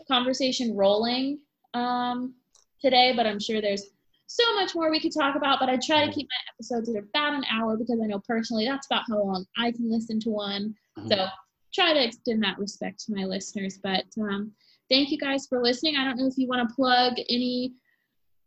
conversation 0.08 0.74
rolling 0.74 1.38
um, 1.74 2.34
today, 2.80 3.12
but 3.14 3.26
I'm 3.26 3.38
sure 3.38 3.60
there's 3.60 3.90
so 4.26 4.54
much 4.54 4.74
more 4.74 4.90
we 4.90 5.00
could 5.00 5.14
talk 5.14 5.36
about. 5.36 5.60
But 5.60 5.68
I 5.68 5.76
try 5.76 6.06
to 6.06 6.12
keep 6.12 6.28
my 6.28 6.52
episodes 6.54 6.88
at 6.88 6.96
about 6.96 7.34
an 7.34 7.44
hour 7.52 7.76
because 7.76 8.00
I 8.02 8.06
know 8.06 8.20
personally 8.26 8.66
that's 8.66 8.86
about 8.86 9.04
how 9.08 9.22
long 9.22 9.46
I 9.56 9.70
can 9.70 9.90
listen 9.90 10.18
to 10.20 10.30
one. 10.30 10.74
Mm-hmm. 10.98 11.08
So 11.08 11.26
try 11.74 11.92
to 11.92 12.04
extend 12.04 12.42
that 12.44 12.58
respect 12.58 13.04
to 13.06 13.14
my 13.14 13.24
listeners. 13.24 13.78
But 13.82 14.04
um, 14.20 14.52
thank 14.90 15.10
you 15.10 15.18
guys 15.18 15.46
for 15.46 15.62
listening. 15.62 15.96
I 15.96 16.04
don't 16.04 16.18
know 16.18 16.26
if 16.26 16.38
you 16.38 16.48
want 16.48 16.68
to 16.68 16.74
plug 16.74 17.14
any 17.28 17.74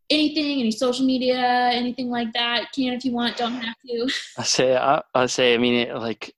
anything, 0.10 0.60
any 0.60 0.72
social 0.72 1.06
media, 1.06 1.70
anything 1.74 2.10
like 2.10 2.32
that. 2.34 2.72
Can 2.74 2.94
if 2.94 3.06
you 3.06 3.12
want, 3.12 3.38
don't 3.38 3.54
have 3.54 3.76
to. 3.88 4.10
I 4.38 4.44
say, 4.44 4.76
I, 4.76 5.02
I 5.14 5.26
say, 5.26 5.54
I 5.54 5.58
mean, 5.58 5.88
it, 5.88 5.96
like, 5.96 6.34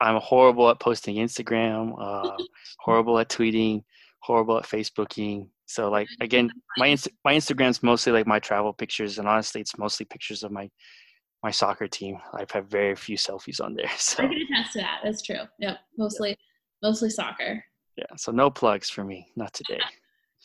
I'm 0.00 0.20
horrible 0.20 0.70
at 0.70 0.80
posting 0.80 1.16
Instagram, 1.16 1.94
uh, 1.98 2.36
horrible 2.80 3.18
at 3.18 3.28
tweeting, 3.28 3.84
horrible 4.20 4.58
at 4.58 4.64
Facebooking. 4.64 5.48
So, 5.66 5.90
like, 5.90 6.08
again, 6.20 6.50
my 6.78 6.88
Inst- 6.88 7.10
my 7.24 7.34
Instagram's 7.34 7.82
mostly 7.82 8.12
like 8.12 8.26
my 8.26 8.40
travel 8.40 8.72
pictures, 8.72 9.18
and 9.18 9.28
honestly, 9.28 9.60
it's 9.60 9.78
mostly 9.78 10.06
pictures 10.06 10.42
of 10.42 10.50
my 10.50 10.68
my 11.42 11.50
soccer 11.50 11.88
team. 11.88 12.18
I've 12.34 12.50
had 12.50 12.68
very 12.68 12.94
few 12.94 13.16
selfies 13.16 13.62
on 13.62 13.74
there. 13.74 13.90
So 13.98 14.22
I 14.22 14.26
can 14.26 14.36
attest 14.52 14.72
to 14.72 14.78
that. 14.80 15.00
That's 15.04 15.22
true. 15.22 15.42
Yep, 15.58 15.78
mostly, 15.98 16.36
mostly 16.82 17.10
soccer. 17.10 17.64
Yeah. 17.96 18.04
So 18.16 18.32
no 18.32 18.50
plugs 18.50 18.90
for 18.90 19.04
me, 19.04 19.28
not 19.36 19.52
today. 19.52 19.80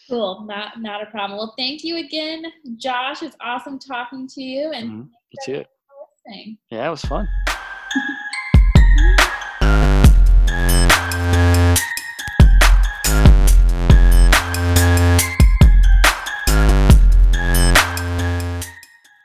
Cool, 0.09 0.45
not 0.45 0.81
not 0.81 1.01
a 1.01 1.05
problem. 1.07 1.39
Well, 1.39 1.55
thank 1.57 1.83
you 1.83 1.97
again, 1.97 2.45
Josh. 2.75 3.23
It's 3.23 3.37
awesome 3.41 3.79
talking 3.79 4.27
to 4.27 4.41
you, 4.43 4.71
and 4.71 4.91
mm-hmm. 4.91 5.01
you 5.31 5.37
too. 5.45 5.65
Yeah, 6.69 6.87
it 6.87 6.91
was 6.91 7.01
fun. 7.01 7.27